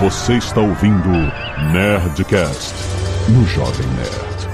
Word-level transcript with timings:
Você 0.00 0.38
está 0.38 0.62
ouvindo 0.62 1.10
Nerdcast 1.74 2.74
no 3.28 3.44
Jovem 3.44 3.86
Nerd. 3.88 4.48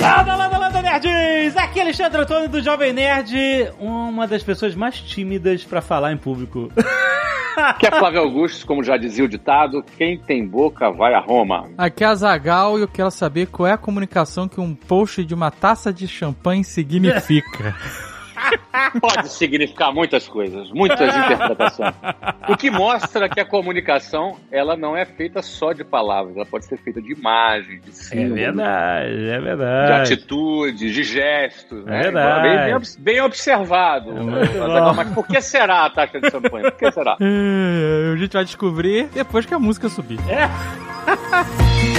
Landa, 0.00 0.36
landa, 0.36 0.58
landa, 0.58 0.80
nerds! 0.80 1.56
Aqui 1.56 1.80
é 1.80 1.82
Alexandre 1.82 2.20
Antônio 2.20 2.48
do 2.48 2.62
Jovem 2.62 2.92
Nerd, 2.92 3.34
uma 3.80 4.28
das 4.28 4.44
pessoas 4.44 4.76
mais 4.76 5.00
tímidas 5.00 5.64
pra 5.64 5.80
falar 5.80 6.12
em 6.12 6.16
público. 6.16 6.70
Que 7.80 7.88
é 7.88 7.90
Flávio 7.90 8.20
Augusto, 8.20 8.64
como 8.64 8.84
já 8.84 8.96
dizia 8.96 9.24
o 9.24 9.28
ditado, 9.28 9.84
quem 9.96 10.16
tem 10.16 10.46
boca 10.46 10.92
vai 10.92 11.12
a 11.12 11.18
Roma. 11.18 11.68
Aqui 11.76 12.04
é 12.04 12.06
a 12.06 12.14
Zagal 12.14 12.78
e 12.78 12.82
eu 12.82 12.88
quero 12.88 13.10
saber 13.10 13.48
qual 13.48 13.66
é 13.66 13.72
a 13.72 13.76
comunicação 13.76 14.46
que 14.46 14.60
um 14.60 14.76
post 14.76 15.24
de 15.24 15.34
uma 15.34 15.50
taça 15.50 15.92
de 15.92 16.06
champanhe 16.06 16.62
significa. 16.62 17.74
Pode 19.00 19.28
significar 19.28 19.92
muitas 19.92 20.26
coisas, 20.28 20.70
muitas 20.70 21.14
interpretações. 21.14 21.94
O 22.48 22.56
que 22.56 22.70
mostra 22.70 23.28
que 23.28 23.40
a 23.40 23.44
comunicação, 23.44 24.36
ela 24.50 24.76
não 24.76 24.96
é 24.96 25.04
feita 25.04 25.42
só 25.42 25.72
de 25.72 25.84
palavras, 25.84 26.36
ela 26.36 26.46
pode 26.46 26.64
ser 26.66 26.78
feita 26.78 27.00
de 27.00 27.12
imagens, 27.12 27.82
de 27.82 27.90
É 27.90 27.92
símbolos, 27.92 28.34
verdade, 28.34 29.28
é 29.28 29.38
de 29.38 29.44
verdade. 29.44 30.14
atitudes, 30.14 30.92
de 30.92 31.02
gestos. 31.02 31.84
né? 31.84 32.02
verdade. 32.02 32.48
Bem, 32.48 32.78
bem 32.78 32.78
bem 32.98 33.20
observado. 33.20 34.12
muito 34.12 34.94
Mas, 34.96 35.12
por 35.12 35.26
que 35.26 35.40
será 35.40 35.84
a 35.86 35.90
taxa 35.90 36.20
de 36.20 36.30
champanhe? 36.30 36.70
Por 36.70 36.78
que 36.78 36.92
será? 36.92 37.16
É, 37.20 38.12
a 38.12 38.16
gente 38.16 38.32
vai 38.32 38.44
descobrir 38.44 39.08
depois 39.14 39.44
que 39.46 39.54
a 39.54 39.58
música 39.58 39.88
subir. 39.88 40.18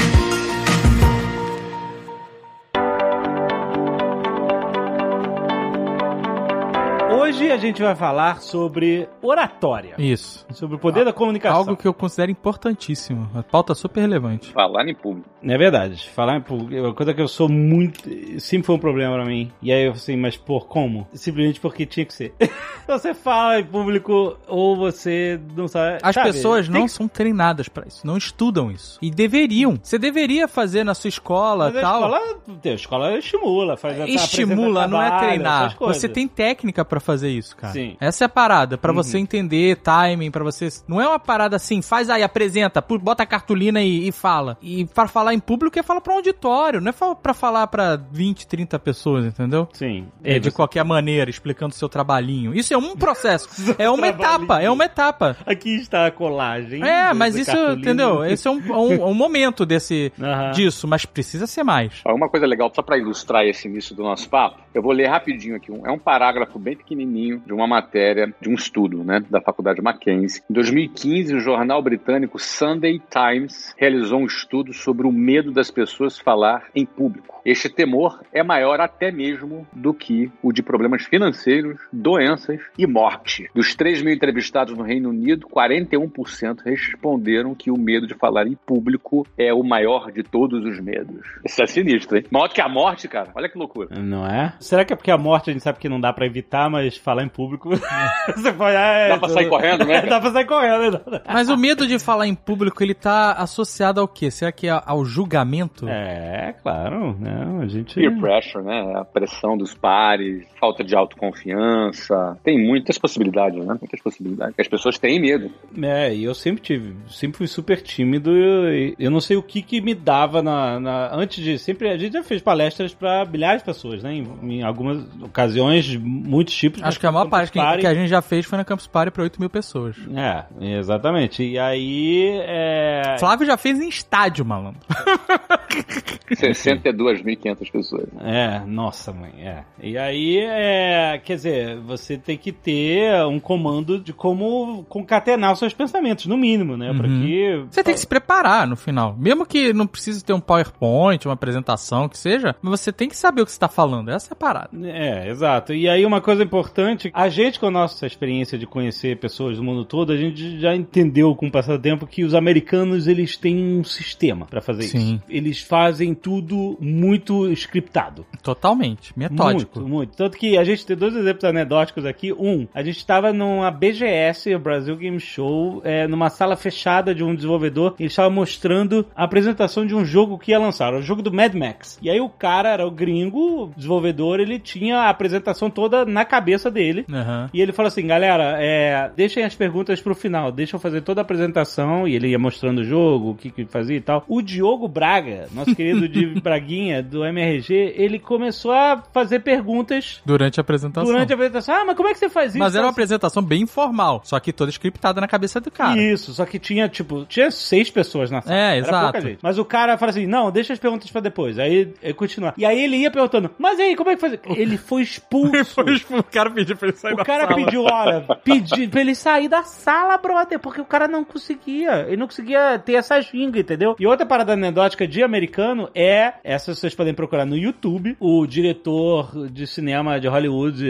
Hoje 7.29 7.51
a 7.51 7.57
gente 7.57 7.79
vai 7.79 7.95
falar 7.95 8.41
sobre 8.41 9.07
oratória. 9.21 9.93
Isso. 9.99 10.47
Sobre 10.51 10.77
o 10.77 10.79
poder 10.79 11.05
da 11.05 11.13
comunicação. 11.13 11.59
Algo 11.59 11.77
que 11.77 11.87
eu 11.87 11.93
considero 11.93 12.31
importantíssimo. 12.31 13.29
A 13.35 13.43
pauta 13.43 13.75
super 13.75 14.01
relevante. 14.01 14.51
Falar 14.51 14.89
em 14.89 14.95
público. 14.95 15.29
É 15.43 15.55
verdade. 15.55 16.09
Falar 16.09 16.37
em 16.37 16.41
público 16.41 16.73
é 16.73 16.81
uma 16.81 16.93
coisa 16.95 17.13
que 17.13 17.21
eu 17.21 17.27
sou 17.27 17.47
muito. 17.47 18.01
Sempre 18.39 18.65
foi 18.65 18.75
um 18.75 18.79
problema 18.79 19.13
pra 19.13 19.25
mim. 19.25 19.51
E 19.61 19.71
aí 19.71 19.83
eu 19.83 19.91
falei 19.91 20.01
assim, 20.01 20.17
mas 20.17 20.37
por 20.37 20.67
como? 20.67 21.07
Simplesmente 21.13 21.59
porque 21.59 21.85
tinha 21.85 22.03
que 22.03 22.15
ser. 22.15 22.33
você 22.89 23.13
fala 23.13 23.59
em 23.59 23.63
público 23.65 24.37
ou 24.47 24.75
você 24.75 25.39
não 25.55 25.67
sabe. 25.67 25.99
As 26.01 26.15
sabe? 26.15 26.31
pessoas 26.31 26.67
não 26.69 26.83
que- 26.83 26.89
são 26.89 27.07
treinadas 27.07 27.69
pra 27.69 27.85
isso, 27.87 28.05
não 28.05 28.17
estudam 28.17 28.71
isso. 28.71 28.97
E 29.01 29.09
deveriam. 29.11 29.79
Você 29.81 29.97
deveria 29.97 30.47
fazer 30.47 30.83
na 30.83 30.93
sua 30.93 31.07
escola 31.09 31.65
Mas 31.73 31.77
a 31.77 31.81
tal. 31.81 31.95
escola, 32.01 32.19
a 32.65 32.69
escola 32.69 33.17
estimula, 33.17 33.77
faz 33.77 33.97
Estimula, 34.09 34.87
não 34.87 35.01
é 35.01 35.07
trabalho, 35.07 35.27
treinar. 35.27 35.65
essas 35.65 35.77
coisas. 35.77 35.97
Você 35.97 36.09
tem 36.09 36.27
técnica 36.27 36.83
pra 36.85 36.99
fazer 36.99 37.29
isso, 37.29 37.55
cara. 37.55 37.73
Sim. 37.73 37.95
Essa 37.99 38.23
é 38.23 38.27
a 38.27 38.29
parada, 38.29 38.77
pra 38.77 38.91
você 38.93 39.17
entender 39.17 39.77
timing, 39.77 40.31
pra 40.31 40.43
você. 40.43 40.69
Não 40.87 40.99
é 41.01 41.07
uma 41.07 41.19
parada 41.19 41.55
assim, 41.55 41.81
faz 41.81 42.09
aí, 42.09 42.23
apresenta, 42.23 42.83
bota 43.01 43.23
a 43.23 43.25
cartolina 43.25 43.81
e, 43.81 44.07
e 44.07 44.11
fala. 44.11 44.57
E 44.61 44.85
pra 44.85 45.07
falar 45.07 45.33
em 45.33 45.39
público 45.39 45.77
é 45.77 45.83
falar 45.83 46.01
pra 46.01 46.13
um 46.13 46.17
auditório, 46.17 46.81
não 46.81 46.89
é 46.89 47.15
pra 47.21 47.33
falar 47.33 47.67
pra 47.67 47.95
20, 47.95 48.47
30 48.47 48.77
pessoas, 48.79 49.25
entendeu? 49.25 49.67
Sim. 49.73 50.07
É, 50.23 50.39
de 50.39 50.49
você- 50.49 50.55
qualquer 50.55 50.83
maneira, 50.83 51.29
explicando 51.29 51.73
o 51.73 51.77
seu 51.77 51.89
trabalhinho. 51.89 52.53
Isso 52.53 52.73
é 52.73 52.77
um 52.87 52.95
processo. 52.95 53.49
é 53.77 53.89
uma 53.89 54.07
etapa, 54.07 54.61
é 54.61 54.69
uma 54.69 54.85
etapa. 54.85 55.35
Aqui 55.45 55.75
está 55.75 56.05
a 56.07 56.11
colagem. 56.11 56.83
É, 56.83 57.13
mas 57.13 57.35
isso, 57.35 57.51
cartolina. 57.51 57.79
entendeu? 57.81 58.23
Esse 58.25 58.47
é 58.47 58.51
um, 58.51 58.57
um, 58.71 59.05
um 59.09 59.13
momento 59.13 59.65
desse, 59.65 60.11
disso, 60.53 60.87
mas 60.87 61.05
precisa 61.05 61.45
ser 61.47 61.63
mais. 61.63 62.01
Uma 62.05 62.29
coisa 62.29 62.45
legal, 62.45 62.71
só 62.73 62.81
para 62.81 62.97
ilustrar 62.97 63.45
esse 63.45 63.67
início 63.67 63.95
do 63.95 64.03
nosso 64.03 64.29
papo, 64.29 64.59
eu 64.73 64.81
vou 64.81 64.91
ler 64.91 65.07
rapidinho 65.07 65.55
aqui. 65.55 65.71
Um- 65.71 65.85
É 65.85 65.91
um 65.91 65.99
parágrafo 65.99 66.57
bem 66.59 66.75
pequenininho 66.75 67.41
de 67.45 67.53
uma 67.53 67.67
matéria, 67.67 68.33
de 68.39 68.49
um 68.49 68.53
estudo, 68.53 69.03
né, 69.03 69.23
da 69.29 69.41
Faculdade 69.41 69.81
Mackenzie. 69.81 70.41
Em 70.49 70.53
2015, 70.53 71.35
o 71.35 71.39
jornal 71.39 71.81
britânico 71.81 72.37
Sunday 72.39 73.01
Times 73.09 73.73
realizou 73.77 74.19
um 74.19 74.25
estudo 74.25 74.71
sobre 74.73 75.07
o 75.07 75.11
medo 75.11 75.51
das 75.51 75.71
pessoas 75.71 76.17
falar 76.19 76.63
em 76.75 76.85
público. 76.85 77.39
Este 77.45 77.69
temor 77.69 78.19
é 78.33 78.43
maior 78.43 78.79
até 78.81 79.11
mesmo 79.11 79.65
do 79.73 79.93
que 79.93 80.29
o 80.43 80.51
de 80.51 80.61
problemas 80.61 81.03
financeiros, 81.05 81.79
doenças 81.91 82.59
e 82.77 82.85
morte. 82.87 83.49
Dos 83.53 83.75
3 83.75 84.01
mil 84.01 84.13
entrevistados 84.13 84.77
no 84.77 84.83
Reino 84.83 85.09
Unido, 85.09 85.47
41% 85.47 86.59
responderam 86.65 87.53
que 87.55 87.71
o 87.71 87.77
medo 87.77 88.07
de 88.07 88.13
falar 88.15 88.47
em 88.47 88.55
público 88.55 89.25
é 89.37 89.53
o 89.53 89.63
maior 89.63 90.11
de 90.11 90.23
todos 90.23 90.63
os 90.65 90.79
medos. 90.79 91.25
Isso 91.45 91.61
é 91.61 91.67
sinistro, 91.67 92.17
hein? 92.17 92.25
Maior 92.31 92.47
do 92.47 92.53
que 92.53 92.61
a 92.61 92.69
morte, 92.69 93.07
cara. 93.07 93.31
Olha 93.35 93.49
que 93.49 93.57
loucura. 93.57 93.89
Não 93.99 94.25
é? 94.25 94.53
Será 94.59 94.85
que 94.85 94.93
é 94.93 94.95
porque 94.95 95.11
a 95.11 95.17
morte 95.17 95.49
a 95.49 95.53
gente 95.53 95.63
sabe 95.63 95.79
que 95.79 95.89
não 95.89 95.99
dá 95.99 96.11
pra 96.13 96.25
evitar, 96.25 96.69
mas 96.69 96.97
falar 96.97 97.23
em 97.23 97.29
público. 97.29 97.69
você 98.35 98.53
pode. 98.53 98.75
ah, 98.75 98.93
é, 98.97 99.09
Dá 99.09 99.17
pra 99.17 99.29
sair 99.29 99.49
correndo, 99.49 99.85
né, 99.85 99.95
cara? 99.95 100.07
dá 100.09 100.21
pra 100.21 100.31
sair 100.31 100.45
correndo, 100.45 100.91
né? 101.09 101.21
Mas 101.27 101.49
o 101.49 101.57
medo 101.57 101.87
de 101.87 101.99
falar 101.99 102.27
em 102.27 102.35
público, 102.35 102.83
ele 102.83 102.93
tá 102.93 103.33
associado 103.33 103.99
ao 103.99 104.07
quê? 104.07 104.31
Será 104.31 104.51
que 104.51 104.67
é 104.67 104.81
ao 104.85 105.03
julgamento? 105.05 105.87
É, 105.87 106.53
claro. 106.61 107.15
Não, 107.19 107.61
a 107.61 107.67
gente. 107.67 107.95
Peer 107.95 108.19
pressure, 108.19 108.63
né? 108.63 108.93
A 108.95 109.05
pressão 109.05 109.57
dos 109.57 109.73
pares, 109.73 110.45
falta 110.59 110.83
de 110.83 110.95
autoconfiança. 110.95 112.37
Tem 112.49 112.57
muitas 112.57 112.97
possibilidades, 112.97 113.63
né? 113.63 113.77
Muitas 113.79 114.01
possibilidades. 114.01 114.55
As 114.57 114.67
pessoas 114.67 114.97
têm 114.97 115.19
medo. 115.21 115.51
É, 115.83 116.11
e 116.15 116.23
eu 116.23 116.33
sempre 116.33 116.59
tive, 116.63 116.95
sempre 117.07 117.37
fui 117.37 117.45
super 117.45 117.79
tímido 117.79 118.31
e 118.35 118.95
eu 118.97 119.11
não 119.11 119.21
sei 119.21 119.37
o 119.37 119.43
que 119.43 119.61
que 119.61 119.79
me 119.79 119.93
dava 119.93 120.41
na, 120.41 120.79
na- 120.79 121.15
antes 121.15 121.43
de, 121.43 121.59
sempre, 121.59 121.89
a 121.89 121.95
gente 121.95 122.13
já 122.13 122.23
fez 122.23 122.41
palestras 122.41 122.91
pra 122.91 123.23
milhares 123.23 123.61
de 123.61 123.65
pessoas, 123.67 124.01
né, 124.01 124.15
em, 124.15 124.27
em 124.41 124.63
algumas 124.63 125.05
ocasiões, 125.21 125.85
de 125.85 125.99
muitos 125.99 126.55
tipos. 126.55 126.81
Acho 126.81 126.99
que 126.99 127.05
a 127.05 127.11
maior 127.11 127.25
Campus 127.25 127.51
parte 127.51 127.51
que, 127.51 127.81
que 127.81 127.85
a 127.87 127.93
gente 127.93 128.09
já 128.09 128.19
fez 128.21 128.47
foi 128.47 128.57
na 128.57 128.65
Campus 128.65 128.87
Party 128.87 129.11
pra 129.11 129.21
8 129.21 129.39
mil 129.39 129.49
pessoas. 129.49 129.95
É, 130.15 130.45
exatamente, 130.79 131.43
e 131.43 131.59
aí, 131.59 132.31
é... 132.47 133.15
Flávio 133.19 133.45
já 133.45 133.57
fez 133.57 133.79
em 133.79 133.89
estádio, 133.89 134.43
malandro. 134.43 134.79
62.500 136.29 137.71
pessoas. 137.71 138.07
É, 138.21 138.59
nossa 138.65 139.13
mãe, 139.13 139.33
é. 139.37 139.63
E 139.81 139.97
aí, 139.99 140.39
é, 140.39 141.21
quer 141.23 141.35
dizer, 141.35 141.77
você 141.81 142.17
tem 142.17 142.37
que 142.39 142.51
ter 142.51 143.23
um 143.25 143.39
comando 143.39 143.99
de 143.99 144.13
como 144.13 144.83
concatenar 144.89 145.53
os 145.53 145.59
seus 145.59 145.73
pensamentos, 145.73 146.25
no 146.25 146.37
mínimo, 146.37 146.75
né, 146.77 146.93
pra 146.93 147.07
Uhum. 147.07 147.21
que... 147.21 147.65
Você 147.69 147.83
tem 147.83 147.93
que 147.93 147.99
se 147.99 148.07
preparar 148.07 148.67
no 148.67 148.75
final. 148.75 149.15
Mesmo 149.17 149.45
que 149.45 149.73
não 149.73 149.85
precise 149.87 150.23
ter 150.23 150.33
um 150.33 150.39
PowerPoint, 150.39 151.25
uma 151.27 151.33
apresentação, 151.33 152.07
que 152.09 152.17
seja, 152.17 152.55
mas 152.61 152.79
você 152.79 152.91
tem 152.91 153.09
que 153.09 153.17
saber 153.17 153.41
o 153.41 153.45
que 153.45 153.51
você 153.51 153.59
tá 153.59 153.67
falando. 153.67 154.09
Essa 154.09 154.31
é 154.31 154.33
a 154.33 154.35
parada. 154.35 154.69
É, 154.87 155.29
exato. 155.29 155.73
E 155.73 155.87
aí 155.89 156.05
uma 156.05 156.21
coisa 156.21 156.43
importante, 156.43 157.11
a 157.13 157.29
gente 157.29 157.59
com 157.59 157.67
a 157.67 157.71
nossa 157.71 158.05
experiência 158.05 158.57
de 158.57 158.65
conhecer 158.65 159.17
pessoas 159.17 159.57
do 159.57 159.63
mundo 159.63 159.83
todo, 159.85 160.11
a 160.11 160.17
gente 160.17 160.59
já 160.59 160.75
entendeu 160.75 161.35
com 161.35 161.47
o 161.47 161.51
passar 161.51 161.77
do 161.77 161.81
tempo 161.81 162.07
que 162.07 162.23
os 162.23 162.33
americanos 162.33 163.07
eles 163.07 163.35
têm 163.35 163.57
um 163.79 163.83
sistema 163.83 164.45
pra 164.45 164.61
fazer 164.61 164.83
Sim. 164.83 164.97
isso. 165.15 165.23
Eles 165.29 165.61
fazem 165.61 166.13
tudo 166.13 166.77
muito 166.79 167.47
scriptado. 167.51 168.25
Totalmente. 168.43 169.11
Metódico. 169.17 169.79
Muito, 169.79 169.93
muito. 169.93 170.15
Tanto 170.17 170.37
que 170.37 170.57
a 170.57 170.63
gente 170.63 170.85
tem 170.85 170.95
dois 170.95 171.15
exemplos 171.15 171.43
anedóticos 171.43 172.05
aqui. 172.05 172.28
Um, 172.33 172.67
a 172.73 172.83
gente 172.83 172.97
estava 172.97 173.31
numa 173.33 173.71
BGS, 173.71 174.53
o 174.55 174.59
Brasil 174.59 174.95
Game 174.95 175.19
Show, 175.19 175.81
é, 175.83 176.07
numa 176.07 176.29
sala 176.29 176.55
fechada 176.55 177.13
de 177.13 177.23
um 177.23 177.33
desenvolvedor. 177.35 177.95
Ele 177.99 178.07
estava 178.07 178.29
mostrando 178.29 179.05
a 179.15 179.23
apresentação 179.23 179.85
de 179.85 179.95
um 179.95 180.05
jogo 180.05 180.37
que 180.37 180.51
ia 180.51 180.59
lançar, 180.59 180.93
o 180.93 181.01
jogo 181.01 181.21
do 181.21 181.31
Mad 181.33 181.53
Max. 181.53 181.97
E 182.01 182.09
aí 182.09 182.19
o 182.19 182.29
cara 182.29 182.69
era 182.69 182.87
o 182.87 182.91
gringo, 182.91 183.63
o 183.63 183.73
desenvolvedor, 183.75 184.39
ele 184.39 184.59
tinha 184.59 184.97
a 184.99 185.09
apresentação 185.09 185.69
toda 185.69 186.05
na 186.05 186.25
cabeça 186.25 186.69
dele. 186.71 187.05
Aham. 187.11 187.49
E 187.53 187.61
ele 187.61 187.71
falou 187.71 187.87
assim, 187.87 188.05
galera, 188.05 188.57
é, 188.59 189.09
deixem 189.15 189.43
as 189.43 189.55
perguntas 189.55 190.01
pro 190.01 190.15
final, 190.15 190.51
deixa 190.51 190.75
eu 190.75 190.79
fazer 190.79 191.01
toda 191.01 191.21
a 191.21 191.23
apresentação, 191.23 192.07
e 192.07 192.15
ele 192.15 192.27
ia 192.29 192.39
mostrando 192.39 192.79
o 192.79 192.83
jogo, 192.83 193.31
o 193.31 193.35
que 193.35 193.49
que 193.49 193.65
fazia 193.65 193.97
e 193.97 194.01
tal. 194.01 194.23
O 194.27 194.41
Diogo 194.41 194.87
Braga, 194.87 195.47
nosso 195.53 195.75
querido 195.75 196.07
de 196.07 196.25
Braguinha, 196.41 197.01
do 197.01 197.25
MRG, 197.25 197.93
ele 197.97 198.19
começou 198.19 198.71
a 198.71 199.03
fazer 199.13 199.39
perguntas 199.39 200.21
Durante 200.25 200.59
a 200.59 200.61
apresentação. 200.61 201.11
durante 201.11 201.31
a 201.31 201.35
apresentação. 201.35 201.75
Ah, 201.75 201.85
mas 201.85 201.95
como 201.95 202.09
é 202.09 202.13
que 202.13 202.18
você 202.19 202.29
faz 202.29 202.51
isso? 202.51 202.59
Mas 202.59 202.75
era 202.75 202.83
uma 202.83 202.89
Assim, 202.89 202.95
apresentação 202.95 203.41
bem 203.43 203.61
informal, 203.63 204.21
só 204.23 204.39
que 204.39 204.51
toda 204.51 204.69
scriptada 204.71 205.21
na 205.21 205.27
cabeça 205.27 205.59
do 205.59 205.71
cara. 205.71 205.99
Isso, 206.01 206.33
só 206.33 206.45
que 206.45 206.59
tinha, 206.59 206.87
tipo, 206.89 207.25
tinha 207.25 207.49
seis 207.51 207.89
pessoas 207.89 208.29
na 208.29 208.41
sala. 208.41 208.55
É, 208.55 208.77
Era 208.77 208.77
exato. 208.77 209.03
pouca 209.13 209.21
gente. 209.21 209.39
Mas 209.41 209.57
o 209.57 209.65
cara 209.65 209.97
fala 209.97 210.09
assim, 210.11 210.27
não, 210.27 210.51
deixa 210.51 210.73
as 210.73 210.79
perguntas 210.79 211.09
pra 211.09 211.21
depois. 211.21 211.57
Aí, 211.57 211.93
ele 212.01 212.13
continua. 212.13 212.53
E 212.57 212.65
aí 212.65 212.83
ele 212.83 212.97
ia 212.97 213.11
perguntando, 213.11 213.49
mas 213.57 213.79
aí, 213.79 213.95
como 213.95 214.09
é 214.09 214.15
que 214.15 214.21
faz? 214.21 214.29
Ele 214.59 214.77
foi 214.77 215.01
expulso. 215.01 215.81
o 216.17 216.23
cara 216.23 216.49
pediu 216.51 216.75
pra 216.75 216.89
ele 216.89 216.97
sair 216.97 217.13
O 217.13 217.23
cara 217.23 217.47
pediu, 217.53 217.83
olha, 217.83 218.21
pediu 218.43 218.89
pra 218.89 219.01
ele 219.01 219.15
sair 219.15 219.47
da 219.47 219.63
sala, 219.63 220.17
brother, 220.17 220.59
porque 220.59 220.81
o 220.81 220.85
cara 220.85 221.07
não 221.07 221.23
conseguia. 221.23 222.05
Ele 222.07 222.17
não 222.17 222.27
conseguia 222.27 222.77
ter 222.79 222.93
essa 222.93 223.19
ginga, 223.21 223.59
entendeu? 223.59 223.95
E 223.99 224.05
outra 224.05 224.25
parada 224.25 224.53
anedótica 224.53 225.07
de 225.07 225.23
americano 225.23 225.89
é, 225.95 226.33
essa 226.43 226.73
vocês 226.73 226.93
podem 226.93 227.13
procurar 227.13 227.45
no 227.45 227.55
YouTube, 227.57 228.15
o 228.19 228.45
diretor 228.45 229.49
de 229.49 229.65
cinema 229.65 230.19
de 230.19 230.27
Hollywood 230.27 230.83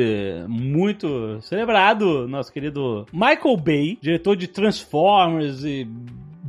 muito 0.47 1.07
celebrado, 1.41 2.27
nosso 2.27 2.51
querido 2.51 3.05
Michael 3.11 3.57
Bay, 3.57 3.97
diretor 4.01 4.35
de 4.35 4.47
Transformers 4.47 5.63
e 5.63 5.87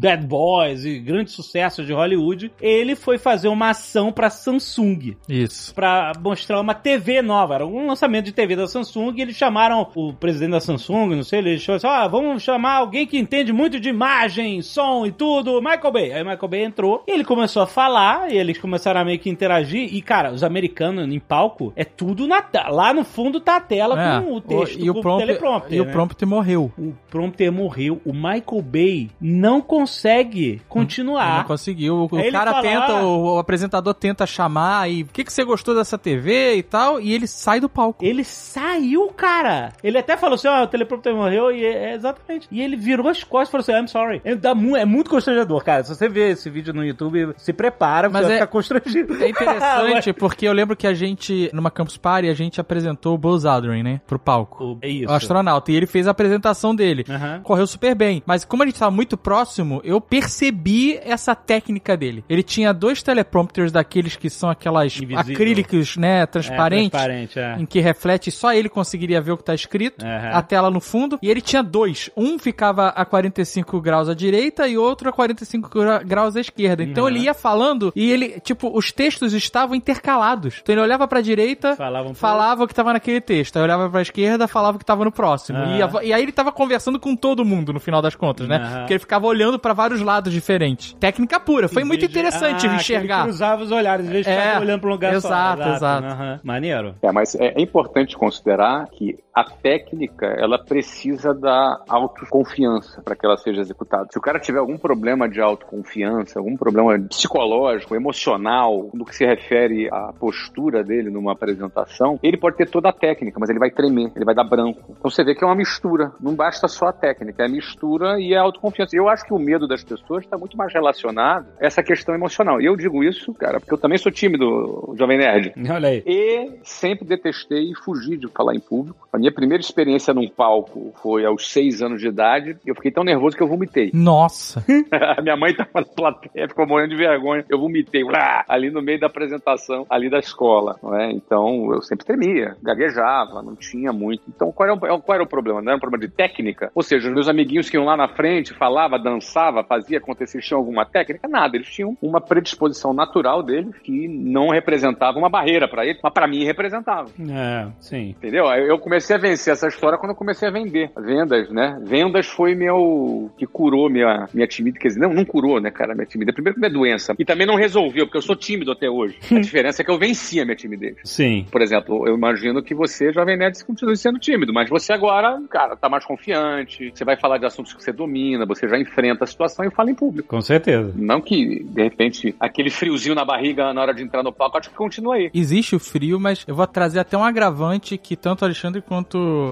Bad 0.01 0.27
Boys 0.27 0.85
e 0.85 0.99
grandes 0.99 1.35
sucessos 1.35 1.87
de 1.87 1.93
Hollywood, 1.93 2.51
ele 2.61 2.97
foi 2.97 3.19
fazer 3.19 3.49
uma 3.49 3.71
ação 3.71 4.11
pra 4.11 4.31
Samsung. 4.31 5.17
Isso. 5.29 5.75
Pra 5.75 6.13
mostrar 6.19 6.59
uma 6.61 6.75
TV 6.75 7.21
nova. 7.21 7.57
Era 7.57 7.67
um 7.67 7.87
lançamento 7.87 8.25
de 8.25 8.33
TV 8.33 8.57
da 8.57 8.67
Samsung 8.67 9.13
e 9.17 9.21
eles 9.21 9.37
chamaram 9.37 9.87
o 9.95 10.13
presidente 10.15 10.53
da 10.53 10.61
Samsung, 10.61 11.17
não 11.17 11.23
sei, 11.23 11.41
ele 11.41 11.55
achou 11.57 11.75
assim, 11.75 11.87
ah, 11.87 12.09
vamos 12.09 12.43
chamar 12.43 12.77
alguém 12.77 13.07
que 13.07 13.19
entende 13.19 13.53
muito 13.53 13.79
de 13.79 13.89
imagem, 13.91 14.63
som 14.63 15.05
e 15.05 15.13
tudo, 15.13 15.61
Michael 15.61 15.93
Bay. 15.93 16.13
Aí 16.13 16.25
Michael 16.25 16.49
Bay 16.49 16.65
entrou 16.65 17.05
e 17.07 17.11
ele 17.11 17.25
começou 17.25 17.63
a 17.63 17.67
falar 17.67 18.33
e 18.33 18.39
eles 18.39 18.59
começaram 18.59 19.01
a 19.01 19.05
meio 19.05 19.19
que 19.19 19.29
interagir 19.29 19.95
e, 19.95 20.01
cara, 20.01 20.33
os 20.33 20.43
americanos 20.43 21.07
em 21.13 21.21
palco 21.21 21.73
é 21.77 21.85
tudo 21.85 22.27
na 22.27 22.41
tela. 22.41 22.71
Lá 22.71 22.95
no 22.95 23.05
fundo 23.05 23.41
tá 23.41 23.57
a 23.57 23.61
tela 23.61 24.01
É, 24.01 24.21
com 24.21 24.35
o 24.35 24.41
texto, 24.41 24.79
e 24.81 24.89
o 24.89 24.95
com 24.95 25.01
prompter, 25.01 25.27
teleprompter, 25.27 25.79
e 25.79 25.81
o 25.81 25.85
né? 25.85 25.93
prompter 25.93 26.29
morreu. 26.29 26.73
O 26.79 26.95
prompter 27.11 27.53
morreu. 27.53 28.01
O 28.05 28.13
Michael 28.13 28.63
Bay 28.63 29.11
não 29.21 29.61
consegue 29.91 30.63
continuar. 30.69 31.39
não 31.39 31.45
conseguiu. 31.45 32.09
O, 32.11 32.17
Aí 32.17 32.31
cara 32.31 32.53
fala, 32.53 32.63
tenta, 32.63 32.93
ah. 32.99 33.03
o, 33.07 33.35
o 33.35 33.39
apresentador 33.39 33.93
tenta 33.95 34.27
chamar 34.27 34.89
e 34.91 35.03
o 35.03 35.07
que, 35.07 35.25
que 35.25 35.33
você 35.33 35.45
gostou 35.45 35.75
dessa 35.75 35.99
TV 35.99 36.57
e 36.57 36.63
tal, 36.63 37.01
e 37.01 37.13
ele 37.13 37.27
sai 37.27 37.61
do 37.61 37.69
palco. 37.69 38.05
Ele 38.05 38.25
saiu, 38.25 39.09
cara. 39.09 39.73
Ele 39.83 39.99
até 39.99 40.17
falou 40.17 40.37
assim: 40.37 40.49
ó, 40.49 40.63
o 40.63 40.67
teleprompter 40.67 41.15
morreu, 41.15 41.51
e 41.53 41.65
é, 41.65 41.91
é 41.91 41.95
exatamente. 41.95 42.49
E 42.51 42.61
ele 42.61 42.77
virou 42.77 43.09
as 43.09 43.25
costas 43.25 43.49
e 43.49 43.53
falou 43.53 43.63
assim: 43.63 43.85
I'm 43.85 43.89
sorry. 43.89 44.21
É, 44.25 44.35
dá 44.35 44.51
é 44.51 44.85
muito 44.85 45.11
constrangedor, 45.11 45.63
cara. 45.65 45.83
Se 45.85 45.95
você 45.95 46.09
ver 46.09 46.33
esse 46.33 46.49
vídeo 46.49 46.73
no 46.73 46.85
YouTube, 46.85 47.35
se 47.37 47.53
prepara, 47.53 48.09
você 48.09 48.13
Mas 48.13 48.23
vai 48.23 48.33
é- 48.33 48.35
ficar 48.37 48.47
constrangido. 48.47 49.23
É 49.23 49.29
interessante 49.29 50.13
porque 50.15 50.47
eu 50.47 50.53
lembro 50.53 50.77
que 50.77 50.87
a 50.87 50.95
gente, 50.95 51.51
numa 51.53 51.71
Campus 51.71 51.97
Party, 51.97 52.29
a 52.29 52.35
gente 52.35 52.61
apresentou 52.61 53.15
o 53.15 53.19
Buzz 53.19 53.45
Aldrin, 53.45 53.83
né? 53.83 54.01
Pro 54.07 54.19
palco. 54.19 54.65
O- 54.65 54.79
é 54.83 54.89
isso. 54.89 55.13
O 55.13 55.15
astronauta. 55.15 55.73
E 55.73 55.77
ele 55.77 55.87
fez 55.87 56.07
a 56.07 56.11
apresentação 56.13 56.75
dele. 56.75 57.05
Aham. 57.09 57.41
Correu 57.43 57.67
super 57.67 57.95
bem. 57.95 58.23
Mas 58.27 58.45
como 58.45 58.63
a 58.63 58.67
gente 58.67 58.79
tava 58.79 58.91
muito 58.91 59.17
próximo, 59.17 59.80
eu 59.85 60.01
percebi 60.01 60.99
essa 61.03 61.35
técnica 61.35 61.97
dele. 61.97 62.25
Ele 62.29 62.43
tinha 62.43 62.73
dois 62.73 63.03
teleprompters 63.03 63.73
daqueles 63.73 64.17
que 64.17 64.31
são 64.31 64.49
aquelas 64.51 64.97
Invisível. 64.97 65.35
acrílicos, 65.35 65.97
né? 65.97 66.25
Transparentes. 66.27 66.87
É, 66.89 66.91
transparente, 66.91 67.39
é. 67.39 67.57
Em 67.59 67.67
que 67.67 67.81
reflete, 67.81 68.31
só 68.31 68.53
ele 68.53 68.69
conseguiria 68.69 69.21
ver 69.21 69.33
o 69.33 69.37
que 69.37 69.45
tá 69.45 69.55
escrito, 69.55 70.05
Aham. 70.05 70.31
a 70.33 70.43
tela 70.43 70.71
no 70.71 70.81
fundo, 70.81 71.19
e 71.23 71.31
ele 71.31 71.41
tinha 71.41 71.63
dois. 71.63 72.11
Um 72.17 72.39
ficava 72.39 72.89
a 72.89 73.05
45 73.05 73.81
graus 73.81 74.09
à 74.09 74.15
direita 74.15 74.67
e 74.69 74.79
outro 74.79 75.09
a 75.09 75.13
45 75.13 75.69
gra- 75.69 76.03
graus 76.03 76.37
à 76.37 76.41
esquerda. 76.41 76.83
Então 76.83 77.05
Uhum. 77.05 77.11
ele 77.11 77.19
ia 77.21 77.35
falando 77.35 77.93
e 77.95 78.11
ele, 78.11 78.41
tipo, 78.41 78.71
os 78.77 78.93
textos 78.93 79.33
estavam 79.33 79.75
intercalados. 79.75 80.59
Então 80.63 80.75
ele 80.75 80.83
olhava 80.83 81.07
pra 81.07 81.21
direita, 81.21 81.77
Falavam 81.77 82.15
falava 82.15 82.65
o 82.65 82.69
que 82.69 82.75
tava 82.75 82.93
naquele 82.93 83.21
texto. 83.21 83.57
Aí 83.57 83.63
olhava 83.63 83.89
pra 83.91 84.03
esquerda, 84.03 84.49
falava 84.49 84.77
o 84.77 84.79
que 84.79 84.85
tava 84.85 85.05
no 85.05 85.13
próximo. 85.13 85.59
Aham. 85.59 86.01
E, 86.03 86.09
e 86.09 86.13
aí 86.13 86.23
ele 86.23 86.33
tava 86.33 86.51
conversando 86.53 86.99
com 86.99 87.15
todo 87.17 87.45
mundo 87.45 87.73
no 87.73 87.81
final 87.81 88.01
das 88.03 88.15
contas, 88.15 88.49
né? 88.49 88.59
Porque 88.79 88.95
ele 88.95 89.01
ficava 89.01 89.27
olhando 89.27 89.59
pra 89.61 89.73
vários 89.73 90.01
lados 90.01 90.33
diferentes. 90.33 90.95
Técnica 90.99 91.39
pura. 91.39 91.69
Foi 91.69 91.85
muito 91.85 92.05
interessante 92.05 92.67
Ah, 92.67 92.75
enxergar. 92.75 93.23
Cruzava 93.25 93.63
os 93.63 93.71
olhares, 93.71 94.07
em 94.07 94.11
vez 94.11 94.25
de 94.27 94.33
É, 94.33 94.37
ficar 94.49 94.61
olhando 94.61 94.81
pra 94.81 94.89
um 94.89 94.93
lugar 94.93 95.15
exato, 95.15 95.63
só. 95.63 95.75
exato. 95.75 96.07
Aham. 96.07 96.41
Maneiro. 96.43 96.95
É, 97.03 97.13
mas 97.13 97.35
é, 97.35 97.55
é 97.57 97.61
importante 97.61 98.17
considerar 98.17 98.87
que 98.91 99.19
a 99.41 99.45
técnica 99.45 100.27
ela 100.27 100.59
precisa 100.59 101.33
da 101.33 101.83
autoconfiança 101.89 103.03
para 103.03 103.17
que 103.17 103.25
ela 103.25 103.37
seja 103.37 103.61
executada. 103.61 104.09
Se 104.11 104.19
o 104.19 104.21
cara 104.21 104.39
tiver 104.39 104.59
algum 104.59 104.77
problema 104.77 105.29
de 105.29 105.41
autoconfiança, 105.41 106.39
algum 106.39 106.57
problema 106.57 106.99
psicológico, 107.09 107.95
emocional, 107.95 108.91
no 108.93 109.05
que 109.05 109.17
se 109.17 109.25
refere 109.25 109.89
à 109.91 110.13
postura 110.13 110.85
dele 110.85 111.11
numa 111.11 111.33
apresentação, 111.33 112.19
ele 112.23 112.37
pode 112.37 112.57
ter 112.57 112.69
toda 112.69 112.91
a 112.91 112.93
técnica, 112.93 113.39
mas 113.41 113.49
ele 113.49 113.59
vai 113.59 113.71
tremer, 113.71 114.13
ele 114.15 114.25
vai 114.25 114.35
dar 114.35 114.45
branco. 114.45 114.83
Então 114.91 115.11
você 115.11 115.25
vê 115.25 115.35
que 115.35 115.43
é 115.43 115.47
uma 115.47 115.57
mistura. 115.57 116.13
Não 116.21 116.35
basta 116.35 116.69
só 116.69 116.87
a 116.87 116.93
técnica, 116.93 117.43
é 117.43 117.47
a 117.47 117.49
mistura 117.49 118.21
e 118.21 118.35
a 118.35 118.43
autoconfiança. 118.43 118.97
Eu 118.97 119.09
acho 119.09 119.25
que 119.25 119.33
o 119.33 119.39
medo 119.39 119.67
das 119.67 119.83
pessoas 119.83 120.25
está 120.25 120.37
muito 120.37 120.57
mais 120.57 120.73
relacionado 120.73 121.47
a 121.61 121.67
essa 121.67 121.83
questão 121.83 122.15
emocional. 122.15 122.61
E 122.61 122.67
eu 122.67 122.77
digo 122.77 123.03
isso, 123.03 123.33
cara, 123.35 123.59
porque 123.59 123.73
eu 123.73 123.79
também 123.79 123.99
sou 123.99 124.13
tímido, 124.13 124.95
Jovem 124.99 125.19
Nerd. 125.19 125.55
Olha 125.71 125.89
aí. 125.89 126.03
E 126.07 126.59
sempre 126.63 127.07
detestei 127.07 127.71
e 127.71 127.75
fugi 127.75 128.17
de 128.17 128.29
falar 128.29 128.55
em 128.55 128.61
público. 128.61 129.09
A 129.13 129.19
minha 129.19 129.30
primeira 129.31 129.61
experiência 129.61 130.15
num 130.15 130.29
palco 130.29 130.93
foi 131.03 131.25
aos 131.27 131.51
seis 131.53 131.83
anos 131.83 132.01
de 132.01 132.09
idade. 132.09 132.57
Eu 132.67 132.75
fiquei 132.75 132.91
tão 132.91 133.05
nervoso 133.05 133.37
que 133.37 133.43
eu 133.43 133.49
vomitei. 133.49 133.91
Nossa. 133.95 134.65
A 134.91 135.21
minha 135.21 135.37
mãe 135.37 135.55
tava 135.55 135.71
na 135.75 135.85
plateia, 135.85 136.49
ficou 136.49 136.67
morrendo 136.67 136.91
de 136.91 136.97
vergonha. 136.97 137.45
Eu 137.49 137.61
vomitei 137.61 138.03
lá, 138.03 138.45
ali 138.49 138.71
no 138.71 138.83
meio 138.83 138.99
da 138.99 139.07
apresentação, 139.07 139.87
ali 139.91 140.09
da 140.09 140.19
escola. 140.19 140.79
Não 140.83 140.97
é? 140.97 141.13
Então 141.13 141.73
eu 141.73 141.83
sempre 141.83 142.07
temia, 142.07 142.57
gaguejava, 142.63 143.43
não 143.43 143.55
tinha 143.55 143.93
muito. 143.93 144.23
Então 144.29 144.51
qual 144.51 144.69
era, 144.69 144.95
o, 144.95 145.01
qual 145.01 145.15
era 145.15 145.23
o 145.23 145.29
problema? 145.29 145.61
Não 145.61 145.69
era 145.69 145.77
um 145.77 145.81
problema 145.81 146.07
de 146.07 146.13
técnica? 146.13 146.71
Ou 146.75 146.83
seja, 146.83 147.09
os 147.09 147.15
meus 147.15 147.29
amiguinhos 147.29 147.69
que 147.69 147.77
iam 147.77 147.85
lá 147.85 147.97
na 147.97 148.09
frente, 148.09 148.55
falava, 148.55 148.99
dançava, 148.99 149.63
fazia 149.63 149.99
acontecer, 149.99 150.41
tinham 150.41 150.59
alguma 150.59 150.87
técnica? 150.87 151.29
Nada. 151.29 151.57
Eles 151.57 151.69
tinham 151.69 151.97
uma 152.01 152.21
predisposição 152.21 152.93
natural 152.93 153.43
deles 153.43 153.77
que 153.79 154.09
não 154.09 154.49
representava 154.49 155.19
uma 155.19 155.29
barreira 155.29 155.69
para 155.69 155.85
eles, 155.85 156.01
mas 156.03 156.13
para 156.13 156.27
mim 156.27 156.45
representava. 156.45 157.11
É, 157.31 157.69
sim. 157.79 158.11
Entendeu? 158.11 158.47
Eu 158.47 158.71
eu 158.71 158.79
comecei 159.11 159.17
a 159.17 159.19
vencer 159.19 159.53
essa 159.53 159.69
história 159.69 159.99
quando 159.99 160.11
eu 160.11 160.17
comecei 160.17 160.49
a 160.49 160.51
vender. 160.51 160.91
Vendas, 160.97 161.51
né? 161.51 161.79
Vendas 161.83 162.27
foi 162.27 162.55
meu. 162.55 163.31
que 163.37 163.47
curou 163.47 163.91
minha, 163.91 164.29
minha 164.33 164.47
timidez. 164.47 164.81
Quer 164.81 164.89
dizer, 164.89 165.01
não, 165.01 165.13
não 165.13 165.25
curou, 165.25 165.61
né, 165.61 165.71
cara, 165.71 165.95
minha 165.95 166.07
timidez. 166.07 166.35
Primeiro 166.35 166.55
que 166.55 166.61
minha 166.61 166.73
doença. 166.73 167.15
E 167.19 167.25
também 167.25 167.47
não 167.47 167.57
resolveu, 167.57 168.07
porque 168.07 168.19
eu 168.19 168.23
sou 168.23 168.37
tímido 168.37 168.73
até 168.73 168.89
hoje. 168.89 169.19
A 169.31 169.41
diferença 169.41 169.83
é 169.83 169.85
que 169.85 169.91
eu 169.91 169.99
venci 169.99 170.41
a 170.41 170.45
minha 170.45 170.57
timidez. 170.57 170.97
Sim. 171.05 171.47
Por 171.51 171.61
exemplo, 171.63 172.07
eu 172.07 172.15
imagino 172.15 172.63
que 172.63 172.75
você, 172.75 173.13
Jovem 173.13 173.37
Nerd, 173.37 173.65
continue 173.65 173.97
sendo 173.97 174.19
tímido, 174.19 174.53
mas 174.53 174.69
você 174.69 174.93
agora, 174.93 175.41
cara, 175.49 175.77
tá 175.77 175.89
mais 175.89 176.05
confiante, 176.05 176.93
você 176.95 177.05
vai 177.05 177.17
falar 177.17 177.39
de 177.39 177.47
assuntos 177.47 177.73
que 177.73 177.83
você 177.83 177.93
domina, 177.93 178.47
você 178.47 178.69
já 178.69 178.79
enfrenta 178.79 179.25
a 179.25 179.27
situação 179.27 179.65
e 179.65 179.71
fala 179.71 179.91
em 179.91 179.95
público. 179.95 180.29
Com 180.29 180.41
certeza. 180.41 180.93
Não 180.95 181.21
que, 181.21 181.65
de 181.65 181.83
repente, 181.83 182.35
aquele 182.39 182.71
friozinho 182.71 183.15
na 183.15 183.25
barriga 183.25 183.73
na 183.73 183.81
hora 183.81 183.95
de 183.95 184.03
entrar 184.03 184.23
no 184.23 184.33
palco, 184.33 184.59
acho 184.59 184.71
que 184.71 184.77
continua 184.77 185.17
aí. 185.17 185.31
Existe 185.35 185.75
o 185.75 185.81
frio, 185.81 186.21
mas 186.21 186.45
eu 186.47 186.55
vou 186.55 186.67
trazer 186.67 187.01
até 187.01 187.17
um 187.17 187.25
agravante 187.25 187.97
que 187.97 188.17
tanto 188.17 188.43
o 188.43 188.45
Alexandre 188.45 188.83
quanto 188.83 189.00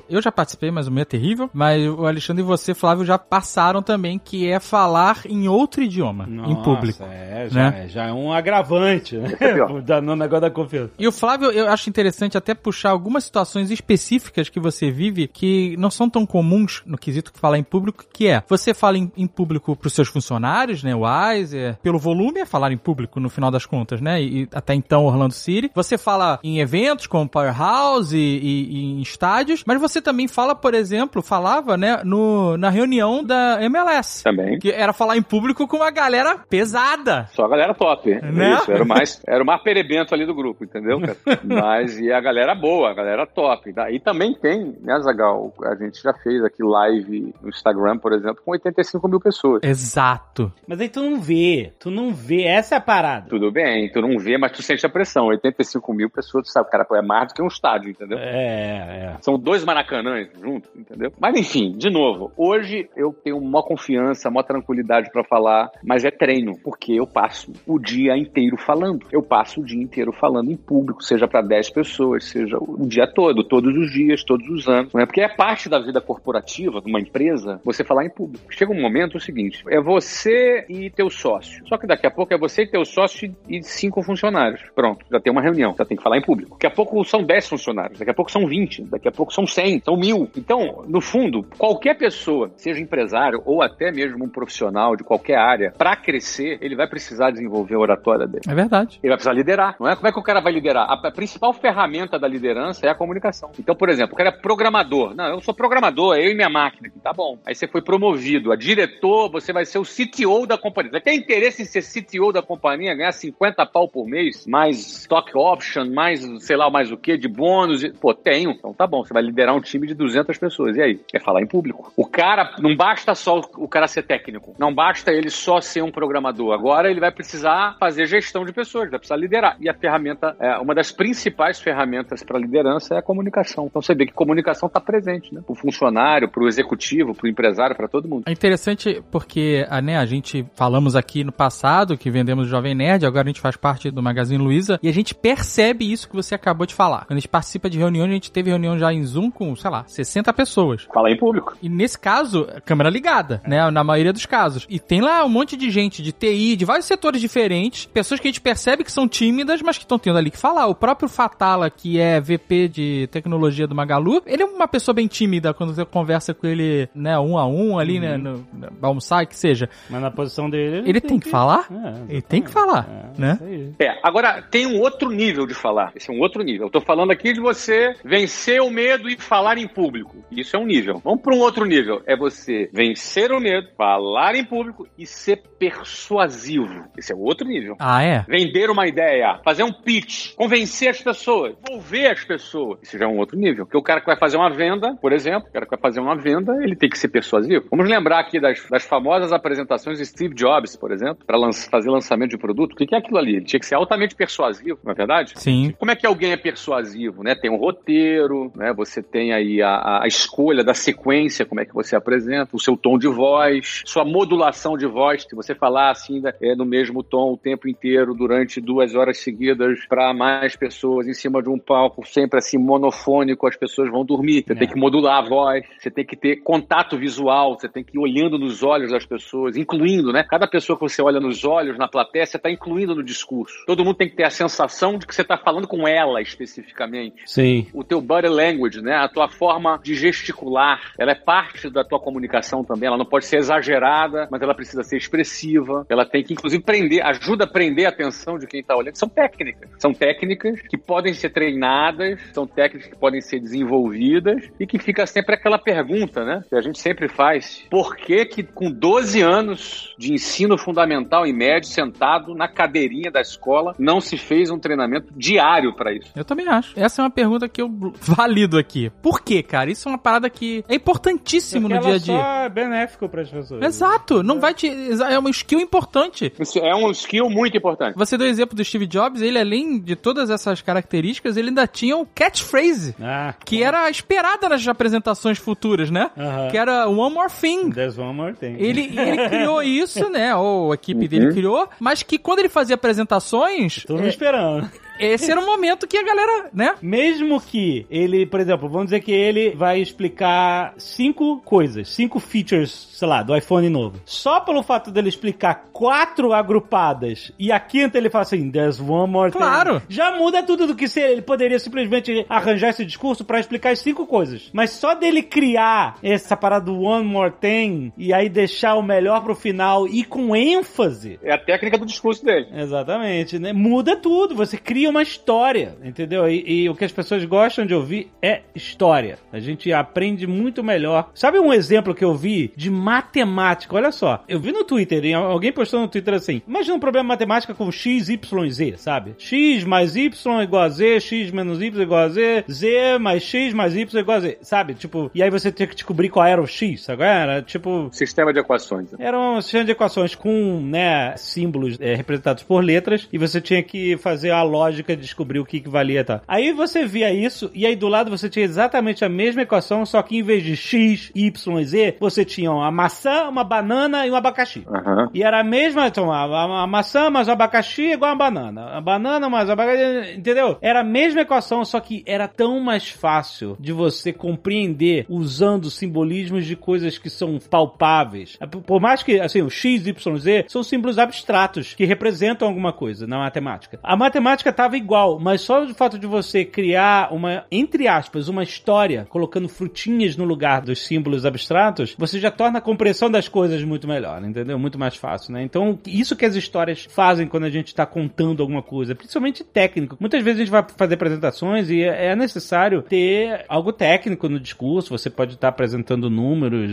eu 0.08 0.20
já 0.22 0.30
participei, 0.32 0.70
mas 0.70 0.86
o 0.86 0.90
meu 0.90 1.02
é 1.02 1.04
terrível. 1.04 1.50
Mas 1.52 1.86
o 1.86 2.06
Alexandre 2.06 2.42
e 2.42 2.46
você, 2.46 2.74
Flávio, 2.74 3.04
já 3.04 3.18
passaram 3.18 3.82
também, 3.82 4.18
que 4.18 4.48
é 4.50 4.58
falar 4.60 5.20
em 5.28 5.48
outro 5.48 5.82
idioma, 5.82 6.26
em 6.28 6.34
Nossa, 6.36 6.62
público. 6.62 7.02
É, 7.04 7.48
já, 7.50 7.70
né? 7.70 7.84
é, 7.84 7.88
já 7.88 8.06
é 8.06 8.12
um 8.12 8.32
agravante, 8.32 9.16
né? 9.16 9.34
é 9.40 10.00
no 10.00 10.16
negócio 10.16 10.40
da 10.42 10.50
confiança. 10.50 10.92
E 10.98 11.06
o 11.06 11.12
Flávio, 11.12 11.50
eu 11.50 11.68
acho 11.68 11.88
interessante 11.88 12.36
até 12.36 12.54
puxar 12.54 12.90
algumas 12.90 13.24
situações 13.24 13.70
específicas 13.70 14.48
que 14.48 14.60
você 14.60 14.90
vive 14.90 15.28
que 15.28 15.76
não 15.78 15.90
são 15.90 16.08
tão 16.08 16.24
comuns 16.26 16.82
no 16.86 16.96
quesito 16.98 17.32
que 17.32 17.38
falar 17.38 17.58
em 17.58 17.62
público, 17.62 18.04
que 18.12 18.26
é, 18.28 18.42
você 18.48 18.72
fala 18.74 18.98
em, 18.98 19.10
em 19.16 19.26
público 19.26 19.74
pros 19.76 19.92
seus 19.92 20.08
funcionários, 20.08 20.82
né, 20.82 20.94
o 20.94 21.00
Weiser, 21.00 21.76
pelo 21.82 21.98
volume 21.98 22.40
é 22.40 22.46
falar 22.46 22.72
em 22.72 22.76
público 22.76 23.18
no 23.20 23.28
final 23.28 23.50
das 23.50 23.66
contas, 23.66 24.00
né, 24.00 24.20
e, 24.22 24.42
e 24.42 24.48
até 24.52 24.74
então 24.74 25.04
Orlando 25.04 25.34
City. 25.34 25.70
Você 25.74 25.96
fala 25.98 26.38
em 26.42 26.58
eventos 26.60 27.06
como 27.06 27.28
Powerhouse 27.28 28.16
e, 28.16 28.20
e- 28.38 28.68
e 28.70 28.84
em 28.98 29.00
estádios, 29.00 29.37
mas 29.66 29.80
você 29.80 30.00
também 30.00 30.28
fala, 30.28 30.54
por 30.54 30.74
exemplo, 30.74 31.22
falava, 31.22 31.76
né, 31.76 32.00
no, 32.04 32.56
na 32.56 32.70
reunião 32.70 33.22
da 33.22 33.62
MLS. 33.62 34.22
Também. 34.22 34.58
Que 34.58 34.70
era 34.70 34.92
falar 34.92 35.16
em 35.16 35.22
público 35.22 35.66
com 35.66 35.76
uma 35.76 35.90
galera 35.90 36.38
pesada. 36.48 37.26
Só 37.32 37.44
a 37.44 37.48
galera 37.48 37.74
top. 37.74 38.10
Né? 38.10 38.54
Isso, 38.54 38.72
era 38.72 38.82
o 38.82 38.86
mais, 38.86 39.22
era 39.26 39.42
o 39.42 39.46
mais 39.46 39.62
perebento 39.62 40.14
ali 40.14 40.26
do 40.26 40.34
grupo, 40.34 40.64
entendeu? 40.64 41.00
cara? 41.00 41.16
Mas 41.44 41.98
e 41.98 42.12
a 42.12 42.20
galera 42.20 42.54
boa, 42.54 42.90
a 42.90 42.94
galera 42.94 43.26
top. 43.26 43.72
E 43.90 44.00
também 44.00 44.34
tem, 44.34 44.76
né, 44.80 44.98
Zagal? 45.00 45.52
A 45.64 45.74
gente 45.74 46.02
já 46.02 46.12
fez 46.12 46.42
aqui 46.44 46.62
live 46.62 47.34
no 47.42 47.48
Instagram, 47.48 47.98
por 47.98 48.12
exemplo, 48.12 48.42
com 48.44 48.52
85 48.52 49.08
mil 49.08 49.20
pessoas. 49.20 49.62
Exato. 49.62 50.52
Mas 50.66 50.80
aí 50.80 50.88
tu 50.88 51.02
não 51.02 51.20
vê, 51.20 51.72
tu 51.78 51.90
não 51.90 52.12
vê, 52.12 52.44
essa 52.44 52.74
é 52.74 52.78
a 52.78 52.80
parada. 52.80 53.28
Tudo 53.28 53.50
bem, 53.50 53.90
tu 53.90 54.00
não 54.00 54.18
vê, 54.18 54.38
mas 54.38 54.52
tu 54.52 54.62
sente 54.62 54.84
a 54.84 54.88
pressão. 54.88 55.26
85 55.26 55.92
mil 55.92 56.10
pessoas, 56.10 56.44
tu 56.44 56.52
sabe, 56.52 56.70
cara, 56.70 56.86
é 56.92 57.02
mais 57.02 57.28
do 57.28 57.34
que 57.34 57.42
um 57.42 57.46
estádio, 57.46 57.90
entendeu? 57.90 58.18
É, 58.18 59.14
é. 59.14 59.16
São 59.28 59.38
dois 59.38 59.62
maracanãs 59.62 60.30
juntos, 60.40 60.70
entendeu? 60.74 61.12
Mas 61.20 61.38
enfim, 61.38 61.72
de 61.76 61.90
novo, 61.90 62.32
hoje 62.34 62.88
eu 62.96 63.12
tenho 63.12 63.38
maior 63.42 63.64
confiança, 63.64 64.30
maior 64.30 64.44
tranquilidade 64.44 65.10
pra 65.12 65.22
falar, 65.22 65.70
mas 65.84 66.02
é 66.02 66.10
treino, 66.10 66.52
porque 66.64 66.94
eu 66.94 67.06
passo 67.06 67.52
o 67.66 67.78
dia 67.78 68.16
inteiro 68.16 68.56
falando. 68.56 69.06
Eu 69.12 69.22
passo 69.22 69.60
o 69.60 69.64
dia 69.66 69.82
inteiro 69.82 70.12
falando 70.12 70.50
em 70.50 70.56
público, 70.56 71.04
seja 71.04 71.28
pra 71.28 71.42
10 71.42 71.68
pessoas, 71.68 72.24
seja 72.24 72.56
o 72.58 72.86
dia 72.86 73.06
todo, 73.06 73.44
todos 73.44 73.76
os 73.76 73.92
dias, 73.92 74.24
todos 74.24 74.48
os 74.48 74.66
anos. 74.66 74.94
Não 74.94 75.02
é 75.02 75.04
porque 75.04 75.20
é 75.20 75.28
parte 75.28 75.68
da 75.68 75.78
vida 75.78 76.00
corporativa 76.00 76.80
de 76.80 76.88
uma 76.88 76.98
empresa 76.98 77.60
você 77.62 77.84
falar 77.84 78.06
em 78.06 78.10
público. 78.10 78.50
Chega 78.50 78.72
um 78.72 78.80
momento 78.80 79.18
o 79.18 79.20
seguinte, 79.20 79.62
é 79.68 79.78
você 79.78 80.64
e 80.70 80.88
teu 80.88 81.10
sócio. 81.10 81.62
Só 81.68 81.76
que 81.76 81.86
daqui 81.86 82.06
a 82.06 82.10
pouco 82.10 82.32
é 82.32 82.38
você 82.38 82.62
e 82.62 82.66
teu 82.66 82.82
sócio 82.86 83.30
e 83.46 83.62
cinco 83.62 84.02
funcionários. 84.02 84.62
Pronto, 84.74 85.04
já 85.12 85.20
tem 85.20 85.30
uma 85.30 85.42
reunião, 85.42 85.74
já 85.76 85.84
tem 85.84 85.98
que 85.98 86.02
falar 86.02 86.16
em 86.16 86.22
público. 86.22 86.52
Daqui 86.52 86.66
a 86.66 86.70
pouco 86.70 87.04
são 87.04 87.22
10 87.22 87.46
funcionários, 87.46 87.98
daqui 87.98 88.10
a 88.10 88.14
pouco 88.14 88.32
são 88.32 88.46
20, 88.46 88.84
daqui 88.84 89.06
a 89.06 89.17
pouco 89.18 89.34
são 89.34 89.46
100, 89.46 89.82
são 89.84 89.96
mil. 89.96 90.30
Então, 90.36 90.84
no 90.86 91.00
fundo, 91.00 91.44
qualquer 91.58 91.98
pessoa, 91.98 92.52
seja 92.56 92.80
empresário 92.80 93.42
ou 93.44 93.60
até 93.60 93.90
mesmo 93.90 94.24
um 94.24 94.28
profissional 94.28 94.94
de 94.94 95.02
qualquer 95.02 95.36
área, 95.36 95.72
para 95.76 95.96
crescer, 95.96 96.58
ele 96.60 96.76
vai 96.76 96.86
precisar 96.86 97.32
desenvolver 97.32 97.74
a 97.74 97.78
oratória 97.80 98.28
dele. 98.28 98.44
É 98.48 98.54
verdade. 98.54 99.00
Ele 99.02 99.10
vai 99.10 99.16
precisar 99.16 99.32
liderar, 99.32 99.74
não 99.80 99.88
é? 99.88 99.96
Como 99.96 100.06
é 100.06 100.12
que 100.12 100.18
o 100.20 100.22
cara 100.22 100.40
vai 100.40 100.52
liderar? 100.52 100.86
A 100.88 101.10
principal 101.10 101.52
ferramenta 101.52 102.16
da 102.16 102.28
liderança 102.28 102.86
é 102.86 102.90
a 102.90 102.94
comunicação. 102.94 103.50
Então, 103.58 103.74
por 103.74 103.88
exemplo, 103.88 104.14
o 104.14 104.16
cara 104.16 104.28
é 104.28 104.32
programador. 104.32 105.14
Não, 105.16 105.26
eu 105.26 105.40
sou 105.40 105.52
programador, 105.52 106.16
eu 106.16 106.30
e 106.30 106.34
minha 106.34 106.48
máquina. 106.48 106.88
Tá 107.02 107.12
bom. 107.12 107.38
Aí 107.44 107.54
você 107.56 107.66
foi 107.66 107.82
promovido 107.82 108.52
a 108.52 108.56
diretor, 108.56 109.30
você 109.30 109.52
vai 109.52 109.64
ser 109.64 109.78
o 109.78 109.82
CTO 109.82 110.46
da 110.46 110.56
companhia. 110.56 110.92
Você 110.92 111.00
tem 111.00 111.18
interesse 111.18 111.62
em 111.62 111.64
ser 111.64 111.82
CTO 111.82 112.32
da 112.32 112.42
companhia, 112.42 112.94
ganhar 112.94 113.12
50 113.12 113.66
pau 113.66 113.88
por 113.88 114.06
mês, 114.06 114.46
mais 114.46 114.78
stock 114.78 115.32
option, 115.34 115.90
mais 115.92 116.20
sei 116.44 116.56
lá 116.56 116.70
mais 116.70 116.92
o 116.92 116.96
que, 116.96 117.16
de 117.16 117.26
bônus? 117.26 117.84
Pô, 118.00 118.14
tenho. 118.14 118.52
Então 118.52 118.72
tá 118.72 118.86
bom, 118.86 119.04
você 119.08 119.14
vai 119.14 119.22
liderar 119.22 119.54
um 119.54 119.60
time 119.60 119.86
de 119.86 119.94
200 119.94 120.36
pessoas. 120.38 120.76
E 120.76 120.82
aí? 120.82 121.00
É 121.12 121.18
falar 121.18 121.42
em 121.42 121.46
público. 121.46 121.92
O 121.96 122.06
cara, 122.06 122.54
não 122.58 122.76
basta 122.76 123.14
só 123.14 123.40
o 123.56 123.66
cara 123.66 123.88
ser 123.88 124.02
técnico. 124.02 124.54
Não 124.58 124.74
basta 124.74 125.10
ele 125.10 125.30
só 125.30 125.60
ser 125.60 125.82
um 125.82 125.90
programador. 125.90 126.52
Agora 126.52 126.90
ele 126.90 127.00
vai 127.00 127.10
precisar 127.10 127.76
fazer 127.80 128.06
gestão 128.06 128.44
de 128.44 128.52
pessoas, 128.52 128.90
vai 128.90 128.98
precisar 128.98 129.16
liderar. 129.16 129.56
E 129.60 129.68
a 129.68 129.74
ferramenta, 129.74 130.36
é, 130.38 130.56
uma 130.58 130.74
das 130.74 130.92
principais 130.92 131.60
ferramentas 131.60 132.22
para 132.22 132.38
liderança 132.38 132.94
é 132.94 132.98
a 132.98 133.02
comunicação. 133.02 133.66
Então 133.66 133.80
você 133.80 133.94
vê 133.94 134.06
que 134.06 134.12
comunicação 134.12 134.66
está 134.66 134.80
presente, 134.80 135.34
né? 135.34 135.40
Para 135.44 135.52
o 135.52 135.56
funcionário, 135.56 136.28
para 136.28 136.42
o 136.42 136.48
executivo, 136.48 137.14
para 137.14 137.26
o 137.26 137.30
empresário, 137.30 137.74
para 137.74 137.88
todo 137.88 138.08
mundo. 138.08 138.24
É 138.26 138.32
interessante 138.32 139.02
porque 139.10 139.66
né, 139.82 139.96
a 139.96 140.04
gente 140.04 140.46
falamos 140.54 140.94
aqui 140.94 141.24
no 141.24 141.32
passado 141.32 141.96
que 141.96 142.10
vendemos 142.10 142.46
o 142.46 142.50
Jovem 142.50 142.74
Nerd, 142.74 143.06
agora 143.06 143.24
a 143.24 143.28
gente 143.28 143.40
faz 143.40 143.56
parte 143.56 143.90
do 143.90 144.02
Magazine 144.02 144.42
Luiza 144.42 144.78
e 144.82 144.88
a 144.88 144.92
gente 144.92 145.14
percebe 145.14 145.90
isso 145.90 146.08
que 146.08 146.16
você 146.16 146.34
acabou 146.34 146.66
de 146.66 146.74
falar. 146.74 147.06
Quando 147.06 147.18
a 147.18 147.20
gente 147.20 147.28
participa 147.28 147.70
de 147.70 147.78
reuniões, 147.78 148.10
a 148.10 148.14
gente 148.14 148.32
teve 148.32 148.50
reunião 148.50 148.78
já 148.78 148.92
em 148.92 148.97
Zoom 149.04 149.30
com, 149.30 149.54
sei 149.56 149.70
lá, 149.70 149.84
60 149.86 150.32
pessoas. 150.32 150.86
Fala 150.92 151.10
em 151.10 151.16
público. 151.16 151.56
E 151.62 151.68
nesse 151.68 151.98
caso, 151.98 152.46
câmera 152.64 152.90
ligada, 152.90 153.42
né? 153.46 153.70
Na 153.70 153.84
maioria 153.84 154.12
dos 154.12 154.26
casos. 154.26 154.66
E 154.68 154.78
tem 154.78 155.00
lá 155.00 155.24
um 155.24 155.28
monte 155.28 155.56
de 155.56 155.70
gente 155.70 156.02
de 156.02 156.12
TI, 156.12 156.56
de 156.56 156.64
vários 156.64 156.86
setores 156.86 157.20
diferentes, 157.20 157.86
pessoas 157.86 158.20
que 158.20 158.28
a 158.28 158.30
gente 158.30 158.40
percebe 158.40 158.84
que 158.84 158.92
são 158.92 159.08
tímidas, 159.08 159.62
mas 159.62 159.78
que 159.78 159.84
estão 159.84 159.98
tendo 159.98 160.18
ali 160.18 160.30
que 160.30 160.38
falar. 160.38 160.66
O 160.66 160.74
próprio 160.74 161.08
Fatala, 161.08 161.70
que 161.70 162.00
é 162.00 162.20
VP 162.20 162.68
de 162.68 163.08
tecnologia 163.10 163.66
do 163.66 163.74
Magalu, 163.74 164.22
ele 164.26 164.42
é 164.42 164.46
uma 164.46 164.68
pessoa 164.68 164.94
bem 164.94 165.06
tímida 165.06 165.54
quando 165.54 165.74
você 165.74 165.84
conversa 165.84 166.34
com 166.34 166.46
ele, 166.46 166.88
né, 166.94 167.18
um 167.18 167.38
a 167.38 167.46
um 167.46 167.78
ali, 167.78 168.00
né, 168.00 168.16
uhum. 168.16 168.22
né, 168.22 168.30
no, 168.52 168.70
no, 168.80 168.86
almoçar, 168.86 169.26
que 169.26 169.36
seja. 169.36 169.68
Mas 169.88 170.00
na 170.00 170.10
posição 170.10 170.48
dele, 170.48 170.78
ele, 170.78 170.90
ele 170.90 171.00
tem, 171.00 171.10
tem, 171.10 171.20
que, 171.20 171.30
falar. 171.30 171.66
É, 171.70 172.12
ele 172.12 172.22
tem 172.22 172.42
que 172.42 172.50
falar, 172.50 172.88
é, 172.88 173.20
né? 173.20 173.38
É, 173.78 173.98
agora 174.02 174.42
tem 174.42 174.66
um 174.66 174.80
outro 174.80 175.10
nível 175.10 175.46
de 175.46 175.54
falar. 175.54 175.92
Esse 175.94 176.10
é 176.10 176.14
um 176.14 176.20
outro 176.20 176.42
nível. 176.42 176.66
Eu 176.66 176.70
tô 176.70 176.80
falando 176.80 177.10
aqui 177.10 177.32
de 177.32 177.40
você 177.40 177.94
vencer 178.04 178.60
o 178.60 178.70
medo 178.70 178.87
e 179.08 179.16
falar 179.16 179.58
em 179.58 179.66
público. 179.66 180.16
Isso 180.30 180.56
é 180.56 180.58
um 180.58 180.66
nível. 180.66 181.00
Vamos 181.04 181.20
para 181.20 181.34
um 181.34 181.40
outro 181.40 181.64
nível. 181.64 182.02
É 182.06 182.16
você 182.16 182.68
vencer 182.72 183.32
o 183.32 183.40
medo, 183.40 183.68
falar 183.76 184.34
em 184.34 184.44
público 184.44 184.86
e 184.96 185.06
ser 185.06 185.42
persuasivo. 185.58 186.84
Esse 186.96 187.12
é 187.12 187.16
outro 187.16 187.46
nível. 187.46 187.76
Ah, 187.78 188.02
é? 188.02 188.24
Vender 188.28 188.70
uma 188.70 188.86
ideia, 188.86 189.40
fazer 189.44 189.62
um 189.62 189.72
pitch, 189.72 190.34
convencer 190.34 190.88
as 190.88 191.00
pessoas, 191.00 191.54
envolver 191.68 192.08
as 192.08 192.24
pessoas. 192.24 192.78
Isso 192.82 192.98
já 192.98 193.04
é 193.04 193.08
um 193.08 193.18
outro 193.18 193.38
nível. 193.38 193.64
Porque 193.66 193.78
o 193.78 193.82
cara 193.82 194.00
que 194.00 194.06
vai 194.06 194.16
fazer 194.18 194.36
uma 194.36 194.50
venda, 194.50 194.94
por 195.00 195.12
exemplo, 195.12 195.48
o 195.48 195.52
cara 195.52 195.66
que 195.66 195.70
vai 195.70 195.80
fazer 195.80 196.00
uma 196.00 196.16
venda, 196.16 196.52
ele 196.62 196.76
tem 196.76 196.88
que 196.88 196.98
ser 196.98 197.08
persuasivo. 197.08 197.66
Vamos 197.70 197.88
lembrar 197.88 198.20
aqui 198.20 198.40
das, 198.40 198.64
das 198.68 198.84
famosas 198.84 199.32
apresentações 199.32 199.98
de 199.98 200.06
Steve 200.06 200.34
Jobs, 200.34 200.76
por 200.76 200.92
exemplo, 200.92 201.24
para 201.26 201.38
fazer 201.70 201.90
lançamento 201.90 202.30
de 202.30 202.38
produto. 202.38 202.72
O 202.72 202.76
que 202.76 202.94
é 202.94 202.98
aquilo 202.98 203.18
ali? 203.18 203.36
Ele 203.36 203.44
tinha 203.44 203.60
que 203.60 203.66
ser 203.66 203.74
altamente 203.74 204.14
persuasivo, 204.14 204.78
não 204.84 204.92
é 204.92 204.94
verdade? 204.94 205.32
Sim. 205.36 205.74
Como 205.78 205.90
é 205.90 205.96
que 205.96 206.06
alguém 206.06 206.32
é 206.32 206.36
persuasivo, 206.36 207.22
né? 207.22 207.34
Tem 207.34 207.50
um 207.50 207.56
roteiro, 207.56 208.52
né? 208.56 208.67
Você 208.72 209.02
tem 209.02 209.32
aí 209.32 209.62
a, 209.62 210.02
a 210.02 210.06
escolha 210.06 210.64
da 210.64 210.74
sequência, 210.74 211.44
como 211.44 211.60
é 211.60 211.64
que 211.64 211.74
você 211.74 211.96
apresenta, 211.96 212.56
o 212.56 212.60
seu 212.60 212.76
tom 212.76 212.98
de 212.98 213.08
voz, 213.08 213.82
sua 213.84 214.04
modulação 214.04 214.76
de 214.76 214.86
voz, 214.86 215.24
se 215.28 215.34
você 215.34 215.54
falar 215.54 215.90
assim 215.90 216.22
é, 216.40 216.54
no 216.54 216.64
mesmo 216.64 217.02
tom 217.02 217.32
o 217.32 217.36
tempo 217.36 217.68
inteiro 217.68 218.14
durante 218.14 218.60
duas 218.60 218.94
horas 218.94 219.18
seguidas 219.18 219.84
para 219.88 220.12
mais 220.12 220.56
pessoas 220.56 221.06
em 221.06 221.14
cima 221.14 221.42
de 221.42 221.48
um 221.48 221.58
palco, 221.58 222.06
sempre 222.06 222.38
assim 222.38 222.58
monofônico, 222.58 223.46
as 223.46 223.56
pessoas 223.56 223.90
vão 223.90 224.04
dormir. 224.04 224.44
Você 224.46 224.52
é. 224.52 224.56
tem 224.56 224.68
que 224.68 224.78
modular 224.78 225.24
a 225.24 225.28
voz, 225.28 225.64
você 225.78 225.90
tem 225.90 226.04
que 226.04 226.16
ter 226.16 226.36
contato 226.36 226.96
visual, 226.96 227.58
você 227.58 227.68
tem 227.68 227.84
que 227.84 227.96
ir 227.96 228.00
olhando 228.00 228.38
nos 228.38 228.62
olhos 228.62 228.90
das 228.90 229.04
pessoas, 229.04 229.56
incluindo, 229.56 230.12
né? 230.12 230.24
Cada 230.24 230.46
pessoa 230.46 230.76
que 230.76 230.82
você 230.82 231.02
olha 231.02 231.20
nos 231.20 231.44
olhos 231.44 231.78
na 231.78 231.88
plateia, 231.88 232.26
você 232.26 232.36
está 232.36 232.50
incluindo 232.50 232.94
no 232.94 233.02
discurso. 233.02 233.64
Todo 233.66 233.84
mundo 233.84 233.96
tem 233.96 234.08
que 234.08 234.16
ter 234.16 234.24
a 234.24 234.30
sensação 234.30 234.98
de 234.98 235.06
que 235.06 235.14
você 235.14 235.22
está 235.22 235.36
falando 235.36 235.66
com 235.66 235.86
ela 235.86 236.20
especificamente. 236.20 237.22
Sim. 237.26 237.66
O 237.72 237.84
teu 237.84 238.00
body 238.00 238.28
language, 238.28 238.57
né? 238.82 238.96
A 238.96 239.08
tua 239.08 239.28
forma 239.28 239.78
de 239.82 239.94
gesticular, 239.94 240.92
ela 240.98 241.12
é 241.12 241.14
parte 241.14 241.70
da 241.70 241.84
tua 241.84 242.00
comunicação 242.00 242.64
também. 242.64 242.86
Ela 242.86 242.98
não 242.98 243.04
pode 243.04 243.26
ser 243.26 243.38
exagerada, 243.38 244.28
mas 244.30 244.42
ela 244.42 244.54
precisa 244.54 244.82
ser 244.82 244.96
expressiva. 244.96 245.86
Ela 245.88 246.04
tem 246.04 246.22
que, 246.22 246.32
inclusive, 246.32 246.62
prender, 246.62 247.04
ajuda 247.04 247.44
a 247.44 247.46
prender 247.46 247.86
a 247.86 247.90
atenção 247.90 248.38
de 248.38 248.46
quem 248.46 248.60
está 248.60 248.76
olhando. 248.76 248.96
São 248.96 249.08
técnicas. 249.08 249.70
São 249.78 249.92
técnicas 249.92 250.60
que 250.62 250.76
podem 250.76 251.12
ser 251.14 251.30
treinadas, 251.30 252.20
são 252.32 252.46
técnicas 252.46 252.90
que 252.90 252.96
podem 252.98 253.20
ser 253.20 253.40
desenvolvidas 253.40 254.48
e 254.58 254.66
que 254.66 254.78
fica 254.78 255.06
sempre 255.06 255.34
aquela 255.34 255.58
pergunta, 255.58 256.24
né? 256.24 256.42
Que 256.48 256.56
a 256.56 256.60
gente 256.60 256.78
sempre 256.78 257.08
faz. 257.08 257.64
Por 257.70 257.96
que 257.96 258.24
que 258.24 258.42
com 258.42 258.70
12 258.70 259.20
anos 259.20 259.94
de 259.98 260.12
ensino 260.12 260.56
fundamental 260.56 261.26
e 261.26 261.32
médio, 261.32 261.68
sentado 261.68 262.34
na 262.34 262.48
cadeirinha 262.48 263.10
da 263.10 263.20
escola, 263.20 263.74
não 263.78 264.00
se 264.00 264.16
fez 264.16 264.50
um 264.50 264.58
treinamento 264.58 265.12
diário 265.16 265.74
para 265.74 265.92
isso? 265.92 266.10
Eu 266.16 266.24
também 266.24 266.48
acho. 266.48 266.78
Essa 266.78 267.02
é 267.02 267.04
uma 267.04 267.10
pergunta 267.10 267.48
que 267.48 267.60
eu 267.60 267.68
valido 268.00 268.47
aqui. 268.56 268.90
Por 269.02 269.20
quê, 269.20 269.42
cara? 269.42 269.70
Isso 269.70 269.88
é 269.88 269.92
uma 269.92 269.98
parada 269.98 270.30
que 270.30 270.64
é 270.68 270.74
importantíssimo 270.74 271.68
Porque 271.68 271.74
no 271.74 271.84
dia 271.84 271.94
a 271.94 271.98
dia. 271.98 272.16
Só 272.16 272.44
é 272.44 272.48
benéfico 272.48 273.08
para 273.08 273.22
as 273.22 273.30
pessoas. 273.30 273.62
Exato. 273.62 274.22
Não 274.22 274.36
é. 274.36 274.40
vai 274.40 274.54
te. 274.54 274.68
É 274.68 275.18
uma 275.18 275.30
skill 275.30 275.60
importante. 275.60 276.32
Isso 276.38 276.58
é 276.58 276.74
um 276.74 276.90
skill 276.90 277.28
muito 277.28 277.56
importante. 277.56 277.96
Você 277.96 278.16
deu 278.16 278.26
o 278.26 278.30
exemplo 278.30 278.56
do 278.56 278.64
Steve 278.64 278.86
Jobs, 278.86 279.20
ele 279.20 279.38
além 279.38 279.78
de 279.78 279.96
todas 279.96 280.30
essas 280.30 280.62
características, 280.62 281.36
ele 281.36 281.48
ainda 281.48 281.66
tinha 281.66 281.96
o 281.96 282.06
catchphrase, 282.06 282.94
ah, 283.00 283.34
que 283.44 283.62
era 283.62 283.88
esperada 283.90 284.48
nas 284.48 284.66
apresentações 284.66 285.38
futuras, 285.38 285.90
né? 285.90 286.10
Uh 286.16 286.20
-huh. 286.20 286.50
Que 286.50 286.56
era 286.56 286.88
One 286.88 287.14
More 287.14 287.32
Thing. 287.32 287.70
There's 287.70 287.98
one 287.98 288.14
more 288.14 288.34
thing. 288.34 288.56
Ele, 288.58 288.92
ele 288.96 289.28
criou 289.28 289.62
isso, 289.62 290.08
né? 290.08 290.34
Ou 290.34 290.72
a 290.72 290.74
equipe 290.74 291.08
dele 291.08 291.26
uhum. 291.26 291.32
criou, 291.32 291.68
mas 291.80 292.02
que 292.02 292.18
quando 292.18 292.40
ele 292.40 292.48
fazia 292.48 292.74
apresentações. 292.74 293.84
Tô 293.84 293.98
é, 293.98 294.08
esperando 294.08 294.70
esse 294.98 295.30
era 295.30 295.40
o 295.40 295.46
momento 295.46 295.86
que 295.86 295.96
a 295.96 296.02
galera, 296.02 296.50
né? 296.52 296.74
Mesmo 296.82 297.40
que 297.40 297.86
ele, 297.90 298.26
por 298.26 298.40
exemplo, 298.40 298.68
vamos 298.68 298.86
dizer 298.86 299.00
que 299.00 299.12
ele 299.12 299.50
vai 299.50 299.80
explicar 299.80 300.74
cinco 300.78 301.40
coisas, 301.40 301.88
cinco 301.88 302.18
features, 302.20 302.87
sei 302.98 303.06
lá, 303.06 303.22
do 303.22 303.36
iPhone 303.36 303.68
novo. 303.68 304.00
Só 304.04 304.40
pelo 304.40 304.60
fato 304.60 304.90
dele 304.90 305.08
explicar 305.08 305.68
quatro 305.72 306.32
agrupadas 306.32 307.30
e 307.38 307.52
a 307.52 307.60
quinta 307.60 307.96
ele 307.96 308.10
fala 308.10 308.22
assim, 308.22 308.50
there's 308.50 308.80
one 308.80 309.12
more 309.12 309.30
thing. 309.30 309.38
Claro. 309.38 309.80
Já 309.88 310.16
muda 310.16 310.42
tudo 310.42 310.66
do 310.66 310.74
que 310.74 310.88
se 310.88 311.00
ele 311.00 311.22
poderia 311.22 311.60
simplesmente 311.60 312.26
arranjar 312.28 312.70
esse 312.70 312.84
discurso 312.84 313.24
para 313.24 313.38
explicar 313.38 313.70
as 313.70 313.78
cinco 313.78 314.04
coisas. 314.04 314.50
Mas 314.52 314.70
só 314.70 314.96
dele 314.96 315.22
criar 315.22 315.96
essa 316.02 316.36
parada 316.36 316.64
do 316.64 316.80
one 316.80 317.06
more 317.06 317.30
thing 317.30 317.92
e 317.96 318.12
aí 318.12 318.28
deixar 318.28 318.74
o 318.74 318.82
melhor 318.82 319.22
pro 319.22 319.36
final 319.36 319.86
e 319.86 320.02
com 320.02 320.34
ênfase. 320.34 321.20
É 321.22 321.32
a 321.32 321.38
técnica 321.38 321.78
do 321.78 321.86
discurso 321.86 322.24
dele. 322.24 322.48
Exatamente, 322.52 323.38
né? 323.38 323.52
Muda 323.52 323.94
tudo. 323.94 324.34
Você 324.34 324.58
cria 324.58 324.90
uma 324.90 325.02
história, 325.02 325.76
entendeu? 325.84 326.28
E, 326.28 326.64
e, 326.64 326.68
o 326.68 326.74
que 326.74 326.84
as 326.84 326.90
pessoas 326.90 327.24
gostam 327.24 327.64
de 327.64 327.74
ouvir 327.74 328.10
é 328.20 328.42
história. 328.56 329.20
A 329.32 329.38
gente 329.38 329.72
aprende 329.72 330.26
muito 330.26 330.64
melhor. 330.64 331.10
Sabe 331.14 331.38
um 331.38 331.52
exemplo 331.52 331.94
que 331.94 332.04
eu 332.04 332.16
vi 332.16 332.52
de 332.56 332.68
matemática? 332.88 333.76
Olha 333.76 333.92
só, 333.92 334.24
eu 334.26 334.40
vi 334.40 334.50
no 334.50 334.64
Twitter, 334.64 335.14
alguém 335.14 335.52
postou 335.52 335.80
no 335.80 335.88
Twitter 335.88 336.14
assim: 336.14 336.40
imagina 336.48 336.74
um 336.74 336.80
problema 336.80 337.08
matemática 337.08 337.54
com 337.54 337.70
x, 337.70 338.08
y 338.08 338.18
e 338.46 338.50
z, 338.50 338.74
sabe? 338.78 339.14
x 339.18 339.64
mais 339.64 339.94
y 339.94 340.42
igual 340.42 340.62
a 340.62 340.68
z, 340.70 341.00
x 341.00 341.30
menos 341.30 341.60
y 341.60 341.82
igual 341.82 342.04
a 342.04 342.08
z, 342.08 342.44
z 342.50 342.98
mais 342.98 343.22
x 343.22 343.52
mais 343.52 343.76
y 343.76 343.98
igual 343.98 344.16
a 344.16 344.20
z, 344.20 344.38
sabe? 344.40 344.74
Tipo, 344.74 345.10
e 345.14 345.22
aí 345.22 345.30
você 345.30 345.52
tinha 345.52 345.66
que 345.66 345.74
descobrir 345.74 346.08
qual 346.08 346.26
era 346.26 346.40
o 346.40 346.46
x, 346.46 346.82
sabe? 346.82 347.02
Era 347.02 347.42
tipo. 347.42 347.90
Sistema 347.92 348.32
de 348.32 348.40
equações. 348.40 348.88
Era 348.98 349.18
um 349.18 349.40
sistema 349.40 349.64
de 349.64 349.72
equações 349.72 350.14
com, 350.14 350.60
né, 350.62 351.14
símbolos 351.16 351.76
é, 351.80 351.94
representados 351.94 352.42
por 352.42 352.64
letras 352.64 353.06
e 353.12 353.18
você 353.18 353.40
tinha 353.40 353.62
que 353.62 353.96
fazer 353.98 354.30
a 354.30 354.42
lógica 354.42 354.96
de 354.96 355.02
descobrir 355.02 355.40
o 355.40 355.44
que, 355.44 355.60
que 355.60 355.68
valia 355.68 356.04
tá. 356.04 356.22
Aí 356.26 356.52
você 356.52 356.86
via 356.86 357.12
isso, 357.12 357.50
e 357.54 357.66
aí 357.66 357.76
do 357.76 357.88
lado 357.88 358.10
você 358.10 358.30
tinha 358.30 358.44
exatamente 358.44 359.04
a 359.04 359.08
mesma 359.08 359.42
equação, 359.42 359.84
só 359.84 360.02
que 360.02 360.16
em 360.16 360.22
vez 360.22 360.42
de 360.42 360.56
x, 360.56 361.10
y 361.14 361.60
e 361.60 361.64
z, 361.64 361.96
você 362.00 362.24
tinha 362.24 362.50
uma 362.50 362.70
maçã, 362.78 363.28
uma 363.28 363.42
banana 363.42 364.06
e 364.06 364.10
um 364.10 364.14
abacaxi. 364.14 364.64
Uhum. 364.68 365.08
E 365.12 365.24
era 365.24 365.40
a 365.40 365.44
mesma, 365.44 365.88
então, 365.88 366.12
a, 366.12 366.24
a, 366.24 366.62
a 366.62 366.66
maçã 366.66 367.10
mais 367.10 367.26
o 367.26 367.32
abacaxi 367.32 367.86
é 367.86 367.94
igual 367.94 368.12
a 368.12 368.14
banana. 368.14 368.76
A 368.76 368.80
banana 368.80 369.28
mais 369.28 369.48
o 369.48 369.52
abacaxi, 369.52 370.14
entendeu? 370.16 370.56
Era 370.62 370.80
a 370.80 370.84
mesma 370.84 371.22
equação, 371.22 371.64
só 371.64 371.80
que 371.80 372.04
era 372.06 372.28
tão 372.28 372.60
mais 372.60 372.88
fácil 372.88 373.56
de 373.58 373.72
você 373.72 374.12
compreender 374.12 375.06
usando 375.08 375.70
simbolismos 375.70 376.46
de 376.46 376.54
coisas 376.54 376.98
que 376.98 377.10
são 377.10 377.40
palpáveis. 377.50 378.38
Por 378.64 378.80
mais 378.80 379.02
que, 379.02 379.20
assim, 379.20 379.42
o 379.42 379.50
x, 379.50 379.84
y, 379.84 380.16
z 380.16 380.44
são 380.46 380.62
símbolos 380.62 381.00
abstratos 381.00 381.74
que 381.74 381.84
representam 381.84 382.46
alguma 382.46 382.72
coisa 382.72 383.08
na 383.08 383.18
matemática. 383.18 383.80
A 383.82 383.96
matemática 383.96 384.52
tá 384.52 384.68
tava 384.68 384.76
igual, 384.76 385.18
mas 385.18 385.40
só 385.40 385.64
o 385.64 385.74
fato 385.74 385.98
de 385.98 386.06
você 386.06 386.44
criar 386.44 387.10
uma, 387.10 387.46
entre 387.50 387.88
aspas, 387.88 388.28
uma 388.28 388.42
história, 388.42 389.06
colocando 389.08 389.48
frutinhas 389.48 390.14
no 390.14 390.24
lugar 390.24 390.60
dos 390.60 390.86
símbolos 390.86 391.24
abstratos, 391.24 391.94
você 391.98 392.20
já 392.20 392.30
torna 392.30 392.60
compreensão 392.68 393.10
das 393.10 393.28
coisas 393.28 393.64
muito 393.64 393.88
melhor, 393.88 394.22
entendeu? 394.22 394.58
Muito 394.58 394.78
mais 394.78 394.94
fácil, 394.94 395.32
né? 395.32 395.42
Então, 395.42 395.78
isso 395.86 396.14
que 396.14 396.26
as 396.26 396.36
histórias 396.36 396.86
fazem 396.90 397.26
quando 397.26 397.44
a 397.44 397.50
gente 397.50 397.74
tá 397.74 397.86
contando 397.86 398.42
alguma 398.42 398.62
coisa, 398.62 398.94
principalmente 398.94 399.42
técnico. 399.42 399.96
Muitas 399.98 400.22
vezes 400.22 400.40
a 400.40 400.44
gente 400.44 400.52
vai 400.52 400.62
fazer 400.76 400.96
apresentações 400.96 401.70
e 401.70 401.82
é 401.82 402.14
necessário 402.14 402.82
ter 402.82 403.42
algo 403.48 403.72
técnico 403.72 404.28
no 404.28 404.38
discurso, 404.38 404.90
você 404.90 405.08
pode 405.08 405.32
estar 405.32 405.48
apresentando 405.48 406.10
números, 406.10 406.70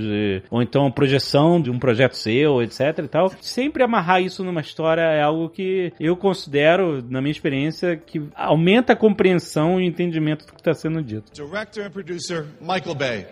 ou 0.52 0.62
então 0.62 0.92
projeção 0.92 1.62
de 1.62 1.72
um 1.72 1.80
projeto 1.80 2.18
seu, 2.18 2.62
etc 2.62 3.00
e 3.00 3.08
tal. 3.08 3.32
Sempre 3.40 3.82
amarrar 3.82 4.22
isso 4.22 4.44
numa 4.44 4.60
história 4.60 5.02
é 5.02 5.22
algo 5.22 5.48
que 5.50 5.94
eu 5.98 6.18
considero, 6.18 7.02
na 7.10 7.22
minha 7.22 7.32
experiência, 7.32 7.96
que 7.96 8.22
aumenta 8.36 8.92
a 8.92 8.96
compreensão 8.98 9.80
e 9.80 9.86
entendimento 9.86 10.46
do 10.46 10.52
que 10.52 10.60
está 10.60 10.74
sendo 10.74 11.02
dito. 11.02 11.32
Director 11.32 11.86
and 11.86 11.92
producer 11.92 12.46
Michael 12.60 12.96
Bay. 12.96 13.28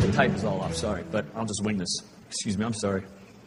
The 0.00 0.12
tape 0.12 0.34
is 0.36 0.44
all 0.44 0.60
off, 0.60 0.74
sorry, 0.74 1.04
but 1.10 1.24
I'll 1.36 1.46
just 1.46 1.62
wing 1.64 1.78
this. 1.78 2.02
Excuse 2.30 2.56
me, 2.56 2.64
I'm 2.64 2.74
sorry. 2.74 3.02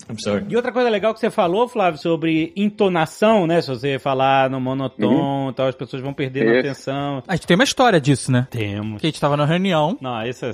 I'm 0.10 0.18
sorry. 0.18 0.46
E 0.50 0.56
outra 0.56 0.72
coisa 0.72 0.90
legal 0.90 1.14
que 1.14 1.20
você 1.20 1.30
falou, 1.30 1.68
Flávio, 1.68 2.00
sobre 2.00 2.52
entonação, 2.56 3.48
né? 3.48 3.62
Se 3.62 3.70
você 3.70 4.00
falar 4.00 4.50
no 4.50 4.60
monotom 4.60 5.48
uhum. 5.48 5.54
tal, 5.54 5.68
as 5.68 5.76
pessoas 5.76 6.02
vão 6.02 6.14
perdendo 6.14 6.50
a 6.50 6.60
atenção. 6.60 7.24
A 7.28 7.36
gente 7.36 7.48
tem 7.48 7.56
uma 7.56 7.64
história 7.64 8.02
disso, 8.02 8.32
né? 8.32 8.48
Temos. 8.50 9.00
Que 9.00 9.08
a 9.08 9.10
gente 9.10 9.22
tava 9.22 9.38
na 9.38 9.46
reunião. 9.46 9.98
Não, 10.02 10.26
isso 10.26 10.46
é... 10.46 10.52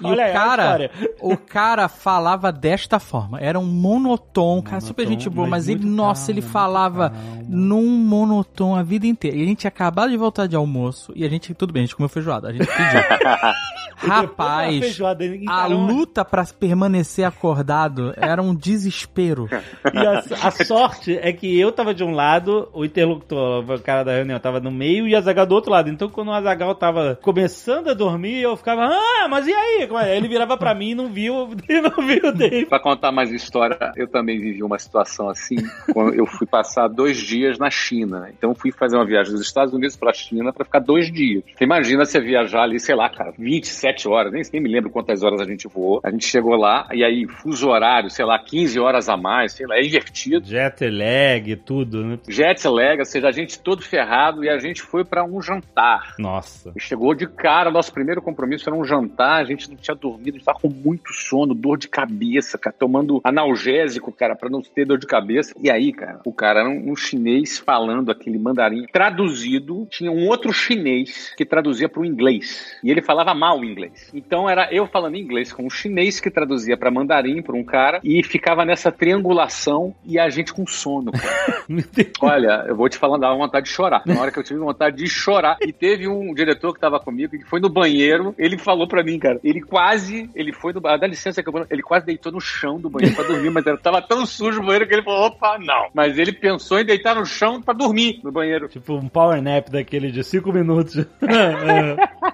E 0.06 0.06
Olha 0.06 0.28
o 0.28 0.32
cara, 0.32 0.90
o 1.20 1.36
cara 1.36 1.88
falava 1.88 2.52
desta 2.52 2.98
forma. 2.98 3.40
Era 3.40 3.58
um 3.58 3.64
monotom, 3.64 4.60
cara, 4.62 4.80
super 4.80 5.06
gente 5.06 5.28
boa, 5.30 5.46
mas, 5.46 5.66
mas 5.66 5.68
ele, 5.68 5.86
nossa, 5.86 6.30
ele 6.30 6.42
falava 6.42 7.12
num 7.48 7.86
monotom 7.86 8.76
a 8.76 8.82
vida 8.82 9.06
inteira. 9.06 9.36
E 9.36 9.42
a 9.42 9.46
gente 9.46 9.60
tinha 9.60 9.68
acabado 9.68 10.10
de 10.10 10.16
voltar 10.16 10.46
de 10.46 10.54
almoço 10.54 11.12
e 11.14 11.24
a 11.24 11.28
gente, 11.28 11.54
tudo 11.54 11.72
bem, 11.72 11.82
a 11.82 11.86
gente 11.86 11.96
comeu 11.96 12.08
feijoada, 12.08 12.48
a 12.48 12.52
gente 12.52 12.66
pediu. 12.66 13.00
Rapaz, 13.96 15.00
a 15.48 15.66
luta 15.66 16.22
para 16.22 16.44
permanecer 16.44 17.24
acordado 17.24 18.12
era 18.16 18.42
um 18.42 18.54
desespero. 18.54 19.48
E 19.92 19.98
a, 19.98 20.22
a, 20.46 20.50
sorte 20.50 21.16
é 21.16 21.32
que 21.32 21.58
eu 21.58 21.72
tava 21.72 21.94
de 21.94 22.04
um 22.04 22.12
lado, 22.12 22.68
o 22.74 22.84
interlocutor, 22.84 23.64
o 23.64 23.80
cara 23.80 24.04
da 24.04 24.12
reunião, 24.12 24.38
tava 24.38 24.60
no 24.60 24.70
meio 24.70 25.08
e 25.08 25.16
a 25.16 25.20
Zagal 25.22 25.46
do 25.46 25.54
outro 25.54 25.70
lado. 25.72 25.88
Então 25.88 26.10
quando 26.10 26.28
o 26.28 26.32
Azagal 26.32 26.74
tava 26.74 27.18
começando 27.22 27.88
a 27.88 27.94
dormir, 27.94 28.42
eu 28.42 28.54
ficava, 28.54 28.82
ah, 28.84 29.28
mas 29.30 29.46
e 29.46 29.52
aí? 29.52 29.85
É? 30.00 30.16
Ele 30.16 30.28
virava 30.28 30.56
pra 30.56 30.74
mim 30.74 30.90
e 30.90 30.94
não 30.94 31.08
viu, 31.08 31.48
e 31.68 31.80
não 31.80 32.06
viu 32.06 32.32
dele. 32.32 32.66
Pra 32.66 32.80
contar 32.80 33.12
mais 33.12 33.30
história, 33.32 33.92
eu 33.96 34.08
também 34.08 34.40
vivi 34.40 34.62
uma 34.62 34.78
situação 34.78 35.28
assim, 35.28 35.56
quando 35.92 36.14
eu 36.14 36.26
fui 36.26 36.46
passar 36.46 36.88
dois 36.88 37.18
dias 37.18 37.58
na 37.58 37.70
China. 37.70 38.28
Então 38.36 38.54
fui 38.54 38.72
fazer 38.72 38.96
uma 38.96 39.06
viagem 39.06 39.32
dos 39.32 39.42
Estados 39.42 39.72
Unidos 39.72 39.96
pra 39.96 40.12
China 40.12 40.52
pra 40.52 40.64
ficar 40.64 40.80
dois 40.80 41.10
dias. 41.10 41.44
Você 41.54 41.64
imagina 41.64 42.04
você 42.04 42.20
viajar 42.20 42.62
ali, 42.62 42.78
sei 42.80 42.94
lá, 42.94 43.08
cara, 43.08 43.32
27 43.38 44.08
horas, 44.08 44.32
nem, 44.32 44.42
nem 44.52 44.62
me 44.62 44.68
lembro 44.70 44.90
quantas 44.90 45.22
horas 45.22 45.40
a 45.40 45.44
gente 45.44 45.68
voou. 45.68 46.00
A 46.02 46.10
gente 46.10 46.26
chegou 46.26 46.56
lá 46.56 46.88
e 46.92 47.04
aí 47.04 47.26
fuso 47.26 47.68
horário, 47.68 48.10
sei 48.10 48.24
lá, 48.24 48.38
15 48.38 48.78
horas 48.78 49.08
a 49.08 49.16
mais, 49.16 49.52
sei 49.52 49.66
lá, 49.66 49.76
é 49.76 49.82
invertido. 49.82 50.46
Jet 50.46 50.88
lag, 50.88 51.56
tudo, 51.64 52.04
né? 52.04 52.18
Jet 52.28 52.66
lag, 52.66 52.98
ou 52.98 53.04
seja, 53.04 53.28
a 53.28 53.32
gente 53.32 53.58
todo 53.58 53.82
ferrado 53.82 54.44
e 54.44 54.48
a 54.48 54.58
gente 54.58 54.82
foi 54.82 55.04
para 55.04 55.24
um 55.24 55.40
jantar. 55.40 56.14
Nossa. 56.18 56.72
E 56.76 56.80
chegou 56.80 57.14
de 57.14 57.26
cara, 57.26 57.70
nosso 57.70 57.92
primeiro 57.92 58.22
compromisso 58.22 58.68
era 58.68 58.76
um 58.76 58.84
jantar, 58.84 59.40
a 59.40 59.44
gente 59.44 59.70
não 59.76 59.82
tinha 59.82 59.94
dormido, 59.94 60.38
estava 60.38 60.58
com 60.58 60.68
muito 60.68 61.12
sono, 61.12 61.54
dor 61.54 61.78
de 61.78 61.88
cabeça, 61.88 62.58
cara, 62.58 62.74
tomando 62.76 63.20
analgésico, 63.22 64.10
cara, 64.10 64.34
para 64.34 64.48
não 64.48 64.62
ter 64.62 64.86
dor 64.86 64.98
de 64.98 65.06
cabeça. 65.06 65.54
E 65.60 65.70
aí, 65.70 65.92
cara, 65.92 66.20
o 66.24 66.32
cara 66.32 66.60
era 66.60 66.68
um, 66.68 66.92
um 66.92 66.96
chinês 66.96 67.58
falando 67.58 68.10
aquele 68.10 68.38
mandarim 68.38 68.86
traduzido, 68.86 69.86
tinha 69.90 70.10
um 70.10 70.26
outro 70.26 70.52
chinês 70.52 71.34
que 71.36 71.44
traduzia 71.44 71.88
para 71.88 72.00
o 72.00 72.04
inglês. 72.04 72.76
E 72.82 72.90
ele 72.90 73.02
falava 73.02 73.34
mal 73.34 73.60
o 73.60 73.64
inglês. 73.64 74.10
Então 74.14 74.48
era 74.48 74.72
eu 74.72 74.86
falando 74.86 75.16
inglês 75.16 75.52
com 75.52 75.66
um 75.66 75.70
chinês 75.70 76.18
que 76.18 76.30
traduzia 76.30 76.76
para 76.76 76.90
mandarim 76.90 77.42
para 77.42 77.56
um 77.56 77.64
cara 77.64 78.00
e 78.02 78.22
ficava 78.22 78.64
nessa 78.64 78.90
triangulação 78.90 79.94
e 80.04 80.18
a 80.18 80.28
gente 80.30 80.52
com 80.52 80.66
sono, 80.66 81.12
Olha, 82.20 82.64
eu 82.66 82.76
vou 82.76 82.88
te 82.88 82.96
falar, 82.96 83.18
dava 83.18 83.36
vontade 83.36 83.66
de 83.66 83.72
chorar. 83.72 84.02
Na 84.06 84.20
hora 84.20 84.30
que 84.30 84.38
eu 84.38 84.44
tive 84.44 84.58
vontade 84.60 84.96
de 84.96 85.08
chorar. 85.08 85.58
E 85.60 85.72
teve 85.72 86.08
um 86.08 86.32
diretor 86.34 86.72
que 86.72 86.80
tava 86.80 86.98
comigo 87.00 87.36
que 87.36 87.44
foi 87.44 87.60
no 87.60 87.68
banheiro, 87.68 88.34
ele 88.38 88.56
falou 88.58 88.86
para 88.86 89.02
mim, 89.02 89.18
cara, 89.18 89.40
ele 89.42 89.60
quase, 89.68 90.30
ele 90.34 90.52
foi 90.52 90.72
no 90.72 90.80
dá 90.80 91.06
licença 91.06 91.42
que 91.42 91.48
eu 91.48 91.66
ele 91.70 91.82
quase 91.82 92.06
deitou 92.06 92.32
no 92.32 92.40
chão 92.40 92.78
do 92.78 92.90
banheiro 92.90 93.16
pra 93.16 93.24
dormir, 93.24 93.50
mas 93.50 93.64
tava 93.80 94.00
tão 94.02 94.24
sujo 94.24 94.60
o 94.60 94.64
banheiro 94.64 94.86
que 94.86 94.94
ele 94.94 95.02
falou, 95.02 95.26
opa, 95.26 95.58
não. 95.58 95.88
Mas 95.92 96.18
ele 96.18 96.32
pensou 96.32 96.78
em 96.78 96.84
deitar 96.84 97.14
no 97.14 97.24
chão 97.24 97.60
pra 97.60 97.74
dormir 97.74 98.20
no 98.22 98.30
banheiro. 98.30 98.68
Tipo 98.68 98.94
um 98.94 99.08
power 99.08 99.42
nap 99.42 99.68
daquele 99.68 100.10
de 100.10 100.22
cinco 100.22 100.52
minutos. 100.52 100.96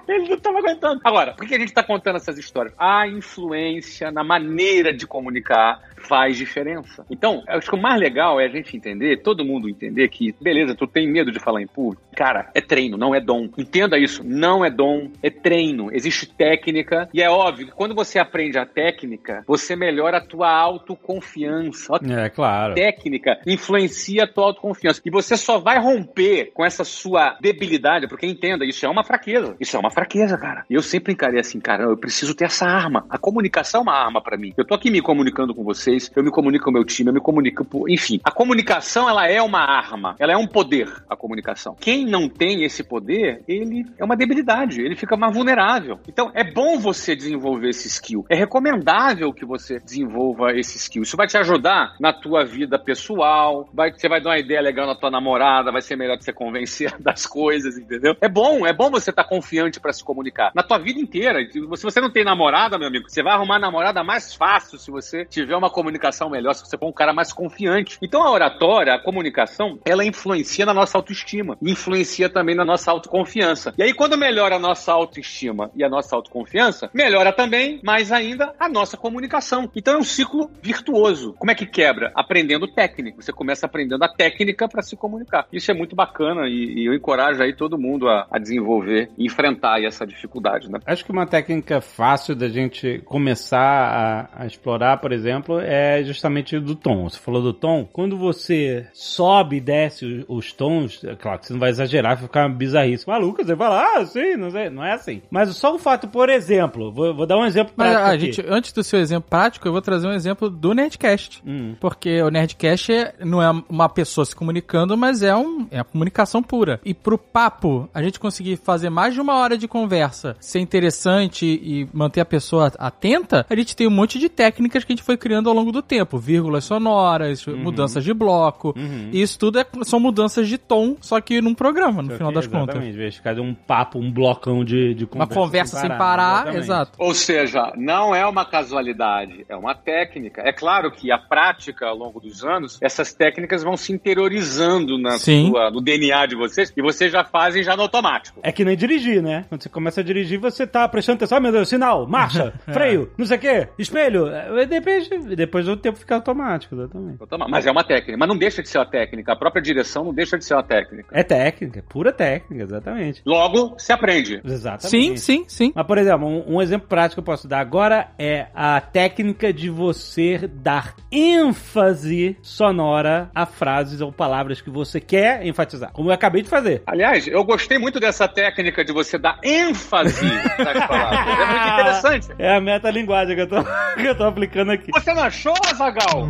ele 0.07 0.29
não 0.29 0.37
tava 0.37 0.59
aguentando. 0.59 1.01
Agora, 1.03 1.33
por 1.33 1.47
que 1.47 1.55
a 1.55 1.59
gente 1.59 1.73
tá 1.73 1.83
contando 1.83 2.17
essas 2.17 2.37
histórias? 2.37 2.73
A 2.77 3.07
influência 3.07 4.11
na 4.11 4.23
maneira 4.23 4.93
de 4.93 5.07
comunicar 5.07 5.81
faz 6.03 6.37
diferença. 6.37 7.05
Então, 7.09 7.43
acho 7.47 7.69
que 7.69 7.75
o 7.75 7.81
mais 7.81 7.99
legal 7.99 8.39
é 8.39 8.45
a 8.45 8.49
gente 8.49 8.75
entender, 8.75 9.21
todo 9.21 9.45
mundo 9.45 9.69
entender 9.69 10.07
que, 10.09 10.35
beleza, 10.41 10.75
tu 10.75 10.85
tem 10.85 11.07
medo 11.07 11.31
de 11.31 11.39
falar 11.39 11.61
em 11.61 11.67
público. 11.67 12.03
Cara, 12.15 12.49
é 12.53 12.61
treino, 12.61 12.97
não 12.97 13.15
é 13.15 13.21
dom. 13.21 13.49
Entenda 13.57 13.97
isso, 13.97 14.23
não 14.23 14.63
é 14.63 14.69
dom, 14.69 15.09
é 15.21 15.29
treino. 15.29 15.89
Existe 15.91 16.27
técnica 16.27 17.09
e 17.13 17.21
é 17.23 17.29
óbvio 17.29 17.67
que 17.67 17.73
quando 17.73 17.95
você 17.95 18.19
aprende 18.19 18.57
a 18.57 18.65
técnica, 18.65 19.43
você 19.47 19.75
melhora 19.75 20.17
a 20.17 20.25
tua 20.25 20.49
autoconfiança. 20.49 21.93
É, 22.09 22.29
claro. 22.29 22.75
Técnica 22.75 23.39
influencia 23.45 24.23
a 24.23 24.27
tua 24.27 24.45
autoconfiança. 24.45 25.01
E 25.05 25.11
você 25.11 25.37
só 25.37 25.59
vai 25.59 25.79
romper 25.79 26.51
com 26.53 26.65
essa 26.65 26.83
sua 26.83 27.37
debilidade, 27.41 28.07
porque 28.07 28.25
entenda, 28.25 28.65
isso 28.65 28.85
é 28.85 28.89
uma 28.89 29.03
fraqueza. 29.03 29.55
Isso 29.59 29.75
é 29.75 29.79
uma 29.79 29.91
fraqueza, 29.91 30.37
cara. 30.37 30.65
Eu 30.69 30.81
sempre 30.81 31.13
encarei 31.13 31.39
assim, 31.39 31.59
cara, 31.59 31.83
eu 31.83 31.97
preciso 31.97 32.35
ter 32.35 32.45
essa 32.45 32.65
arma. 32.65 33.05
A 33.09 33.17
comunicação 33.17 33.81
é 33.81 33.83
uma 33.83 33.93
arma 33.93 34.21
para 34.21 34.37
mim. 34.37 34.53
Eu 34.57 34.65
tô 34.65 34.73
aqui 34.73 34.89
me 34.89 35.01
comunicando 35.01 35.53
com 35.53 35.63
você 35.63 35.73
vocês, 35.73 36.11
eu 36.15 36.23
me 36.23 36.31
comunico 36.31 36.65
com 36.65 36.69
o 36.69 36.73
meu 36.73 36.85
time, 36.85 37.09
eu 37.09 37.13
me 37.13 37.19
comunico, 37.19 37.65
por... 37.65 37.89
enfim. 37.89 38.19
A 38.23 38.31
comunicação, 38.31 39.09
ela 39.09 39.27
é 39.27 39.41
uma 39.41 39.59
arma, 39.59 40.15
ela 40.19 40.31
é 40.31 40.37
um 40.37 40.47
poder, 40.47 40.91
a 41.09 41.15
comunicação. 41.15 41.75
Quem 41.79 42.05
não 42.05 42.29
tem 42.29 42.63
esse 42.63 42.83
poder, 42.83 43.43
ele 43.47 43.85
é 43.97 44.03
uma 44.03 44.15
debilidade, 44.15 44.81
ele 44.81 44.95
fica 44.95 45.17
mais 45.17 45.33
vulnerável. 45.33 45.99
Então, 46.07 46.31
é 46.33 46.43
bom 46.43 46.79
você 46.79 47.12
desenvolver 47.15 47.69
esse 47.69 47.87
skill. 47.87 48.25
É 48.29 48.35
recomendável 48.35 49.33
que 49.33 49.45
você 49.45 49.79
desenvolva 49.79 50.51
esse 50.53 50.77
skill. 50.77 51.03
Isso 51.03 51.17
vai 51.17 51.27
te 51.27 51.37
ajudar 51.37 51.95
na 51.99 52.13
tua 52.13 52.43
vida 52.43 52.77
pessoal, 52.79 53.69
vai, 53.73 53.91
você 53.91 54.07
vai 54.07 54.21
dar 54.21 54.31
uma 54.31 54.39
ideia 54.39 54.61
legal 54.61 54.87
na 54.87 54.95
tua 54.95 55.11
namorada, 55.11 55.71
vai 55.71 55.81
ser 55.81 55.95
melhor 55.95 56.17
você 56.17 56.33
convencer 56.33 56.95
das 56.99 57.25
coisas, 57.25 57.77
entendeu? 57.77 58.15
É 58.21 58.29
bom, 58.29 58.65
é 58.65 58.73
bom 58.73 58.89
você 58.89 59.09
estar 59.09 59.23
tá 59.23 59.29
confiante 59.29 59.79
para 59.79 59.93
se 59.93 60.03
comunicar. 60.03 60.51
Na 60.55 60.63
tua 60.63 60.77
vida 60.77 60.99
inteira, 60.99 61.39
se 61.51 61.83
você 61.83 62.01
não 62.01 62.11
tem 62.11 62.23
namorada, 62.23 62.77
meu 62.77 62.87
amigo, 62.87 63.09
você 63.09 63.23
vai 63.23 63.33
arrumar 63.33 63.59
namorada 63.59 64.03
mais 64.03 64.33
fácil 64.33 64.77
se 64.77 64.91
você 64.91 65.25
tiver 65.25 65.55
uma 65.55 65.69
comunicação 65.69 66.29
melhor, 66.29 66.53
se 66.53 66.65
você 66.65 66.77
for 66.77 66.87
um 66.87 66.93
cara 66.93 67.13
mais 67.13 67.31
confiante. 67.31 67.97
Então 68.01 68.23
a 68.23 68.31
oratória, 68.31 68.93
a 68.93 68.99
comunicação, 68.99 69.79
ela 69.85 70.05
influencia 70.05 70.65
na 70.65 70.73
nossa 70.73 70.97
autoestima, 70.97 71.57
influencia 71.61 72.29
também 72.29 72.55
na 72.55 72.65
nossa 72.65 72.91
autoconfiança. 72.91 73.73
E 73.77 73.83
aí 73.83 73.93
quando 73.93 74.17
melhora 74.17 74.55
a 74.55 74.59
nossa 74.59 74.91
autoestima 74.91 75.71
e 75.75 75.83
a 75.83 75.89
nossa 75.89 76.15
autoconfiança, 76.15 76.89
melhora 77.03 77.33
também, 77.33 77.81
mais 77.83 78.11
ainda, 78.11 78.53
a 78.57 78.69
nossa 78.69 78.95
comunicação. 78.95 79.69
Então 79.75 79.95
é 79.95 79.97
um 79.97 80.03
ciclo 80.03 80.49
virtuoso. 80.61 81.33
Como 81.33 81.51
é 81.51 81.55
que 81.55 81.65
quebra? 81.65 82.11
Aprendendo 82.15 82.65
técnica. 82.65 83.21
Você 83.21 83.33
começa 83.33 83.65
aprendendo 83.65 84.03
a 84.03 84.07
técnica 84.07 84.69
para 84.69 84.81
se 84.81 84.95
comunicar. 84.95 85.45
Isso 85.51 85.69
é 85.69 85.73
muito 85.73 85.95
bacana 85.95 86.47
e, 86.47 86.75
e 86.79 86.85
eu 86.85 86.93
encorajo 86.93 87.43
aí 87.43 87.53
todo 87.53 87.77
mundo 87.77 88.07
a, 88.07 88.25
a 88.31 88.39
desenvolver 88.39 89.09
e 89.17 89.25
enfrentar 89.25 89.83
essa 89.83 90.05
dificuldade, 90.07 90.71
né? 90.71 90.79
Acho 90.85 91.03
que 91.03 91.11
uma 91.11 91.27
técnica 91.27 91.81
fácil 91.81 92.35
da 92.35 92.47
gente 92.47 93.01
começar 93.05 94.29
a, 94.33 94.43
a 94.43 94.45
explorar, 94.45 94.97
por 94.97 95.11
exemplo, 95.11 95.59
é 95.59 96.03
justamente 96.03 96.57
do 96.57 96.75
tom. 96.75 97.09
Você 97.09 97.19
falou 97.19 97.41
do 97.41 97.53
tom. 97.53 97.85
Quando 97.91 98.17
você 98.17 98.87
sobe 98.93 99.57
e 99.57 99.61
desce 99.61 100.05
os, 100.05 100.25
os 100.29 100.53
tons, 100.53 101.03
é 101.03 101.15
claro 101.15 101.39
que 101.39 101.47
você 101.47 101.53
não 101.53 101.59
vai 101.59 101.69
exagerar, 101.69 102.15
vai 102.15 102.27
ficar 102.27 102.47
bizarrice. 102.47 103.07
Maluco, 103.07 103.43
você 103.43 103.55
fala, 103.57 103.97
ah, 103.97 104.05
sim, 104.05 104.37
não, 104.37 104.49
sei, 104.49 104.69
não 104.69 104.85
é 104.85 104.93
assim. 104.93 105.21
Mas 105.29 105.53
só 105.57 105.75
o 105.75 105.79
fato, 105.79 106.07
por 106.07 106.29
exemplo, 106.29 106.92
vou, 106.93 107.13
vou 107.13 107.25
dar 107.25 107.37
um 107.37 107.45
exemplo 107.45 107.73
prático. 107.73 108.01
Mas, 108.01 108.21
gente, 108.21 108.45
antes 108.47 108.71
do 108.71 108.83
seu 108.83 108.99
exemplo 108.99 109.29
prático, 109.29 109.67
eu 109.67 109.71
vou 109.71 109.81
trazer 109.81 110.07
um 110.07 110.13
exemplo 110.13 110.49
do 110.49 110.73
Nerdcast. 110.73 111.41
Hum. 111.45 111.75
Porque 111.79 112.21
o 112.21 112.29
Nerdcast 112.29 112.91
não 113.19 113.41
é 113.41 113.63
uma 113.69 113.89
pessoa 113.89 114.25
se 114.25 114.35
comunicando, 114.35 114.95
mas 114.95 115.21
é, 115.21 115.35
um, 115.35 115.67
é 115.71 115.79
a 115.79 115.83
comunicação 115.83 116.41
pura. 116.41 116.79
E 116.85 116.93
pro 116.93 117.17
papo, 117.17 117.89
a 117.93 118.01
gente 118.01 118.19
conseguir 118.19 118.57
fazer 118.57 118.89
mais 118.89 119.13
de 119.13 119.21
uma 119.21 119.35
hora 119.35 119.57
de 119.57 119.67
conversa, 119.67 120.35
ser 120.39 120.59
interessante 120.59 121.45
e 121.45 121.87
manter 121.93 122.21
a 122.21 122.25
pessoa 122.25 122.71
atenta, 122.77 123.45
a 123.49 123.55
gente 123.55 123.75
tem 123.75 123.87
um 123.87 123.91
monte 123.91 124.19
de 124.19 124.29
técnicas 124.29 124.83
que 124.83 124.93
a 124.93 124.95
gente 124.95 125.03
foi 125.03 125.17
criando 125.17 125.49
ao 125.49 125.55
longo 125.55 125.71
do 125.71 125.81
tempo. 125.81 126.17
Vírgulas 126.17 126.65
sonoras, 126.65 127.45
uhum. 127.47 127.57
mudanças 127.57 128.03
de 128.03 128.13
bloco. 128.13 128.73
Uhum. 128.77 129.09
E 129.11 129.21
isso 129.21 129.39
tudo 129.39 129.59
é, 129.59 129.65
são 129.83 129.99
mudanças 129.99 130.47
de 130.47 130.57
tom, 130.57 130.95
só 131.01 131.19
que 131.19 131.41
num 131.41 131.55
programa, 131.55 132.01
no 132.01 132.11
só 132.11 132.17
final 132.17 132.31
das 132.31 132.47
contas. 132.47 132.75
Exatamente, 132.75 132.97
vez 132.97 133.13
de 133.15 133.21
cada 133.21 133.41
um 133.41 133.53
papo, 133.53 133.99
um 133.99 134.11
blocão 134.11 134.63
de, 134.63 134.93
de 134.93 135.05
conversa. 135.05 135.33
Uma 135.33 135.41
conversa 135.41 135.79
sem 135.79 135.89
parar, 135.89 135.97
sem 135.97 136.45
parar 136.45 136.57
exatamente. 136.57 136.72
Exato. 136.73 136.91
Ou 136.97 137.13
seja, 137.13 137.71
não 137.75 138.13
é 138.15 138.25
uma 138.25 138.45
casualidade, 138.45 139.45
é 139.47 139.55
uma 139.55 139.75
técnica. 139.75 140.41
É 140.45 140.51
claro 140.51 140.91
que 140.91 141.11
a 141.11 141.17
prática 141.17 141.85
ao 141.87 141.95
longo 141.97 142.19
dos 142.19 142.43
anos, 142.43 142.77
essas 142.81 143.13
técnicas 143.13 143.63
vão 143.63 143.77
se 143.77 143.93
interiorizando 143.93 144.97
na 144.97 145.17
sua, 145.49 145.69
no 145.71 145.81
DNA 145.81 146.25
de 146.25 146.35
vocês 146.35 146.71
e 146.75 146.81
vocês 146.81 147.11
já 147.11 147.23
fazem 147.23 147.63
já 147.63 147.75
no 147.75 147.83
automático. 147.83 148.39
É 148.43 148.51
que 148.51 148.65
nem 148.65 148.75
dirigir, 148.75 149.21
né? 149.21 149.45
Quando 149.49 149.61
você 149.63 149.69
começa 149.69 150.01
a 150.01 150.03
dirigir, 150.03 150.39
você 150.39 150.65
tá 150.65 150.87
prestando 150.87 151.17
atenção, 151.17 151.37
ah, 151.37 151.41
meu 151.41 151.51
Deus, 151.51 151.69
sinal, 151.69 152.07
marcha, 152.07 152.53
freio, 152.71 153.11
não 153.17 153.25
sei 153.25 153.37
o 153.37 153.39
quê, 153.39 153.67
espelho. 153.77 154.27
É, 154.27 154.65
Depois, 154.65 155.09
depois 155.35 155.65
do 155.65 155.77
tempo 155.77 155.97
fica 155.97 156.15
automático, 156.15 156.75
exatamente. 156.75 157.17
Automa- 157.21 157.47
Mas 157.49 157.65
é 157.65 157.71
uma 157.71 157.83
técnica. 157.83 158.17
Mas 158.17 158.27
não 158.27 158.37
deixa 158.37 158.61
de 158.61 158.69
ser 158.69 158.77
uma 158.79 158.85
técnica. 158.89 159.33
A 159.33 159.35
própria 159.35 159.61
direção 159.61 160.03
não 160.05 160.13
deixa 160.13 160.37
de 160.37 160.45
ser 160.45 160.53
uma 160.55 160.63
técnica. 160.63 161.09
É 161.11 161.23
técnica, 161.23 161.79
é 161.79 161.81
pura 161.81 162.11
técnica, 162.11 162.63
exatamente. 162.63 163.21
Logo, 163.25 163.75
se 163.77 163.91
aprende. 163.91 164.41
Exatamente. 164.43 164.89
Sim, 164.89 165.17
sim, 165.17 165.45
sim. 165.47 165.71
Mas, 165.75 165.85
por 165.85 165.97
exemplo, 165.97 166.27
um, 166.27 166.55
um 166.55 166.61
exemplo 166.63 166.87
prático 166.87 167.15
que 167.15 167.19
eu 167.19 167.33
posso 167.33 167.47
dar 167.47 167.59
agora 167.59 168.09
é 168.17 168.47
a 168.55 168.79
técnica 168.81 169.51
de 169.53 169.69
você 169.69 170.49
dar 170.51 170.95
ênfase 171.11 172.37
sonora 172.41 173.29
a 173.35 173.45
frases 173.45 174.01
ou 174.01 174.11
palavras 174.11 174.61
que 174.61 174.69
você 174.69 174.99
quer 174.99 175.45
enfatizar. 175.45 175.91
Como 175.91 176.09
eu 176.09 176.13
acabei 176.13 176.41
de 176.41 176.49
fazer. 176.49 176.81
Aliás, 176.87 177.27
eu 177.27 177.43
gostei 177.43 177.77
muito 177.77 177.99
dessa 177.99 178.27
técnica 178.27 178.83
de 178.83 178.91
você 178.93 179.17
dar 179.17 179.37
ênfase 179.43 180.25
nas 180.57 180.87
palavras. 180.87 181.19
É 181.39 181.45
muito 181.45 181.73
interessante. 181.73 182.27
É 182.39 182.55
a 182.55 182.61
metalinguagem 182.61 183.35
que 183.35 183.41
eu 183.41 183.47
tô, 183.47 183.63
que 183.95 184.05
eu 184.07 184.15
tô 184.15 184.23
aplicando 184.23 184.71
aqui. 184.71 184.91
Você 184.91 185.13
não 185.13 185.23
achou, 185.23 185.53
Azagal? 185.69 186.25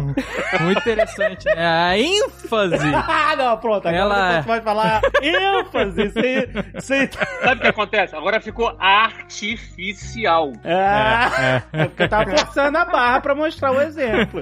Muito 0.62 0.80
interessante. 0.80 1.48
É 1.50 1.66
a 1.66 1.98
ênfase. 1.98 2.74
Ah, 3.26 3.36
não, 3.36 3.58
pronto. 3.58 3.88
Agora 3.88 3.96
Ela- 4.04 4.42
você 4.42 4.48
pode 4.48 4.64
falar 4.64 5.02
ênfase 5.22 6.10
sem... 6.12 6.80
sem... 6.82 7.10
Sabe 7.44 7.56
o 7.60 7.62
que 7.62 7.68
acontece? 7.68 8.16
Agora 8.16 8.40
ficou 8.42 8.76
artificial. 8.80 10.23
Ah, 10.64 11.64
é 11.72 11.86
porque 11.86 12.04
eu 12.04 12.10
tava 12.10 12.30
forçando 12.38 12.78
a 12.78 12.86
barra 12.86 13.22
pra 13.22 13.36
mostrar 13.36 13.72
o 13.72 13.82
exemplo. 13.82 14.42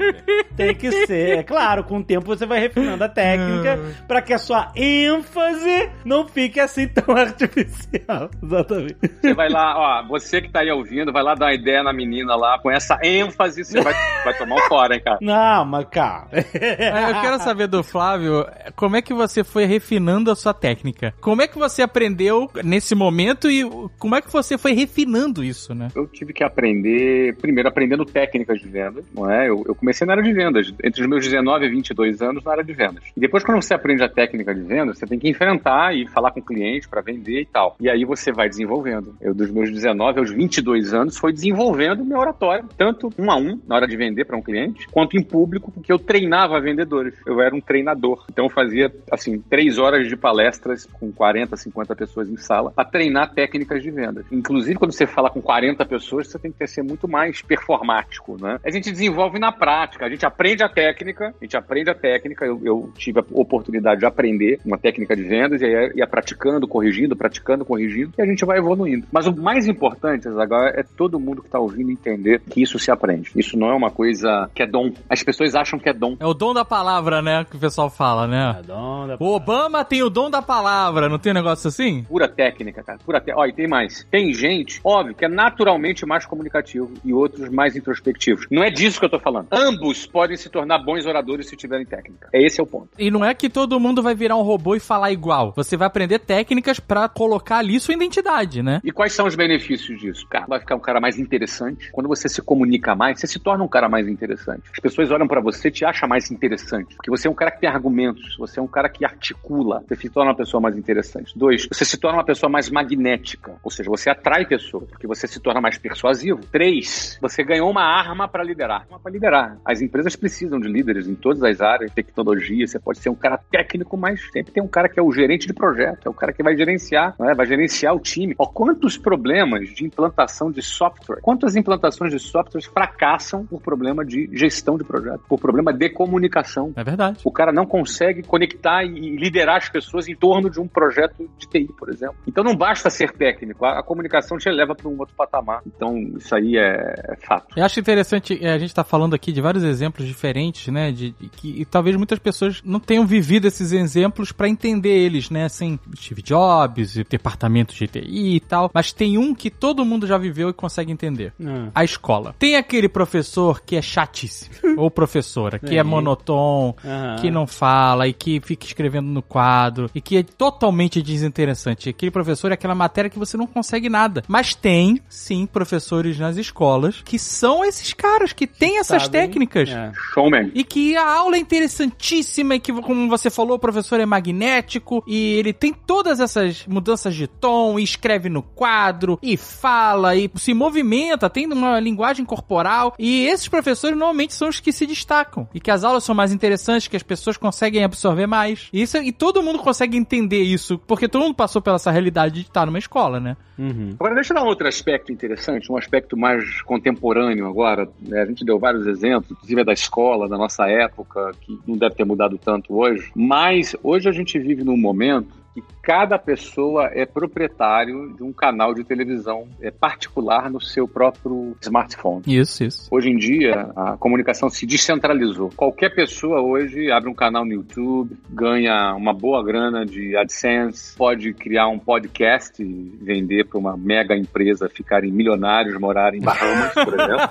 Tem 0.56 0.74
que 0.76 0.91
ser, 1.06 1.39
é 1.39 1.44
claro, 1.44 1.84
com 1.84 1.98
o 2.00 2.04
tempo 2.04 2.26
você 2.26 2.46
vai 2.46 2.60
refinando 2.60 3.04
a 3.04 3.10
técnica 3.10 3.80
pra 4.08 4.22
que 4.22 4.34
a 4.34 4.38
sua 4.38 4.72
ênfase 4.76 5.89
não 6.06 6.28
fique 6.28 6.60
assim 6.60 6.88
tão 6.88 7.15
artificial. 7.17 8.30
Exatamente. 8.41 8.98
Você 9.22 9.34
vai 9.34 9.50
lá, 9.50 9.78
ó, 9.78 10.08
você 10.08 10.41
que 10.41 10.50
tá 10.50 10.62
aí 10.62 10.72
ouvindo, 10.72 11.12
vai 11.12 11.24
lá 11.24 11.36
dar 11.36 11.48
uma 11.48 11.54
ideia 11.54 11.84
na 11.84 11.94
menina 11.94 12.36
lá, 12.36 12.60
com 12.60 12.70
essa 12.72 12.98
ênfase, 13.04 13.63
você 13.63 13.82
vai, 13.82 13.94
vai 14.24 14.38
tomar 14.38 14.56
um 14.56 14.67
fora, 14.67 14.96
hein, 14.96 15.02
cara. 15.04 15.17
Não, 15.22 15.65
mas 15.65 15.86
calma. 15.89 16.28
É, 16.32 17.12
Eu 17.12 17.22
quero 17.22 17.39
saber 17.39 17.67
do 17.67 17.84
Flávio, 17.84 18.46
como 18.76 18.96
é 18.96 19.02
que 19.02 19.13
você 19.13 19.44
foi 19.44 19.65
refinando 19.65 20.32
a 20.32 20.36
sua 20.36 20.54
técnica? 20.54 21.13
Como 21.22 21.41
é 21.41 21.48
que 21.48 21.58
você 21.58 21.82
aprendeu 21.82 22.50
nesse 22.63 22.96
momento 22.96 23.50
e 23.50 23.63
como 23.98 24.15
é 24.15 24.22
que 24.22 24.32
você 24.32 24.58
foi 24.58 24.74
refinando 24.74 25.44
isso, 25.44 25.71
né? 25.74 25.88
Eu 25.96 26.08
tive 26.08 26.34
que 26.34 26.44
aprender, 26.44 27.36
primeiro 27.38 27.70
aprendendo 27.70 28.06
técnicas 28.06 28.60
de 28.60 28.68
vendas, 28.68 29.06
não 29.14 29.30
é? 29.30 29.50
Eu, 29.50 29.64
eu 29.68 29.76
comecei 29.76 30.06
na 30.06 30.14
área 30.14 30.24
de 30.24 30.34
vendas, 30.34 30.74
entre 30.84 31.02
os 31.02 31.08
meus 31.08 31.24
19 31.24 31.66
e 31.66 31.70
22 31.70 32.22
anos 32.22 32.44
na 32.44 32.52
área 32.52 32.64
de 32.64 32.74
vendas. 32.74 33.04
E 33.16 33.20
depois 33.20 33.44
quando 33.44 33.62
você 33.62 33.74
aprende 33.74 34.04
a 34.04 34.10
técnica 34.10 34.54
de 34.54 34.62
vendas, 34.62 34.98
você 34.98 35.06
tem 35.06 35.18
que 35.18 35.30
enfrentar 35.30 35.96
e 35.96 36.08
falar 36.08 36.32
com 36.32 36.40
o 36.40 36.44
cliente 36.44 36.88
para 36.88 37.02
vender 37.02 37.42
e 37.42 37.46
tal. 37.46 37.76
E 37.80 37.90
aí 37.90 38.06
você 38.06 38.32
vai 38.32 38.50
desenvolvendo. 38.50 39.16
Eu 39.22 39.34
dos 39.34 39.50
meus 39.52 39.72
19 39.72 40.20
aos 40.20 40.32
22 40.32 40.94
anos 40.94 41.18
foi 41.18 41.32
desenvolvendo 41.32 42.04
meu 42.04 42.20
oratório, 42.20 42.68
tanto 42.78 43.12
um 43.18 43.32
a 43.32 43.38
um 43.38 43.60
na 43.68 43.76
hora 43.76 43.88
de 43.88 43.96
vender 43.96 44.26
para 44.26 44.38
um 44.38 44.42
cliente, 44.42 44.88
quanto 44.90 45.18
em 45.18 45.24
público, 45.24 45.72
porque 45.72 45.92
eu 45.92 46.00
treinava 46.00 46.60
vendedores. 46.60 47.16
Eu 47.26 47.42
era 47.42 47.56
um 47.56 47.62
treinador. 47.62 48.26
Então 48.32 48.46
eu 48.46 48.50
fazia 48.50 48.94
assim, 49.12 49.40
três 49.40 49.78
horas 49.78 50.08
de 50.08 50.16
palestras 50.16 50.86
com 50.86 51.12
40, 51.12 51.56
50 51.56 51.96
pessoas 51.96 52.30
em 52.30 52.38
sala 52.38 52.72
para 52.72 52.86
treinar 52.86 53.34
técnicas 53.34 53.82
de 53.82 53.92
vendas. 53.92 54.26
Inclusive, 54.32 54.78
quando 54.78 54.92
você 54.92 55.08
fala 55.08 55.30
com 55.30 55.42
40 55.42 55.61
pessoas, 55.88 56.28
você 56.28 56.39
tem 56.39 56.52
que 56.52 56.67
ser 56.67 56.84
muito 56.84 57.08
mais 57.08 57.41
performático, 57.41 58.38
né? 58.41 58.60
A 58.63 58.71
gente 58.71 58.91
desenvolve 58.91 59.39
na 59.39 59.52
prática, 59.52 60.06
a 60.06 60.10
gente 60.10 60.26
aprende 60.26 60.63
a 60.63 60.69
técnica, 60.69 61.34
a 61.39 61.43
gente 61.43 61.58
aprende 61.58 61.89
a 61.89 61.95
técnica. 61.95 62.45
Eu, 62.45 62.62
eu 62.63 62.91
tive 62.95 63.19
a 63.19 63.24
oportunidade 63.32 64.00
de 64.00 64.06
aprender 64.06 64.60
uma 64.65 64.78
técnica 64.78 65.15
de 65.15 65.24
vendas 65.24 65.62
e 65.62 65.65
aí 65.65 65.91
ia 65.95 66.08
praticando, 66.08 66.67
corrigindo, 66.67 67.15
praticando, 67.15 67.65
corrigindo, 67.65 68.13
e 68.17 68.21
a 68.21 68.26
gente 68.26 68.45
vai 68.45 68.58
evoluindo. 68.58 69.06
Mas 69.12 69.28
o 69.28 69.36
mais 69.36 69.67
importante, 69.67 70.28
agora, 70.28 70.80
é 70.80 70.84
todo 70.84 71.19
mundo 71.19 71.41
que 71.41 71.47
está 71.47 71.60
ouvindo 71.60 71.91
entender 71.91 72.41
que 72.50 72.62
isso 72.62 72.80
se 72.80 72.91
aprende. 72.91 73.32
Isso 73.36 73.58
não 73.58 73.69
é 73.69 73.76
uma 73.76 73.91
coisa 73.91 74.50
que 74.54 74.63
é 74.63 74.67
dom. 74.67 74.91
As 75.10 75.24
pessoas 75.24 75.56
acham 75.56 75.78
que 75.78 75.89
é 75.89 75.93
dom. 75.93 76.15
É 76.19 76.26
o 76.26 76.34
dom 76.34 76.54
da 76.54 76.65
palavra, 76.65 77.21
né? 77.21 77.45
Que 77.50 77.58
o 77.58 77.60
pessoal 77.60 77.89
fala, 77.89 78.28
né? 78.28 78.54
Redonda. 78.58 79.17
O 79.19 79.36
Obama 79.36 79.84
tem 79.84 80.04
o 80.04 80.10
dom 80.10 80.30
da 80.30 80.41
palavra, 80.41 81.10
não 81.10 81.19
tem 81.19 81.32
um 81.32 81.36
negócio 81.36 81.67
assim? 81.67 82.04
Pura 82.04 82.28
técnica, 82.28 82.84
cara. 82.84 83.00
Pura 83.06 83.19
técnica. 83.19 83.41
Ó, 83.41 83.45
e 83.45 83.54
tem 83.54 83.67
mais. 83.67 84.06
Tem 84.10 84.34
gente, 84.34 84.80
óbvio, 84.84 85.15
que 85.15 85.26
é 85.26 85.30
naturalmente 85.52 86.06
mais 86.06 86.26
comunicativo 86.26 86.94
e 87.04 87.14
outros 87.14 87.50
mais 87.50 87.76
introspectivos. 87.76 88.46
Não 88.50 88.64
é 88.64 88.70
disso 88.70 89.00
que 89.00 89.06
eu 89.06 89.10
tô 89.10 89.20
falando. 89.20 89.48
Ambos 89.52 90.08
podem 90.08 90.38
se 90.38 90.50
tornar 90.50 90.80
bons 90.80 91.06
oradores 91.06 91.48
se 91.48 91.56
tiverem 91.56 91.86
técnica. 91.86 92.30
É 92.34 92.42
esse 92.42 92.60
é 92.60 92.64
o 92.64 92.66
ponto. 92.66 92.90
E 92.98 93.12
não 93.12 93.24
é 93.24 93.34
que 93.34 93.50
todo 93.50 93.80
mundo 93.80 94.02
vai 94.02 94.16
virar 94.16 94.38
um 94.38 94.42
robô 94.42 94.76
e 94.76 94.80
falar 94.80 95.12
igual. 95.12 95.54
Você 95.56 95.76
vai 95.76 95.88
aprender 95.88 96.20
técnicas 96.20 96.80
pra 96.80 97.10
colocar 97.10 97.58
ali 97.58 97.80
sua 97.80 97.94
identidade, 97.94 98.64
né? 98.64 98.80
E 98.84 98.92
quais 98.92 99.14
são 99.14 99.28
os 99.28 99.36
benefícios 99.36 100.00
disso? 100.00 100.26
Cara, 100.28 100.46
vai 100.48 100.60
ficar 100.60 100.76
um 100.76 100.80
cara 100.80 101.02
mais 101.02 101.20
interessante. 101.20 101.92
Quando 101.92 102.08
você 102.08 102.30
se 102.30 102.42
comunica 102.42 102.96
mais, 102.96 103.20
você 103.20 103.28
se 103.28 103.40
torna 103.40 103.64
um 103.64 103.68
cara 103.68 103.90
mais 103.90 104.08
interessante. 104.08 104.64
As 104.72 104.80
pessoas 104.80 105.12
olham 105.12 105.28
pra 105.28 105.42
você 105.42 105.68
e 105.68 105.72
te 105.72 105.84
acham 105.84 106.08
mais 106.08 106.32
interessante. 106.32 106.96
Porque 106.96 107.10
você 107.10 107.28
é 107.28 107.32
um 107.32 107.36
cara 107.36 107.52
que 107.52 107.60
tem 107.60 107.70
argumentos, 107.70 108.38
você 108.38 108.60
é 108.60 108.64
um 108.64 108.68
cara 108.68 108.88
que 108.88 109.04
articula, 109.04 109.84
você 109.88 109.96
se 109.96 110.10
torna 110.10 110.32
uma 110.32 110.38
pessoa 110.38 110.62
mais 110.62 110.78
interessante. 110.78 111.38
Dois, 111.38 111.68
você 111.68 111.84
se 111.84 111.98
torna 111.98 112.20
uma 112.20 112.26
pessoa 112.26 112.50
mais 112.50 112.70
magnética. 112.70 113.56
Ou 113.64 113.70
seja, 113.70 113.90
você 113.90 114.10
atrai 114.10 114.46
pessoas, 114.46 114.90
porque 114.90 115.08
você 115.08 115.28
se 115.28 115.40
torna 115.42 115.62
mais 115.62 115.78
persuasivo. 115.78 116.40
Três, 116.52 117.18
você 117.22 117.44
ganhou 117.44 117.70
uma 117.70 117.84
arma 117.84 118.28
pra 118.28 118.44
liderar. 118.44 118.86
Uma 118.90 119.00
pra 119.00 119.12
liderar. 119.12 119.58
As 119.66 119.82
empresas 119.82 120.16
precisam 120.16 120.60
de 120.60 120.68
líderes 120.68 121.08
em 121.08 121.16
todas 121.16 121.44
as 121.44 121.62
áreas, 121.62 121.92
tecnologia. 121.92 122.66
Você 122.68 122.80
pode 122.80 123.00
ser 123.00 123.10
um 123.10 123.16
cara 123.16 123.38
técnico, 123.38 123.98
mas 123.98 124.22
sempre 124.32 124.54
tem 124.54 124.64
um 124.64 124.68
cara 124.68 124.88
que 124.88 125.00
é 125.00 125.04
o 125.04 125.12
gerente 125.12 125.48
de 125.48 125.54
projeto, 125.54 126.06
é 126.06 126.10
o 126.10 126.14
cara 126.14 126.32
que 126.32 126.44
vai 126.44 126.56
gerenciar, 126.56 127.16
né? 127.20 127.34
vai 127.34 127.46
gerenciar 127.46 127.96
o 127.96 128.00
time. 128.00 128.36
Ó, 128.38 128.46
quantos 128.46 128.98
problemas 128.98 129.70
de 129.70 129.86
implantação 129.86 130.52
de 130.52 130.62
software, 130.62 131.20
quantas 131.22 131.56
implantações 131.56 132.12
de 132.12 132.20
softwares 132.20 132.68
fracassam 132.68 133.46
por 133.46 133.62
problema 133.62 134.06
de 134.06 134.30
gestão 134.32 134.78
de 134.78 134.84
projeto, 134.84 135.22
por 135.28 135.40
problema 135.40 135.74
de 135.74 135.90
comunicação. 135.90 136.72
É 136.76 136.84
verdade. 136.84 137.20
O 137.24 137.32
cara 137.32 137.52
não 137.52 137.66
consegue 137.66 138.24
conectar 138.24 138.84
e 138.84 139.16
liderar 139.16 139.58
as 139.58 139.70
pessoas 139.70 140.08
em 140.08 140.16
torno 140.16 140.50
de 140.50 140.60
um 140.60 140.68
projeto 140.68 141.30
de 141.38 141.48
TI, 141.48 141.70
por 141.78 141.90
exemplo. 141.90 142.16
Então 142.28 142.44
não 142.44 142.56
basta 142.56 142.90
ser 142.90 143.12
técnico, 143.12 143.66
a, 143.66 143.80
a 143.80 143.84
comunicação 143.84 144.38
te 144.38 144.50
leva 144.50 144.76
para 144.76 144.88
um 144.88 144.98
outro 145.00 145.16
patamar. 145.16 145.31
Então 145.65 145.98
isso 146.17 146.34
aí 146.36 146.58
é, 146.58 146.96
é 147.10 147.15
fato. 147.26 147.54
Eu 147.56 147.65
acho 147.65 147.80
interessante, 147.80 148.38
é, 148.41 148.54
a 148.54 148.58
gente 148.58 148.74
tá 148.74 148.84
falando 148.84 149.13
aqui 149.13 149.32
de 149.32 149.41
vários 149.41 149.63
exemplos 149.63 150.08
diferentes, 150.08 150.67
né? 150.67 150.91
De, 150.91 151.12
de 151.12 151.30
que 151.30 151.62
e 151.62 151.65
talvez 151.65 151.96
muitas 151.96 152.20
pessoas 152.20 152.62
não 152.63 152.80
tenham 152.80 153.06
vivido 153.06 153.46
esses 153.46 153.72
exemplos 153.72 154.32
pra 154.32 154.48
entender 154.48 154.89
eles, 154.89 155.30
né? 155.30 155.46
Assim, 155.46 155.80
Steve 155.96 156.22
Jobs, 156.22 156.98
e 156.98 157.04
departamento 157.04 157.74
de 157.74 157.88
TI 157.88 158.36
e 158.36 158.39
tal. 158.39 158.72
Mas 158.74 158.91
tem 158.91 159.17
um 159.17 159.34
que 159.34 159.50
todo 159.50 159.86
mundo 159.86 160.08
já 160.08 160.17
viveu 160.17 160.50
e 160.50 160.54
consegue 160.54 160.91
entender. 160.91 161.34
Ah. 161.44 161.70
A 161.76 161.84
escola. 161.84 162.36
Tem 162.38 162.56
aquele 162.56 162.89
professor 162.89 163.62
que 163.62 163.76
é 163.76 163.82
chatíssimo. 163.82 164.52
ou 164.78 164.89
professora, 164.89 165.60
que 165.60 165.78
é 165.78 165.84
monotom, 165.84 166.76
Aham. 166.84 167.15
que 167.17 167.32
não 167.32 167.46
fala 167.48 168.08
e 168.08 168.13
que 168.13 168.39
fica 168.41 168.65
escrevendo 168.65 169.08
no 169.08 169.22
quadro 169.22 169.89
e 169.94 170.02
que 170.02 170.17
é 170.17 170.24
totalmente 170.24 171.02
desinteressante. 171.02 171.89
Aquele 171.89 172.12
professor 172.12 172.52
é 172.52 172.54
aquela 172.54 172.76
matéria 172.76 173.10
que 173.10 173.20
você 173.20 173.38
não 173.38 173.48
consegue 173.48 173.89
nada. 173.89 174.24
Mas 174.28 174.56
tem, 174.56 175.02
sim, 175.12 175.45
professores 175.45 176.17
nas 176.17 176.38
escolas 176.38 177.02
que 177.04 177.19
são 177.19 177.63
esses 177.65 177.93
caras 177.93 178.32
que 178.34 178.47
têm 178.47 178.80
essas 178.80 179.04
Sabem. 179.04 179.21
técnicas. 179.21 179.69
É. 179.69 179.91
Showman. 180.13 180.52
E 180.56 180.63
que 180.63 180.95
a 180.95 181.12
aula 181.12 181.36
é 181.36 181.39
interessantíssima 181.39 182.56
e 182.56 182.60
que, 182.60 182.71
como 182.74 183.10
você 183.10 183.30
falou, 183.30 183.58
o 183.58 183.60
professor 183.60 184.00
é 184.00 184.06
magnético 184.06 185.04
e 185.06 185.34
ele 185.34 185.52
tem 185.52 185.74
todas 185.74 186.19
essas 186.19 186.65
mudanças 186.65 187.13
de 187.13 187.28
tom 187.28 187.78
e 187.78 187.84
escreve 187.84 188.30
no 188.30 188.41
quadro 188.41 189.19
e 189.21 189.36
fala 189.36 190.15
e 190.15 190.32
se 190.36 190.54
movimenta, 190.54 191.30
tem 191.30 191.45
uma 191.52 191.80
linguagem 191.80 192.26
corporal 192.26 192.95
e 192.97 193.26
esses 193.28 193.47
professores 193.47 193.97
normalmente 193.97 194.34
são 194.34 194.47
os 194.47 194.60
que 194.60 194.71
se 194.71 194.86
destacam 194.86 195.47
e 195.54 195.60
que 195.60 195.71
as 195.71 195.84
aulas 195.84 196.04
são 196.04 196.15
mais 196.15 196.32
interessantes, 196.32 196.88
que 196.88 196.95
as 196.95 197.04
pessoas 197.04 197.36
conseguem 197.36 197.84
absorver 197.84 198.28
mais. 198.28 198.69
E, 198.71 198.82
isso, 198.82 198.97
e 198.97 199.12
todo 199.12 199.43
mundo 199.43 199.60
consegue 199.60 199.97
entender 199.97 200.41
isso, 200.41 200.78
porque 200.88 201.08
todo 201.08 201.24
mundo 201.24 201.36
passou 201.36 201.62
pela 201.62 201.82
essa 201.82 201.91
realidade 201.91 202.36
de 202.36 202.41
estar 202.41 202.65
numa 202.65 202.80
escola, 202.80 203.19
né? 203.19 203.36
Uhum. 203.58 203.95
Agora, 204.00 204.15
deixa 204.15 204.34
eu 204.34 204.36
dar 204.36 204.43
um 204.43 204.47
outro 204.47 204.67
aspecto 204.67 205.01
interessante, 205.10 205.72
um 205.72 205.78
aspecto 205.78 206.18
mais 206.18 206.62
contemporâneo 206.64 207.48
agora. 207.48 207.88
né? 208.02 208.22
A 208.22 208.26
gente 208.26 208.44
deu 208.44 208.60
vários 208.60 208.86
exemplos, 208.86 209.32
inclusive 209.32 209.62
é 209.62 209.64
da 209.64 209.72
escola, 209.72 210.28
da 210.28 210.38
nossa 210.38 210.68
época, 210.68 211.32
que 211.40 211.58
não 211.66 211.78
deve 211.78 211.96
ter 211.96 212.04
mudado 212.04 212.38
tanto 212.38 212.76
hoje. 212.76 213.10
Mas 213.16 213.74
hoje 213.82 214.10
a 214.10 214.12
gente 214.12 214.38
vive 214.38 214.64
num 214.64 214.78
momento 214.78 215.41
que 215.54 215.64
cada 215.82 216.18
pessoa 216.18 216.90
é 216.94 217.06
proprietário 217.06 218.14
de 218.16 218.24
um 218.24 218.32
canal 218.32 218.74
de 218.74 218.84
televisão 218.84 219.48
é 219.62 219.70
particular 219.70 220.50
no 220.50 220.62
seu 220.62 220.88
próprio 220.88 221.56
smartphone. 221.62 222.24
Isso, 222.26 222.64
isso. 222.64 222.88
Hoje 222.90 223.10
em 223.10 223.18
dia, 223.18 223.72
a 223.76 223.98
comunicação 223.98 224.50
se 224.50 224.66
descentralizou. 224.66 225.50
Qualquer 225.56 225.94
pessoa 225.94 226.42
hoje 226.42 226.92
abre 226.92 227.10
um 227.10 227.14
canal 227.14 227.44
no 227.46 227.54
YouTube, 227.54 228.18
ganha 228.30 228.94
uma 228.96 229.14
boa 229.14 229.44
grana 229.44 229.86
de 229.86 230.16
AdSense, 230.16 230.96
pode 230.96 231.34
criar 231.34 231.68
um 231.68 231.80
podcast 231.80 232.62
e 232.62 232.98
vender 233.02 233.46
para 233.46 233.60
uma 233.60 233.76
mega 233.76 234.16
empresa, 234.16 234.70
ficarem 234.70 235.12
milionários, 235.12 235.78
morar 235.80 236.14
em 236.14 236.22
Bahamas, 236.22 236.74
por 236.74 236.94
exemplo. 236.94 237.30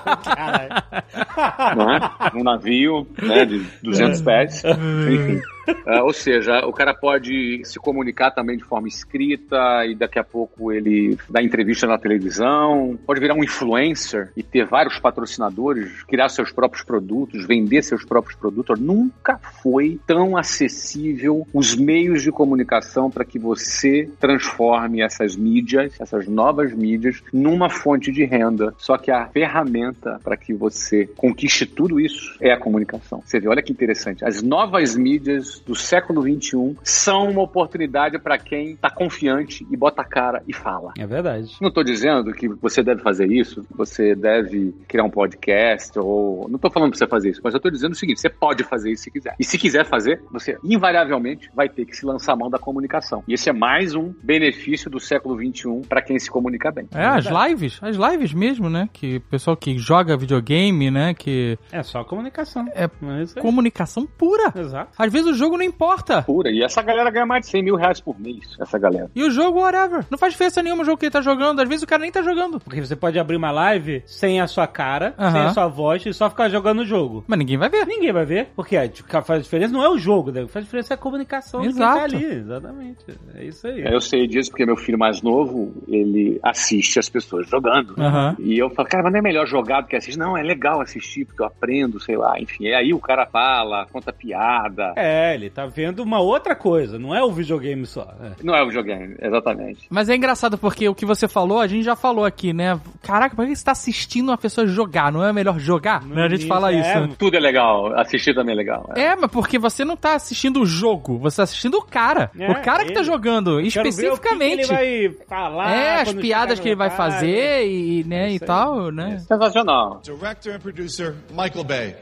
né? 1.85 2.11
Num 2.33 2.43
navio 2.43 3.07
né, 3.21 3.45
de 3.45 3.65
200 3.81 4.21
pés. 4.21 4.63
Enfim. 4.65 5.41
Uh, 5.67 6.03
ou 6.03 6.13
seja, 6.13 6.65
o 6.65 6.73
cara 6.73 6.93
pode 6.93 7.61
se 7.63 7.79
comunicar 7.79 8.31
também 8.31 8.57
de 8.57 8.63
forma 8.63 8.87
escrita 8.87 9.85
e 9.85 9.95
daqui 9.95 10.19
a 10.19 10.23
pouco 10.23 10.71
ele 10.71 11.17
dá 11.29 11.41
entrevista 11.41 11.87
na 11.87 11.97
televisão, 11.97 12.97
pode 13.05 13.19
virar 13.19 13.35
um 13.35 13.43
influencer 13.43 14.31
e 14.35 14.43
ter 14.43 14.65
vários 14.65 14.99
patrocinadores, 14.99 16.03
criar 16.03 16.29
seus 16.29 16.51
próprios 16.51 16.83
produtos, 16.83 17.45
vender 17.45 17.83
seus 17.83 18.03
próprios 18.03 18.37
produtos. 18.37 18.79
Nunca 18.79 19.39
foi 19.61 19.99
tão 20.05 20.35
acessível 20.37 21.47
os 21.53 21.75
meios 21.75 22.23
de 22.23 22.31
comunicação 22.31 23.09
para 23.09 23.25
que 23.25 23.37
você 23.37 24.09
transforme 24.19 25.01
essas 25.01 25.35
mídias, 25.35 25.99
essas 25.99 26.27
novas 26.27 26.73
mídias, 26.73 27.21
numa 27.31 27.69
fonte 27.69 28.11
de 28.11 28.23
renda. 28.23 28.73
Só 28.77 28.97
que 28.97 29.11
a 29.11 29.27
ferramenta 29.27 30.19
para 30.23 30.37
que 30.37 30.53
você 30.53 31.05
conquiste 31.15 31.65
tudo 31.65 31.99
isso 31.99 32.37
é 32.39 32.51
a 32.51 32.59
comunicação. 32.59 33.21
Você 33.25 33.39
vê, 33.39 33.47
olha 33.47 33.61
que 33.61 33.71
interessante. 33.71 34.25
As 34.25 34.41
novas 34.41 34.95
mídias 34.95 35.50
do 35.59 35.75
século 35.75 36.21
XXI 36.21 36.77
são 36.83 37.29
uma 37.29 37.41
oportunidade 37.41 38.17
para 38.19 38.37
quem 38.37 38.71
está 38.71 38.89
confiante 38.89 39.65
e 39.69 39.77
bota 39.77 40.01
a 40.01 40.05
cara 40.05 40.43
e 40.47 40.53
fala. 40.53 40.93
É 40.97 41.05
verdade. 41.05 41.55
Não 41.61 41.69
estou 41.69 41.83
dizendo 41.83 42.31
que 42.33 42.47
você 42.47 42.83
deve 42.83 43.01
fazer 43.01 43.27
isso, 43.27 43.65
você 43.71 44.15
deve 44.15 44.73
criar 44.87 45.03
um 45.03 45.09
podcast 45.09 45.97
ou. 45.99 46.47
Não 46.47 46.55
estou 46.55 46.71
falando 46.71 46.91
para 46.91 46.99
você 46.99 47.07
fazer 47.07 47.29
isso, 47.29 47.41
mas 47.43 47.53
eu 47.53 47.57
estou 47.57 47.71
dizendo 47.71 47.93
o 47.93 47.95
seguinte: 47.95 48.19
você 48.19 48.29
pode 48.29 48.63
fazer 48.63 48.91
isso 48.91 49.03
se 49.03 49.11
quiser. 49.11 49.35
E 49.39 49.43
se 49.43 49.57
quiser 49.57 49.85
fazer, 49.85 50.21
você 50.31 50.57
invariavelmente 50.63 51.49
vai 51.53 51.67
ter 51.67 51.85
que 51.85 51.95
se 51.95 52.05
lançar 52.05 52.33
a 52.33 52.35
mão 52.35 52.49
da 52.49 52.59
comunicação. 52.59 53.23
E 53.27 53.33
esse 53.33 53.49
é 53.49 53.53
mais 53.53 53.95
um 53.95 54.13
benefício 54.23 54.89
do 54.89 54.99
século 54.99 55.35
XXI 55.35 55.81
para 55.87 56.01
quem 56.01 56.17
se 56.19 56.29
comunica 56.29 56.71
bem. 56.71 56.87
É, 56.93 57.05
as 57.05 57.25
lives, 57.25 57.79
as 57.81 57.95
lives 57.95 58.33
mesmo, 58.33 58.69
né? 58.69 58.89
Que 58.91 59.17
o 59.17 59.21
pessoal 59.21 59.57
que 59.57 59.77
joga 59.77 60.17
videogame, 60.17 60.91
né? 60.91 61.13
Que. 61.13 61.57
É 61.71 61.83
só 61.83 62.03
comunicação. 62.03 62.67
É, 62.73 62.85
é 62.85 63.41
comunicação 63.41 64.05
pura. 64.05 64.53
Exato. 64.55 64.91
Às 64.97 65.11
vezes 65.11 65.27
o 65.27 65.33
jogo 65.41 65.57
não 65.57 65.63
importa. 65.63 66.21
Pura. 66.21 66.51
E 66.51 66.63
essa 66.63 66.81
galera 66.81 67.09
ganha 67.09 67.25
mais 67.25 67.45
de 67.45 67.51
100 67.51 67.63
mil 67.63 67.75
reais 67.75 67.99
por 67.99 68.19
mês, 68.19 68.55
essa 68.59 68.77
galera. 68.77 69.09
E 69.15 69.23
o 69.23 69.31
jogo, 69.31 69.59
whatever. 69.59 70.05
Não 70.09 70.17
faz 70.17 70.33
diferença 70.33 70.61
nenhuma 70.61 70.83
o 70.83 70.85
jogo 70.85 70.97
que 70.97 71.05
ele 71.05 71.11
tá 71.11 71.21
jogando. 71.21 71.59
Às 71.59 71.67
vezes 71.67 71.83
o 71.83 71.87
cara 71.87 72.01
nem 72.01 72.11
tá 72.11 72.21
jogando. 72.21 72.59
Porque 72.59 72.81
você 72.81 72.95
pode 72.95 73.19
abrir 73.19 73.35
uma 73.35 73.51
live 73.51 74.03
sem 74.05 74.39
a 74.39 74.47
sua 74.47 74.67
cara, 74.67 75.13
sem 75.17 75.41
a 75.41 75.49
sua 75.49 75.67
voz 75.67 76.05
e 76.05 76.13
só 76.13 76.29
ficar 76.29 76.49
jogando 76.49 76.79
o 76.79 76.85
jogo. 76.85 77.23
Mas 77.27 77.39
ninguém 77.39 77.57
vai 77.57 77.69
ver. 77.69 77.85
Ninguém 77.85 78.11
vai 78.11 78.25
ver. 78.25 78.49
Porque 78.55 78.77
o 78.77 78.89
que 78.89 79.21
faz 79.21 79.43
diferença 79.43 79.73
não 79.73 79.83
é 79.83 79.89
o 79.89 79.97
jogo, 79.97 80.31
né? 80.31 80.41
o 80.43 80.47
que 80.47 80.53
faz 80.53 80.65
diferença 80.65 80.93
é 80.93 80.95
a 80.95 80.97
comunicação 80.97 81.63
Exato. 81.63 82.09
de 82.09 82.17
quem 82.17 82.21
tá 82.21 82.27
ali. 82.27 82.39
Exatamente. 82.39 83.05
É 83.35 83.43
isso 83.43 83.67
aí. 83.67 83.81
Eu 83.81 84.01
sei 84.01 84.27
disso 84.27 84.51
porque 84.51 84.65
meu 84.65 84.77
filho 84.77 84.97
mais 84.97 85.21
novo, 85.21 85.73
ele 85.87 86.39
assiste 86.43 86.99
as 86.99 87.09
pessoas 87.09 87.47
jogando. 87.47 87.95
E 88.39 88.57
eu 88.57 88.69
falo, 88.69 88.87
cara, 88.87 89.03
mas 89.03 89.11
não 89.11 89.19
é 89.19 89.21
melhor 89.21 89.45
jogar 89.47 89.81
do 89.81 89.87
que 89.87 89.95
assistir? 89.95 90.19
Não, 90.19 90.37
é 90.37 90.43
legal 90.43 90.81
assistir, 90.81 91.25
porque 91.25 91.41
eu 91.41 91.45
aprendo, 91.45 91.99
sei 91.99 92.17
lá, 92.17 92.39
enfim. 92.39 92.67
É 92.67 92.75
aí 92.75 92.93
o 92.93 92.99
cara 92.99 93.25
fala, 93.25 93.85
conta 93.91 94.11
piada. 94.13 94.93
É, 94.95 95.30
ele 95.35 95.49
tá 95.49 95.65
vendo 95.65 96.01
uma 96.03 96.19
outra 96.19 96.55
coisa, 96.55 96.97
não 96.97 97.13
é 97.15 97.23
o 97.23 97.31
videogame 97.31 97.85
só. 97.85 98.13
É. 98.21 98.31
Não 98.43 98.55
é 98.55 98.63
o 98.63 98.67
videogame, 98.67 99.15
exatamente. 99.21 99.87
Mas 99.89 100.09
é 100.09 100.15
engraçado 100.15 100.57
porque 100.57 100.87
o 100.87 100.95
que 100.95 101.05
você 101.05 101.27
falou, 101.27 101.59
a 101.59 101.67
gente 101.67 101.83
já 101.83 101.95
falou 101.95 102.25
aqui, 102.25 102.53
né? 102.53 102.79
Caraca, 103.01 103.35
por 103.35 103.45
que 103.45 103.55
você 103.55 103.63
tá 103.63 103.71
assistindo 103.71 104.29
uma 104.29 104.37
pessoa 104.37 104.65
jogar? 104.67 105.11
Não 105.11 105.23
é 105.25 105.31
melhor 105.33 105.59
jogar? 105.59 106.05
Né? 106.05 106.23
A 106.25 106.29
gente 106.29 106.45
fala 106.47 106.71
é, 106.71 106.79
isso. 106.79 106.99
né? 107.07 107.15
Tudo 107.17 107.35
é 107.35 107.39
legal, 107.39 107.93
assistir 107.99 108.33
também 108.33 108.53
é 108.53 108.57
legal. 108.57 108.89
é. 108.95 109.01
É, 109.01 109.15
mas 109.15 109.31
porque 109.31 109.57
você 109.59 109.83
não 109.83 109.97
tá 109.97 110.15
assistindo 110.15 110.61
o 110.61 110.65
jogo, 110.65 111.17
você 111.17 111.37
tá 111.37 111.43
assistindo 111.43 111.75
o 111.77 111.81
cara. 111.81 112.31
É, 112.37 112.49
o 112.51 112.61
cara 112.61 112.85
que 112.85 112.93
tá 112.93 112.99
ele. 113.01 113.07
jogando, 113.09 113.61
Quero 113.61 113.61
ver 113.61 113.67
o 113.67 113.71
que 113.81 113.89
especificamente. 113.89 114.71
ele 114.73 115.09
vai 115.09 115.15
falar. 115.27 115.71
É, 115.71 116.01
as 116.01 116.13
piadas 116.13 116.59
que 116.59 116.69
ele 116.69 116.75
vai 116.75 116.89
fazer 116.89 117.67
e, 117.67 118.03
né, 118.03 118.29
É 118.29 118.33
e 118.33 118.39
tal, 118.39 118.91
né? 118.91 119.19
Sensacional. 119.19 120.01
Director 120.03 120.53
and 120.53 120.59
producer 120.59 121.15
Michael 121.31 121.63
Bay. 121.63 121.95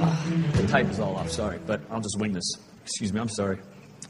The 0.00 0.66
tape 0.66 0.88
is 0.88 0.98
all 0.98 1.16
off, 1.16 1.30
sorry, 1.30 1.58
but 1.66 1.80
I'll 1.90 2.00
just 2.00 2.18
wing 2.18 2.32
this. 2.32 2.54
Excuse 2.84 3.12
me, 3.12 3.20
I'm 3.20 3.28
sorry. 3.28 3.58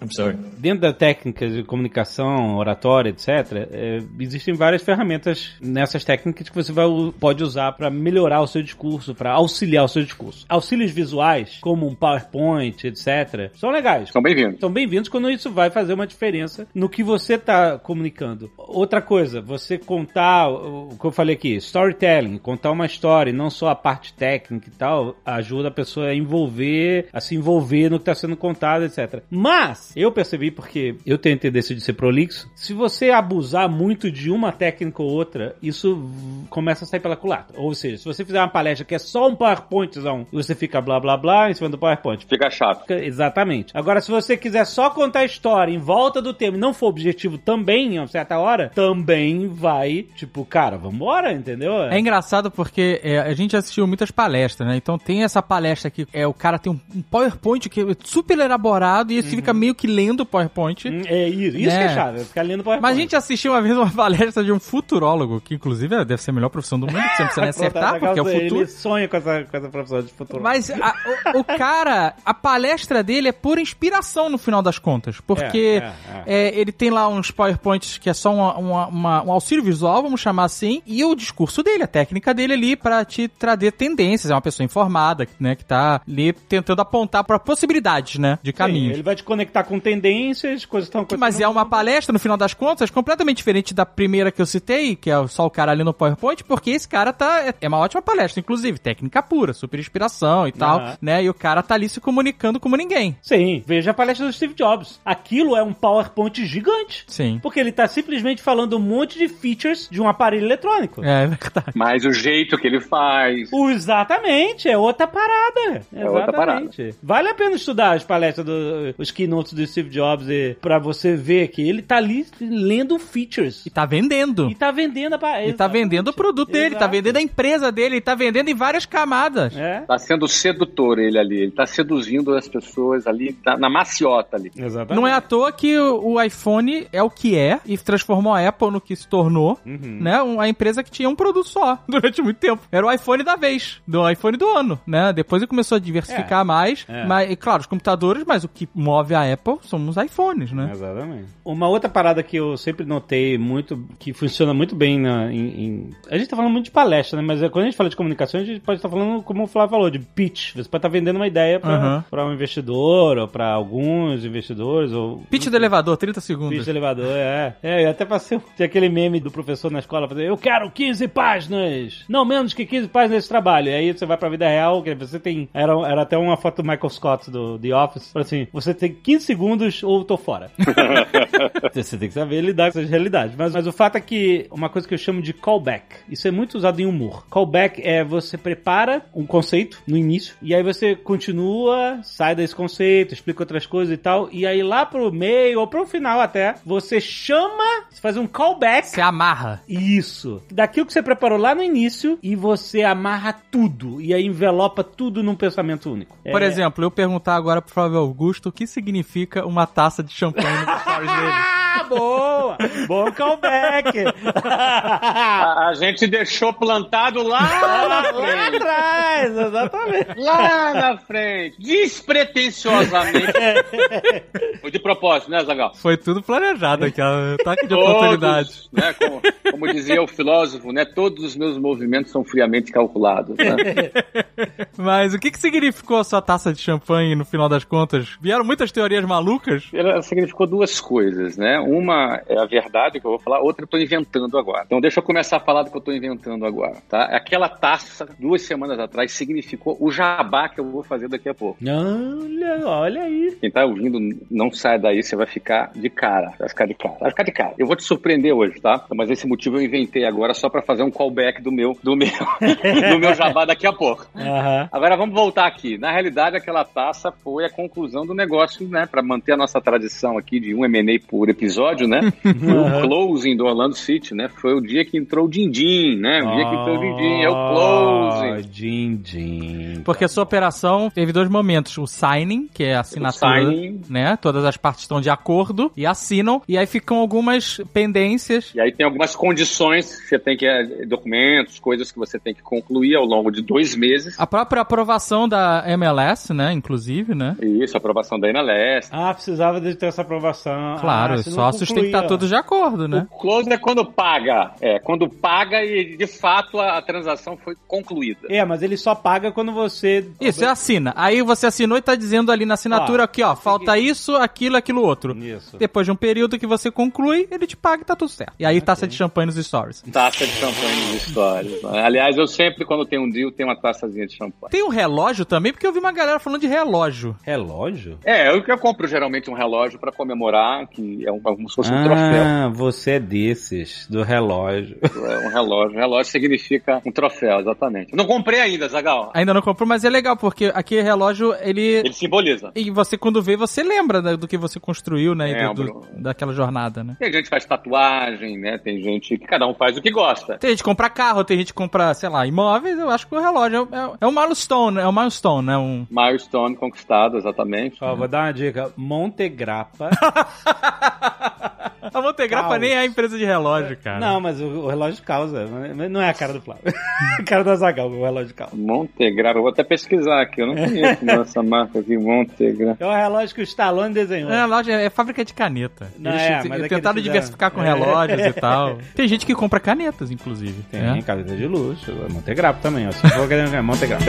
I'm 0.03 0.13
sorry. 0.15 0.37
Dentro 0.59 0.81
da 0.81 0.93
técnica 0.93 1.49
de 1.49 1.63
comunicação, 1.63 2.57
oratória, 2.57 3.11
etc., 3.11 3.69
é, 3.71 3.99
existem 4.19 4.55
várias 4.55 4.83
ferramentas 4.83 5.53
nessas 5.61 6.05
técnicas 6.05 6.49
que 6.49 6.55
você 6.55 6.73
vai, 6.73 6.87
pode 7.19 7.43
usar 7.43 7.73
para 7.73 7.91
melhorar 7.91 8.41
o 8.41 8.47
seu 8.47 8.63
discurso, 8.63 9.15
para 9.15 9.33
auxiliar 9.33 9.85
o 9.85 9.89
seu 9.89 10.03
discurso. 10.03 10.47
Auxílios 10.49 10.91
visuais, 10.91 11.59
como 11.61 11.87
um 11.87 11.95
PowerPoint, 11.95 12.87
etc., 12.87 13.51
são 13.55 13.71
legais. 13.71 14.11
São 14.11 14.23
bem-vindos. 14.23 14.61
São 14.61 14.71
bem-vindos 14.71 15.09
quando 15.09 15.31
isso 15.31 15.51
vai 15.51 15.71
fazer 15.71 15.93
uma 15.93 16.07
diferença 16.07 16.67
no 16.75 16.89
que 16.89 17.03
você 17.03 17.35
está 17.35 17.79
comunicando. 17.79 18.51
Outra 18.57 19.03
coisa, 19.03 19.41
você 19.41 19.79
contar 19.79 20.49
o 20.49 20.97
que 20.99 21.07
eu 21.07 21.13
falei 21.13 21.35
aqui, 21.35 21.57
storytelling, 21.57 22.39
contar 22.39 22.71
uma 22.71 22.87
história, 22.87 23.33
não 23.33 23.51
só 23.51 23.69
a 23.69 23.75
parte 23.75 24.13
técnica 24.15 24.69
e 24.69 24.73
tal, 24.73 25.17
ajuda 25.25 25.69
a 25.69 25.73
pessoa 25.73 26.09
a 26.09 26.15
envolver, 26.15 27.09
a 27.13 27.21
se 27.21 27.35
envolver 27.35 27.91
no 27.91 27.99
que 27.99 28.03
está 28.03 28.15
sendo 28.15 28.37
contado, 28.37 28.85
etc. 28.85 29.23
Mas, 29.31 29.90
eu 29.97 30.11
percebi, 30.13 30.51
porque 30.51 30.97
eu 31.07 31.19
tenho 31.19 31.39
tendência 31.39 31.75
de 31.75 31.81
ser 31.81 31.93
prolixo, 31.95 32.49
se 32.55 32.73
você 32.73 33.11
abusar 33.11 33.69
muito 33.69 34.11
de 34.11 34.31
uma 34.31 34.53
técnica 34.53 35.03
ou 35.03 35.09
outra, 35.11 35.55
isso 35.63 36.09
começa 36.49 36.85
a 36.85 36.87
sair 36.89 37.01
pela 37.01 37.17
culatra. 37.17 37.59
Ou 37.61 37.75
seja, 37.75 37.99
se 37.99 38.05
você 38.05 38.25
fizer 38.25 38.39
uma 38.41 38.49
palestra 38.49 38.85
que 38.85 38.95
é 38.95 38.99
só 38.99 39.29
um 39.29 39.35
PowerPointzão, 39.37 40.27
e 40.33 40.37
você 40.37 40.55
fica 40.55 40.81
blá 40.81 40.99
blá 41.01 41.17
blá 41.17 41.51
em 41.51 41.55
cima 41.55 41.69
do 41.69 41.79
PowerPoint, 41.79 42.27
Fica 42.29 42.51
chato. 42.51 42.83
Fica- 42.83 43.05
Exatamente. 43.05 43.73
Agora, 43.77 44.01
se 44.01 44.11
você 44.11 44.37
quiser 44.37 44.65
só 44.65 44.91
contar 44.91 45.21
a 45.21 45.25
história 45.25 45.73
em 45.73 45.79
volta 45.79 46.21
do 46.23 46.33
tema 46.35 46.57
e 46.57 46.61
não 46.61 46.73
for 46.73 46.89
objetivo 46.89 47.39
também, 47.39 47.95
em 47.95 47.99
uma 47.99 48.07
certa 48.07 48.39
hora, 48.39 48.71
também 48.75 49.49
vai, 49.49 50.07
tipo, 50.15 50.45
cara, 50.45 50.77
vambora, 50.77 51.33
entendeu? 51.33 51.83
É 51.85 51.99
engraçado 51.99 52.51
porque 52.51 53.01
é, 53.03 53.19
a 53.19 53.33
gente 53.35 53.57
assistiu 53.57 53.87
muitas 53.87 54.11
palestras, 54.11 54.69
né? 54.69 54.77
Então 54.77 54.99
tem 54.99 55.23
essa 55.23 55.43
palestra 55.43 55.91
que 55.91 56.07
é, 56.13 56.27
o 56.27 56.35
cara 56.35 56.59
tem 56.59 56.73
um, 56.73 56.81
um 56.95 57.03
PowerPoint 57.03 57.69
que 57.69 57.81
é 57.81 57.85
super 58.05 58.39
elaborado 58.39 59.13
e 59.13 59.23
você 59.23 59.29
fica 59.31 59.53
meio 59.53 59.75
que 59.75 59.80
lendo 59.87 60.21
o 60.21 60.27
PowerPoint. 60.27 60.89
Hum, 60.89 61.03
É 61.07 61.29
isso, 61.29 61.57
isso 61.57 61.69
que 61.69 61.69
é 61.69 61.87
Né? 61.89 61.95
chato, 61.95 62.17
é 62.17 62.25
ficar 62.25 62.43
lendo 62.43 62.63
PowerPoint. 62.65 62.83
Mas 62.83 62.97
a 62.97 63.01
gente 63.01 63.17
assistiu 63.17 63.53
uma 63.53 63.63
vez 63.63 63.77
uma 63.77 63.91
palestra 63.91 64.43
de 64.45 64.53
um 64.53 64.61
futurólogo, 64.61 65.41
que 65.41 65.55
inclusive 65.55 65.95
é, 65.95 66.05
deve 66.05 66.23
ser 66.23 66.31
a 66.31 66.35
melhor 66.35 66.49
profissão 66.49 66.79
do 66.79 66.87
mundo, 66.87 67.03
que 67.03 67.17
você 67.17 67.23
não 67.23 67.29
precisa 67.29 67.47
acertar, 67.49 67.99
porque 68.01 68.19
é 68.19 68.23
o 68.23 68.25
futuro. 68.25 68.57
Ele 68.61 68.67
sonha 68.67 69.09
com 69.09 69.17
essa, 69.17 69.45
com 69.45 69.57
essa 69.57 69.69
profissão 69.69 70.03
de 70.03 70.13
futuro. 70.13 70.43
Mas 70.43 70.71
a- 70.71 70.95
o, 71.35 71.41
o 71.41 71.45
cara, 71.59 72.15
a 72.25 72.35
palestra 72.35 73.03
dele 73.03 73.29
é 73.29 73.33
pura 73.33 73.61
inspiração 73.61 74.29
no 74.29 74.39
final 74.39 74.63
das 74.63 74.79
contas. 74.79 75.21
Porque 75.21 75.83
É, 75.83 75.93
é, 76.27 76.49
é, 76.49 76.59
ele 76.61 76.73
tem 76.73 76.91
lá 76.91 77.09
uns 77.09 77.31
PowerPoints 77.31 77.99
que 77.99 78.09
é 78.11 78.15
só 78.15 78.33
uma- 78.33 78.57
uma- 78.59 78.87
uma- 78.89 79.23
um 79.25 79.33
auxílio 79.33 79.63
visual, 79.63 80.03
vamos 80.03 80.21
chamar 80.21 80.45
assim, 80.45 80.83
e 80.87 81.05
o 81.05 81.15
discurso 81.15 81.63
dele, 81.63 81.83
a 81.85 81.87
técnica 81.87 82.33
dele 82.35 82.53
ali 82.55 82.77
pra 82.77 83.05
te 83.05 83.29
trazer 83.29 83.73
tendências. 83.73 84.31
É 84.31 84.35
uma 84.35 84.41
pessoa 84.41 84.65
informada, 84.65 85.27
né, 85.39 85.55
que 85.55 85.65
tá 85.65 86.01
ali 86.09 86.33
tentando 86.33 86.81
apontar 86.81 87.25
pra 87.25 87.39
possibilidades, 87.39 88.19
né, 88.19 88.39
de 88.43 88.51
Sim, 88.51 88.57
caminhos. 88.57 88.95
ele 88.95 89.03
vai 89.03 89.15
te 89.15 89.23
conectar 89.23 89.65
com 89.65 89.70
tendências, 89.79 90.65
coisas 90.65 90.89
estão 90.89 91.03
acontecendo. 91.03 91.21
Mas 91.21 91.41
é 91.41 91.47
uma 91.47 91.65
palestra, 91.67 92.13
no 92.13 92.19
final 92.19 92.37
das 92.37 92.55
contas, 92.55 92.91
completamente 92.91 93.37
diferente 93.37 93.73
da 93.75 93.85
primeira 93.87 94.33
que 94.33 94.41
eu 94.41 94.47
citei, 94.47 94.97
que 94.97 95.11
é 95.11 95.27
só 95.29 95.47
o 95.47 95.51
cara 95.51 95.73
ali 95.73 95.85
no 95.85 95.93
PowerPoint, 95.95 96.43
porque 96.45 96.71
esse 96.71 96.89
cara 96.89 97.13
tá. 97.13 97.47
é- 97.47 97.55
É 97.61 97.69
uma 97.69 97.79
ótima 97.79 98.01
palestra, 98.03 98.41
inclusive, 98.41 98.79
técnica 98.79 99.23
pura, 99.23 99.53
super 99.53 99.79
inspiração 99.79 100.49
e 100.49 100.53
tal, 100.53 100.79
Aham. 100.79 100.99
né? 101.01 101.23
E 101.23 101.29
o 101.31 101.35
cara 101.35 101.63
tá 101.63 101.75
ali 101.75 101.89
se 101.89 102.01
comunicando 102.01 102.59
como 102.59 102.77
ninguém. 102.77 103.17
Sim, 103.23 103.63
veja 103.67 103.91
a 103.91 103.95
palestra 103.95 104.27
do 104.27 104.33
Steve 104.33 104.55
Jobs. 104.55 104.99
Aquilo 105.05 105.55
é 105.57 105.63
um 105.63 105.73
PowerPoint 105.73 106.45
gigante. 106.47 107.05
Sim. 107.07 107.39
Porque 107.43 107.61
ele 107.61 107.71
tá 107.73 107.87
simplesmente 107.87 108.43
falando 108.43 108.77
um 108.77 108.81
monte 108.81 109.19
de 109.19 109.29
features 109.29 109.89
de 109.91 110.01
um 110.01 110.09
aparelho 110.09 110.47
eletrônico. 110.47 111.05
É, 111.05 111.25
é 111.25 111.27
verdade. 111.27 111.73
Mas 111.75 112.05
o 112.05 112.13
jeito 112.13 112.57
que 112.57 112.67
ele 112.67 112.81
faz. 112.81 113.49
O- 113.53 113.69
Exatamente, 113.71 114.69
é 114.69 114.79
outra 114.79 115.07
parada. 115.07 115.83
É 115.95 116.09
outra 116.09 116.33
parada. 116.33 116.61
Exatamente. 116.63 116.95
Vale 117.03 117.29
a 117.29 117.35
pena 117.35 117.55
estudar 117.57 117.97
as 117.97 118.05
palestras, 118.05 118.47
do, 118.47 118.95
os 118.97 119.11
keynotes 119.11 119.53
do 119.53 119.60
Steve 119.67 119.89
Jobs 119.91 120.29
e, 120.29 120.57
pra 120.61 120.79
você 120.79 121.17
ver 121.17 121.49
que 121.49 121.63
ele 121.69 121.83
tá 121.83 121.97
ali 121.97 122.27
lendo 122.41 122.99
features. 122.99 123.65
E 123.67 123.71
tá 123.71 123.85
vendendo. 123.87 124.51
E 124.51 124.55
tá 124.55 124.71
vendendo 124.71 125.15
a 125.21 125.43
Ele 125.43 125.53
tá 125.53 125.67
vendendo 125.69 126.09
o 126.09 126.13
produto 126.13 126.51
dele, 126.51 126.71
tá 126.75 126.81
Exato. 126.83 126.91
vendendo 126.93 127.17
a 127.17 127.23
empresa 127.23 127.71
dele, 127.73 127.95
ele 127.97 128.01
tá 128.01 128.15
vendendo 128.15 128.49
em 128.49 128.55
várias 128.55 128.87
camadas. 128.87 129.57
É. 129.57 129.81
Tá 129.83 129.99
sendo 129.99 130.27
sedutor 130.29 130.99
ele 130.99 131.19
ali. 131.19 131.41
Ele 131.43 131.51
tá 131.53 131.67
seduzindo 131.67 132.35
as 132.35 132.49
pessoas 132.49 133.07
ali 133.07 133.33
tá 133.33 133.57
na 133.57 133.69
maciota 133.71 134.37
ali. 134.37 134.51
Exatamente. 134.57 134.95
Não 135.01 135.07
é 135.07 135.13
à 135.13 135.21
toa 135.21 135.53
que 135.53 135.77
o, 135.79 136.15
o 136.15 136.23
iPhone 136.23 136.87
é 136.93 137.03
o 137.03 137.11
que 137.11 137.37
é 137.37 137.61
e 137.67 137.77
transformou 137.79 138.33
a 138.33 138.47
Apple 138.47 138.71
no 138.71 138.81
que 138.81 138.95
se 138.97 139.07
tornou, 139.09 139.59
Uhum. 139.67 139.99
né? 140.01 140.23
Um- 140.23 140.41
a 140.41 140.49
empresa 140.49 140.83
que 140.83 140.91
tinha 140.91 141.09
um 141.09 141.15
produto 141.17 141.49
só 141.49 141.83
durante 141.89 142.23
muito 142.23 142.37
tempo. 142.39 142.63
Era 142.73 142.87
o 142.87 142.93
iPhone 142.93 143.23
da 143.23 143.37
vez, 143.37 143.81
do 143.87 144.09
iPhone 144.09 144.37
do 144.37 144.47
ano, 144.49 144.81
né? 144.87 145.13
Depois 145.13 145.43
ele 145.43 145.49
começou 145.49 145.77
a 145.77 145.79
diversificar 145.79 146.45
mais, 146.45 146.85
É. 146.89 147.05
mas, 147.07 147.31
e, 147.31 147.37
claro, 147.37 147.61
os 147.61 147.67
computadores, 147.67 148.25
mas 148.27 148.45
o 148.45 148.49
que 148.49 148.69
move 148.75 149.15
a 149.15 149.21
Apple 149.33 149.40
Apple 149.41 149.59
somos 149.63 149.97
iPhones, 149.97 150.53
né? 150.53 150.69
Exatamente. 150.73 151.25
Uma 151.45 151.69
outra 151.69 151.89
parada 151.89 152.23
que 152.23 152.37
eu 152.37 152.57
sempre 152.57 152.85
notei 152.85 153.39
muito, 153.39 153.85
que 153.99 154.13
funciona 154.13 154.53
muito 154.53 154.75
bem 154.77 154.99
na, 155.01 155.33
em, 155.33 155.65
em- 155.65 155.91
A 156.11 156.19
gente 156.19 156.29
tá 156.29 156.37
falando 156.37 156.53
muito 156.53 156.67
de 156.67 156.71
palestra, 156.71 157.21
né? 157.21 157.27
Mas 157.27 157.43
é, 157.43 157.49
quando 157.49 157.65
a 157.65 157.69
gente 157.69 157.77
fala 157.77 157.89
de 157.91 157.97
comunicação, 157.97 158.41
a 158.41 158.45
gente 158.45 158.61
pode 158.61 158.79
estar 158.79 158.89
falando, 158.89 159.23
como 159.23 159.43
o 159.45 159.47
Flávio 159.47 159.71
falou, 159.71 159.91
de 159.91 159.99
pitch. 159.99 160.53
Você 160.55 160.69
pode 160.69 160.79
estar 160.79 160.89
vendendo 160.89 161.17
uma 161.17 161.27
ideia 161.27 161.59
pra, 161.59 161.75
Aham. 161.75 162.05
pra 162.11 162.27
um 162.27 162.33
investidor, 162.33 163.19
ou 163.19 163.29
pra 163.29 163.53
alguns 163.53 164.25
investidores, 164.25 164.93
ou. 164.93 165.23
Pitch 165.31 165.47
do 165.49 165.57
elevador, 165.57 165.97
30 165.97 166.21
segundos. 166.21 166.57
Pitch 166.57 166.65
do 166.67 166.71
elevador, 166.71 167.07
é. 167.11 167.57
É, 167.63 167.85
eu 167.85 167.91
até 167.91 168.05
passei. 168.05 168.41
Tinha 168.57 168.67
aquele 168.67 168.89
meme 168.89 169.21
do 169.21 169.31
professor 169.31 169.71
na 169.71 169.79
escola 169.79 170.07
fazendo: 170.09 170.27
Eu 170.27 170.37
quero 170.37 170.71
15 170.71 171.09
páginas! 171.09 172.05
Não 172.09 172.25
menos 172.25 172.53
que 172.55 172.67
15 172.67 172.89
páginas 172.89 173.19
desse 173.19 173.29
trabalho. 173.29 173.69
E 173.69 173.75
aí 173.75 173.93
você 173.93 174.05
vai 174.07 174.17
pra 174.17 174.29
vida 174.29 174.49
real, 174.49 174.83
que 174.83 174.95
você 174.95 175.19
tem. 175.19 175.49
Era, 175.55 175.73
era 175.89 176.03
até 176.03 176.17
uma 176.19 176.37
foto 176.37 176.63
do 176.63 176.69
Michael 176.69 176.91
Scott 176.91 177.31
do 177.31 177.59
The 177.59 177.75
Office. 177.75 178.13
Falei 178.13 178.27
assim: 178.27 178.47
Você 178.53 178.75
tem 178.75 178.93
15 178.93 179.30
segundos 179.31 179.83
ou 179.85 180.05
tô 180.05 180.17
fora. 180.17 180.51
você 181.73 181.97
tem 181.97 182.09
que 182.09 182.15
saber 182.15 182.41
lidar 182.41 182.73
com 182.73 182.79
essas 182.81 182.91
realidades. 182.91 183.37
Mas, 183.37 183.53
mas 183.53 183.67
o 183.67 183.73
fato 183.73 183.97
é 183.97 184.01
que 184.01 184.47
uma 184.51 184.69
coisa 184.69 184.89
que 184.89 184.95
eu 184.95 184.99
chamo 184.99 185.23
de 185.23 185.33
callback. 185.33 185.85
Isso 186.09 186.27
é 186.27 186.31
muito 186.33 186.57
usado 186.57 186.81
em 186.81 186.87
humor. 186.87 187.25
Callback 187.31 187.81
é 187.83 188.03
você 188.03 188.37
prepara 188.37 189.03
um 189.15 189.25
conceito 189.25 189.79
no 189.87 189.97
início, 189.97 190.35
e 190.43 190.53
aí 190.55 190.63
você 190.63 190.97
continua, 190.97 192.01
sai 192.03 192.35
desse 192.35 192.55
conceito, 192.57 193.15
explica 193.15 193.43
outras 193.43 193.67
coisas 193.67 193.95
e 193.95 193.97
tal, 193.97 194.29
e 194.33 194.45
aí 194.47 194.63
lá 194.63 194.85
pro 194.85 195.13
meio 195.13 195.61
ou 195.61 195.67
pro 195.67 195.87
final 195.87 196.21
até, 196.21 196.57
você 196.67 197.01
chama, 197.01 197.85
você 197.89 198.01
faz 198.01 198.17
um 198.17 198.27
callback. 198.27 198.89
Você 198.89 199.01
amarra. 199.01 199.63
Isso. 199.69 200.43
Daquilo 200.51 200.87
que 200.87 200.93
você 200.93 201.03
preparou 201.03 201.39
lá 201.39 201.55
no 201.55 201.63
início 201.63 202.19
e 202.23 202.35
você 202.35 202.83
amarra 202.83 203.33
tudo. 203.33 204.01
E 204.01 204.13
aí 204.13 204.25
envelopa 204.27 204.83
tudo 204.83 205.23
num 205.23 205.35
pensamento 205.37 205.91
único. 205.93 206.17
Por 206.25 206.43
É- 206.43 206.47
exemplo, 206.47 206.85
eu 206.85 206.91
perguntar 206.91 207.37
agora 207.37 207.63
pro 207.63 207.73
Flávio 207.73 207.99
Augusto 207.99 208.49
o 208.49 208.53
que 208.53 208.67
significa 208.67 209.20
uma 209.45 209.67
taça 209.67 210.03
de 210.03 210.13
champanhe 210.13 210.47
no 210.47 210.79
stories 210.81 211.11
dele. 211.11 211.33
Ah, 211.33 211.85
boa! 211.89 212.57
Bom 212.87 213.13
callback! 213.13 214.05
A, 214.45 215.69
a 215.69 215.75
gente 215.75 216.07
deixou 216.07 216.53
plantado 216.53 217.23
lá 217.23 217.41
na 217.41 217.87
lá 217.87 218.05
frente. 218.13 218.57
atrás, 218.57 219.37
exatamente. 219.39 220.21
Lá 220.21 220.75
na 220.75 220.97
frente. 220.99 221.57
Despretensiosamente. 221.61 223.33
Foi 224.61 224.71
de 224.71 224.79
propósito, 224.79 225.31
né, 225.31 225.45
Zagal? 225.45 225.75
Foi 225.75 225.97
tudo 225.97 226.23
planejado 226.23 226.85
aqui, 226.85 227.01
ó, 227.01 227.35
ataque 227.35 227.63
de 227.63 227.69
Todos, 227.75 227.89
oportunidade. 227.89 228.51
né, 228.73 228.93
como, 228.95 229.23
como 229.51 229.73
dizia 229.73 230.03
o 230.03 230.07
filósofo, 230.07 230.73
né, 230.73 230.85
todos 230.85 231.25
os 231.25 231.37
meus 231.37 231.57
movimentos 231.59 232.11
são 232.13 232.25
friamente 232.25 232.71
calculados. 232.73 233.37
Né? 233.37 233.91
Mas 234.77 235.15
o 235.15 235.19
que, 235.19 235.31
que 235.31 235.39
significou 235.39 235.99
a 235.99 236.05
sua 236.05 236.21
taça 236.21 236.53
de 236.53 236.61
champanhe 236.61 237.15
no 237.15 237.25
final 237.25 237.49
das 237.49 237.65
contas? 237.65 238.09
Vieram 238.21 238.45
muitas 238.45 238.71
teorias 238.73 239.05
malucas? 239.11 239.69
Ela 239.75 240.01
significou 240.03 240.47
duas 240.47 240.81
coisas, 240.81 241.37
né? 241.37 241.59
Uma 241.59 242.23
é 242.29 242.39
a 242.39 242.47
verdade 242.47 243.01
que 243.01 243.07
eu 243.07 243.11
vou 243.11 243.21
falar, 243.21 243.41
outra 243.41 243.65
eu 243.65 243.69
tô 243.69 243.77
inventando 243.77 244.39
agora. 244.39 244.63
Então 244.65 244.81
deixa 244.81 245.01
eu 245.01 245.05
começar 245.05 245.39
a 245.39 245.41
falar 245.41 245.65
do 245.65 245.71
que 245.71 245.77
eu 245.77 245.81
tô 245.81 245.93
inventando 245.93 246.47
agora, 246.47 246.77
tá? 246.89 247.05
Aquela 247.05 247.49
taça, 247.49 248.09
duas 248.19 248.43
semanas 248.43 248.79
atrás, 248.79 249.13
significou 249.13 249.77
o 249.81 249.91
jabá 249.91 250.49
que 250.49 250.61
eu 250.61 250.65
vou 250.65 250.83
fazer 250.83 251.09
daqui 251.09 251.29
a 251.29 251.35
pouco. 251.35 251.59
Olha, 251.63 252.67
olha 252.67 253.03
aí. 253.03 253.37
Quem 253.41 253.51
tá 253.51 253.65
ouvindo, 253.65 253.99
não 254.31 254.51
sai 254.53 254.79
daí, 254.79 255.03
você 255.03 255.17
vai 255.17 255.27
ficar 255.27 255.73
de 255.75 255.91
cara. 255.91 256.33
Vai 256.39 256.49
ficar 256.49 256.67
de 256.67 256.75
cara. 256.75 256.97
Vai 257.01 257.11
ficar 257.11 257.25
de 257.25 257.33
cara. 257.33 257.55
Eu 257.59 257.67
vou 257.67 257.77
te 257.77 257.83
surpreender 257.83 258.33
hoje, 258.33 258.61
tá? 258.61 258.85
Mas 258.95 259.11
esse 259.11 259.27
motivo 259.27 259.57
eu 259.57 259.63
inventei 259.63 260.05
agora 260.05 260.33
só 260.35 260.49
pra 260.49 260.63
fazer 260.63 260.83
um 260.83 260.91
callback 260.91 261.43
do 261.43 261.51
meu, 261.51 261.77
do 261.83 261.97
meu, 261.97 262.09
do 262.93 262.99
meu 262.99 263.15
jabá 263.15 263.45
daqui 263.45 263.67
a 263.67 263.73
pouco. 263.73 264.07
Aham. 264.15 264.69
Agora 264.71 264.97
vamos 264.97 265.15
voltar 265.15 265.47
aqui. 265.47 265.79
Na 265.79 265.91
realidade, 265.91 266.37
aquela 266.37 266.65
taça 266.65 267.11
foi 267.11 267.45
a 267.45 267.51
conclusão 267.51 268.07
do 268.07 268.15
negócio, 268.15 268.69
né? 268.69 268.87
Pra 268.87 269.00
manter 269.03 269.33
a 269.33 269.37
nossa 269.37 269.61
tradição 269.61 270.19
aqui 270.19 270.41
de 270.41 270.55
um 270.55 270.65
M&A 270.65 270.99
por 271.09 271.29
episódio, 271.29 271.87
né? 271.87 272.01
Foi 272.23 272.59
o 272.59 272.83
closing 272.83 273.37
do 273.37 273.45
Orlando 273.45 273.75
City, 273.75 274.15
né? 274.15 274.29
Foi 274.29 274.55
o 274.55 274.61
dia 274.61 274.85
que 274.85 274.99
entrou 274.99 275.27
o 275.27 275.29
Din-Din, 275.29 275.97
né? 275.97 276.23
O 276.23 276.35
dia 276.35 276.49
que 276.49 276.55
entrou 276.55 276.77
o 276.77 276.81
Din-Din, 276.81 277.23
é 277.23 277.29
o 277.29 277.33
closing. 277.33 278.49
Din 278.51 278.97
Din. 278.97 279.83
Porque 279.85 280.05
a 280.05 280.09
sua 280.09 280.23
operação 280.23 280.91
teve 280.91 281.13
dois 281.13 281.29
momentos. 281.29 281.77
O 281.79 281.87
signing, 281.87 282.49
que 282.53 282.65
é 282.65 282.75
a 282.75 282.81
assinatura, 282.81 283.41
signing. 283.41 283.81
né? 283.89 284.17
Todas 284.17 284.45
as 284.45 284.57
partes 284.57 284.83
estão 284.83 285.01
de 285.01 285.11
acordo 285.11 285.73
e 285.77 285.87
assinam. 285.87 286.43
E 286.49 286.57
aí 286.57 286.67
ficam 286.67 286.99
algumas 286.99 287.61
pendências. 287.73 288.53
E 288.55 288.61
aí 288.61 288.73
tem 288.73 288.85
algumas 288.85 289.15
condições 289.15 289.97
que 290.01 290.09
você 290.09 290.19
tem 290.19 290.37
que, 290.37 290.47
eh, 290.47 290.87
documentos, 290.87 291.59
coisas 291.59 291.91
que 291.91 291.99
você 291.99 292.19
tem 292.19 292.35
que 292.35 292.43
concluir 292.43 292.97
ao 292.97 293.05
longo 293.05 293.31
de 293.31 293.43
dois 293.43 293.75
meses. 293.75 294.19
A 294.19 294.27
própria 294.27 294.63
aprovação 294.63 295.29
da 295.29 295.65
MLS, 295.67 296.33
né? 296.33 296.53
Inclusive, 296.53 297.15
né? 297.15 297.37
Isso, 297.41 297.77
aprovação 297.77 298.19
da 298.19 298.29
Inaleste. 298.29 298.90
Ah, 298.91 299.13
precisava 299.15 299.61
de 299.61 299.75
ter 299.75 299.87
essa 299.87 300.03
aprovação. 300.03 300.77
Claro, 300.81 301.15
ah, 301.15 301.17
os 301.17 301.25
sócios 301.25 301.69
têm 301.69 301.83
que 301.83 301.87
estar 301.87 302.03
todos 302.03 302.29
de 302.29 302.35
acordo, 302.35 302.89
né? 302.89 303.07
O 303.11 303.19
close 303.19 303.51
é 303.53 303.59
quando 303.59 303.85
paga. 303.85 304.53
É, 304.61 304.79
quando 304.79 305.09
paga 305.09 305.65
e 305.65 305.97
de 305.97 306.07
fato 306.07 306.59
a, 306.59 306.79
a 306.79 306.83
transação 306.83 307.37
foi 307.37 307.55
concluída. 307.67 308.27
É, 308.29 308.45
mas 308.45 308.63
ele 308.63 308.77
só 308.77 308.95
paga 308.95 309.33
quando 309.33 309.53
você. 309.53 310.09
Isso, 310.21 310.45
é 310.45 310.49
assina. 310.49 310.93
Aí 310.97 311.23
você 311.23 311.47
assinou 311.47 311.79
e 311.79 311.83
tá 311.83 311.95
dizendo 311.95 312.33
ali 312.33 312.45
na 312.45 312.55
assinatura 312.55 313.03
Ó, 313.03 313.05
aqui, 313.05 313.23
ó, 313.23 313.35
falta 313.37 313.79
isso, 313.79 314.17
aquilo, 314.17 314.57
aquilo 314.57 314.83
outro. 314.83 315.17
Isso. 315.17 315.57
Depois 315.57 315.87
de 315.87 315.93
um 315.93 315.97
período 315.97 316.39
que 316.39 316.47
você 316.47 316.71
conclui, 316.71 317.29
ele 317.31 317.47
te 317.47 317.57
paga 317.57 317.83
e 317.83 317.85
tá 317.85 317.95
tudo 317.97 318.09
certo. 318.09 318.33
E 318.39 318.45
aí, 318.45 318.61
taça 318.61 318.87
de 318.87 318.95
champanhe 318.97 319.27
nos 319.27 319.37
stories. 319.37 319.83
Taça 319.93 320.27
de 320.27 320.33
champanhe 320.33 320.93
nos 320.93 321.03
stories. 321.03 321.63
né? 321.63 321.83
Aliás, 321.85 322.17
eu 322.17 322.27
sempre, 322.27 322.65
quando 322.65 322.85
tem 322.87 322.99
um 322.99 323.09
deal, 323.09 323.31
tenho 323.31 323.49
uma 323.49 323.57
taçazinha 323.57 324.07
de 324.07 324.17
champanhe. 324.17 324.51
Tem 324.51 324.63
um 324.63 324.69
relógio 324.69 325.25
também, 325.25 325.53
porque 325.53 325.67
eu 325.67 325.73
vi 325.73 325.79
uma 325.79 325.93
galera 325.93 326.19
falando 326.19 326.41
de 326.41 326.47
relógio. 326.47 327.17
Relógio? 327.23 327.99
É, 328.05 328.29
eu, 328.29 328.43
eu 328.47 328.59
compro 328.81 328.89
geralmente 328.89 329.31
um 329.31 329.35
relógio 329.35 329.79
pra 329.79 329.93
comemorar, 329.93 330.67
que 330.67 331.07
é 331.07 331.13
um, 331.13 331.21
como 331.21 331.49
se 331.49 331.55
fosse 331.55 331.71
um 331.73 331.83
troféu. 331.85 332.23
Ah, 332.25 332.49
você 332.53 332.93
é 332.93 333.01
desses, 333.01 333.87
do 333.89 334.03
relógio. 334.03 334.79
É 334.83 335.27
um 335.27 335.31
relógio. 335.31 335.79
relógio 335.79 336.11
significa 336.11 336.81
um 336.85 336.91
troféu, 336.91 337.41
exatamente. 337.41 337.95
Não 337.95 338.07
comprei 338.07 338.41
ainda, 338.41 338.69
Zagal. 338.69 339.11
Ainda 339.15 339.35
não 339.35 339.43
comprou, 339.43 339.69
mas 339.69 339.85
é 339.85 339.91
legal, 339.91 340.17
porque 340.17 340.51
aqui 340.55 340.81
relógio, 340.81 341.35
ele... 341.43 341.61
Ele 341.61 341.93
simboliza. 341.93 342.53
E 342.55 342.71
você, 342.71 342.97
quando 342.97 343.21
vê, 343.23 343.37
você 343.37 343.63
lembra 343.63 344.01
né, 344.01 344.17
do 344.17 344.27
que 344.27 344.39
você 344.39 344.59
construiu, 344.59 345.15
né? 345.15 345.53
do- 345.53 345.63
Lembro. 345.63 345.87
do- 345.93 346.03
daquela 346.03 346.33
jornada, 346.33 346.83
né? 346.83 346.97
Tem 346.99 347.13
gente 347.13 347.25
que 347.25 347.31
faz 347.31 347.45
tatuagem, 347.45 348.39
né? 348.39 348.57
Tem 348.59 348.83
gente 348.83 349.19
que 349.19 349.27
cada 349.27 349.47
um 349.47 349.55
faz 349.55 349.77
o 349.77 349.83
que 349.83 349.91
gosta. 349.91 350.39
Tem 350.39 350.51
gente 350.51 350.61
que 350.61 350.65
compra 350.65 350.89
carro, 350.89 351.25
tem 351.25 351.39
gente 351.39 351.49
que 351.49 351.55
compra, 351.55 351.93
sei 351.95 352.09
lá, 352.09 352.27
imóveis. 352.27 352.79
Eu 352.79 352.89
acho 352.89 353.07
que 353.07 353.15
o 353.15 353.21
relógio 353.21 353.69
é, 353.73 353.77
é, 353.77 353.91
é 354.03 354.07
um 354.07 354.13
milestone, 354.13 354.79
é 354.79 354.87
um 354.89 354.93
milestone, 354.93 355.47
né? 355.47 355.59
Um... 355.59 355.87
Milestone 355.91 356.57
conquistado, 356.57 357.17
exatamente. 357.19 357.77
Ó, 357.83 357.95
vou 357.95 358.09
dar 358.09 358.25
uma 358.27 358.33
dica. 358.33 358.70
Montegrappa. 358.77 359.91
A 361.93 362.01
Montegrappa 362.01 362.51
Caos. 362.51 362.61
nem 362.61 362.71
é 362.73 362.79
a 362.79 362.87
empresa 362.87 363.19
de 363.19 363.25
relógio, 363.25 363.77
cara. 363.83 363.99
Não, 363.99 364.21
mas 364.21 364.41
o, 364.41 364.45
o 364.45 364.69
relógio 364.69 365.03
causa. 365.03 365.49
mas 365.75 365.91
Não 365.91 366.01
é 366.01 366.09
a 366.09 366.15
cara 366.15 366.33
do 366.33 366.41
Flávio. 366.41 366.63
a 367.19 367.23
cara 367.25 367.43
da 367.43 367.57
Zagal, 367.57 367.91
o 367.91 368.05
relógio 368.05 368.35
causa. 368.35 368.55
Montegrappa, 368.55 369.39
eu 369.39 369.43
vou 369.43 369.51
até 369.51 369.65
pesquisar 369.65 370.21
aqui, 370.23 370.41
eu 370.41 370.47
não 370.47 370.55
conheço 370.55 371.05
essa 371.23 371.43
marca 371.43 371.81
aqui, 371.81 371.99
Montegrappa. 371.99 372.85
É 372.85 372.87
o 372.87 372.93
relógio 372.95 373.35
que 373.35 373.41
o 373.41 373.45
Stallone 373.45 373.93
desenhou. 373.93 374.31
É, 374.31 374.41
relógio 374.41 374.73
é, 374.73 374.85
é 374.85 374.91
fábrica 374.91 375.25
de 375.25 375.35
caneta. 375.35 375.89
Não, 375.99 376.13
Eles 376.13 376.23
é, 376.23 376.49
mas 376.49 376.63
é 376.63 376.69
tentaram 376.69 376.95
eles 376.97 377.05
diversificar 377.05 377.51
com 377.51 377.61
relógios 377.61 378.25
e 378.25 378.33
tal. 378.35 378.79
Tem 378.95 379.09
gente 379.09 379.27
que 379.27 379.35
compra 379.35 379.59
canetas, 379.59 380.11
inclusive. 380.11 380.63
Tem 380.71 380.81
É. 380.99 381.03
caneta 381.03 381.35
de 381.35 381.47
luxo. 381.47 381.93
Montegrappa 382.11 382.61
também, 382.63 382.87
ó. 382.87 382.93
Se 382.93 383.09
for 383.09 383.27
querendo 383.27 383.51
ganhar, 383.51 383.63
Montegrappa. 383.63 384.05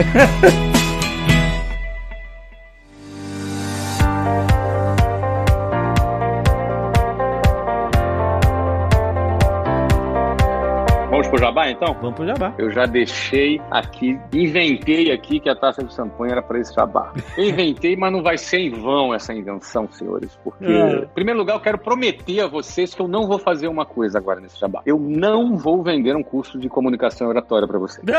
Então? 11.72 11.94
Vamos 12.00 12.14
pro 12.14 12.26
Jabá. 12.26 12.54
Eu 12.58 12.70
já 12.70 12.86
deixei 12.86 13.60
aqui, 13.70 14.18
inventei 14.32 15.12
aqui 15.12 15.38
que 15.38 15.48
a 15.48 15.54
taça 15.54 15.82
de 15.84 15.94
champanhe 15.94 16.32
era 16.32 16.42
para 16.42 16.58
esse 16.58 16.74
jabá. 16.74 17.12
Eu 17.36 17.44
inventei, 17.44 17.96
mas 17.96 18.12
não 18.12 18.22
vai 18.22 18.38
ser 18.38 18.58
em 18.60 18.70
vão 18.70 19.14
essa 19.14 19.34
invenção, 19.34 19.88
senhores, 19.92 20.38
porque, 20.42 20.64
É. 20.64 21.02
em 21.04 21.06
primeiro 21.08 21.38
lugar, 21.38 21.54
eu 21.54 21.60
quero 21.60 21.78
prometer 21.78 22.40
a 22.40 22.46
vocês 22.46 22.94
que 22.94 23.02
eu 23.02 23.08
não 23.08 23.26
vou 23.26 23.38
fazer 23.38 23.68
uma 23.68 23.84
coisa 23.84 24.18
agora 24.18 24.40
nesse 24.40 24.58
jabá. 24.58 24.82
Eu 24.86 24.98
não 24.98 25.56
vou 25.56 25.82
vender 25.82 26.16
um 26.16 26.22
curso 26.22 26.58
de 26.58 26.68
comunicação 26.68 27.28
oratória 27.28 27.68
para 27.68 27.78
vocês. 27.78 28.04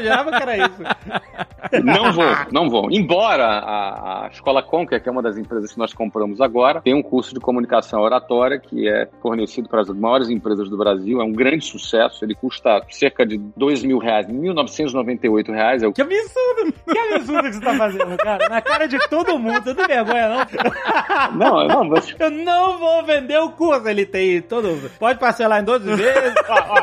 Jurava 0.00 0.30
que 0.30 0.42
era 0.42 0.56
isso. 0.56 0.82
Não 1.84 2.12
vou, 2.12 2.24
não 2.52 2.70
vou. 2.70 2.90
Embora 2.90 3.44
a, 3.44 4.24
a 4.24 4.28
Escola 4.28 4.62
Conquer, 4.62 5.02
que 5.02 5.08
é 5.08 5.12
uma 5.12 5.22
das 5.22 5.36
empresas 5.36 5.72
que 5.72 5.78
nós 5.78 5.92
compramos 5.92 6.40
agora, 6.40 6.80
tem 6.80 6.94
um 6.94 7.02
curso 7.02 7.34
de 7.34 7.40
comunicação 7.40 8.00
oratória 8.00 8.58
que 8.58 8.88
é 8.88 9.08
fornecido 9.20 9.68
para 9.68 9.80
as 9.80 9.88
maiores 9.88 10.30
empresas 10.30 10.68
do 10.68 10.76
Brasil, 10.76 11.20
é 11.20 11.24
um 11.24 11.32
grande 11.32 11.48
grande 11.48 11.64
sucesso. 12.08 12.24
Ele 12.24 12.34
custa 12.34 12.82
cerca 12.90 13.24
de 13.24 13.38
2 13.56 13.82
mil 13.84 13.98
reais, 13.98 14.26
1.998 14.26 15.52
reais. 15.52 15.82
É 15.82 15.86
o 15.86 15.92
Que 15.92 16.02
absurdo! 16.02 16.74
Que 16.88 16.98
absurdo 16.98 17.42
que 17.42 17.52
você 17.54 17.60
tá 17.60 17.74
fazendo, 17.74 18.16
cara. 18.16 18.48
Na 18.48 18.60
cara 18.60 18.86
de 18.88 18.98
todo 19.08 19.38
mundo. 19.38 19.62
Você 19.62 19.68
não 19.70 19.74
tem 19.74 19.86
vergonha, 19.86 20.28
não? 20.28 20.38
Não, 21.38 21.66
não, 21.66 21.84
mas 21.84 22.14
Eu 22.18 22.30
não 22.30 22.78
vou 22.78 23.04
vender 23.04 23.38
o 23.38 23.50
curso. 23.52 23.86
Ele 23.88 24.06
tem 24.06 24.40
todo... 24.40 24.90
Pode 24.98 25.18
parcelar 25.18 25.60
em 25.60 25.64
12 25.64 25.84
vezes. 25.96 26.34
ó, 26.48 26.54
ó, 26.54 26.74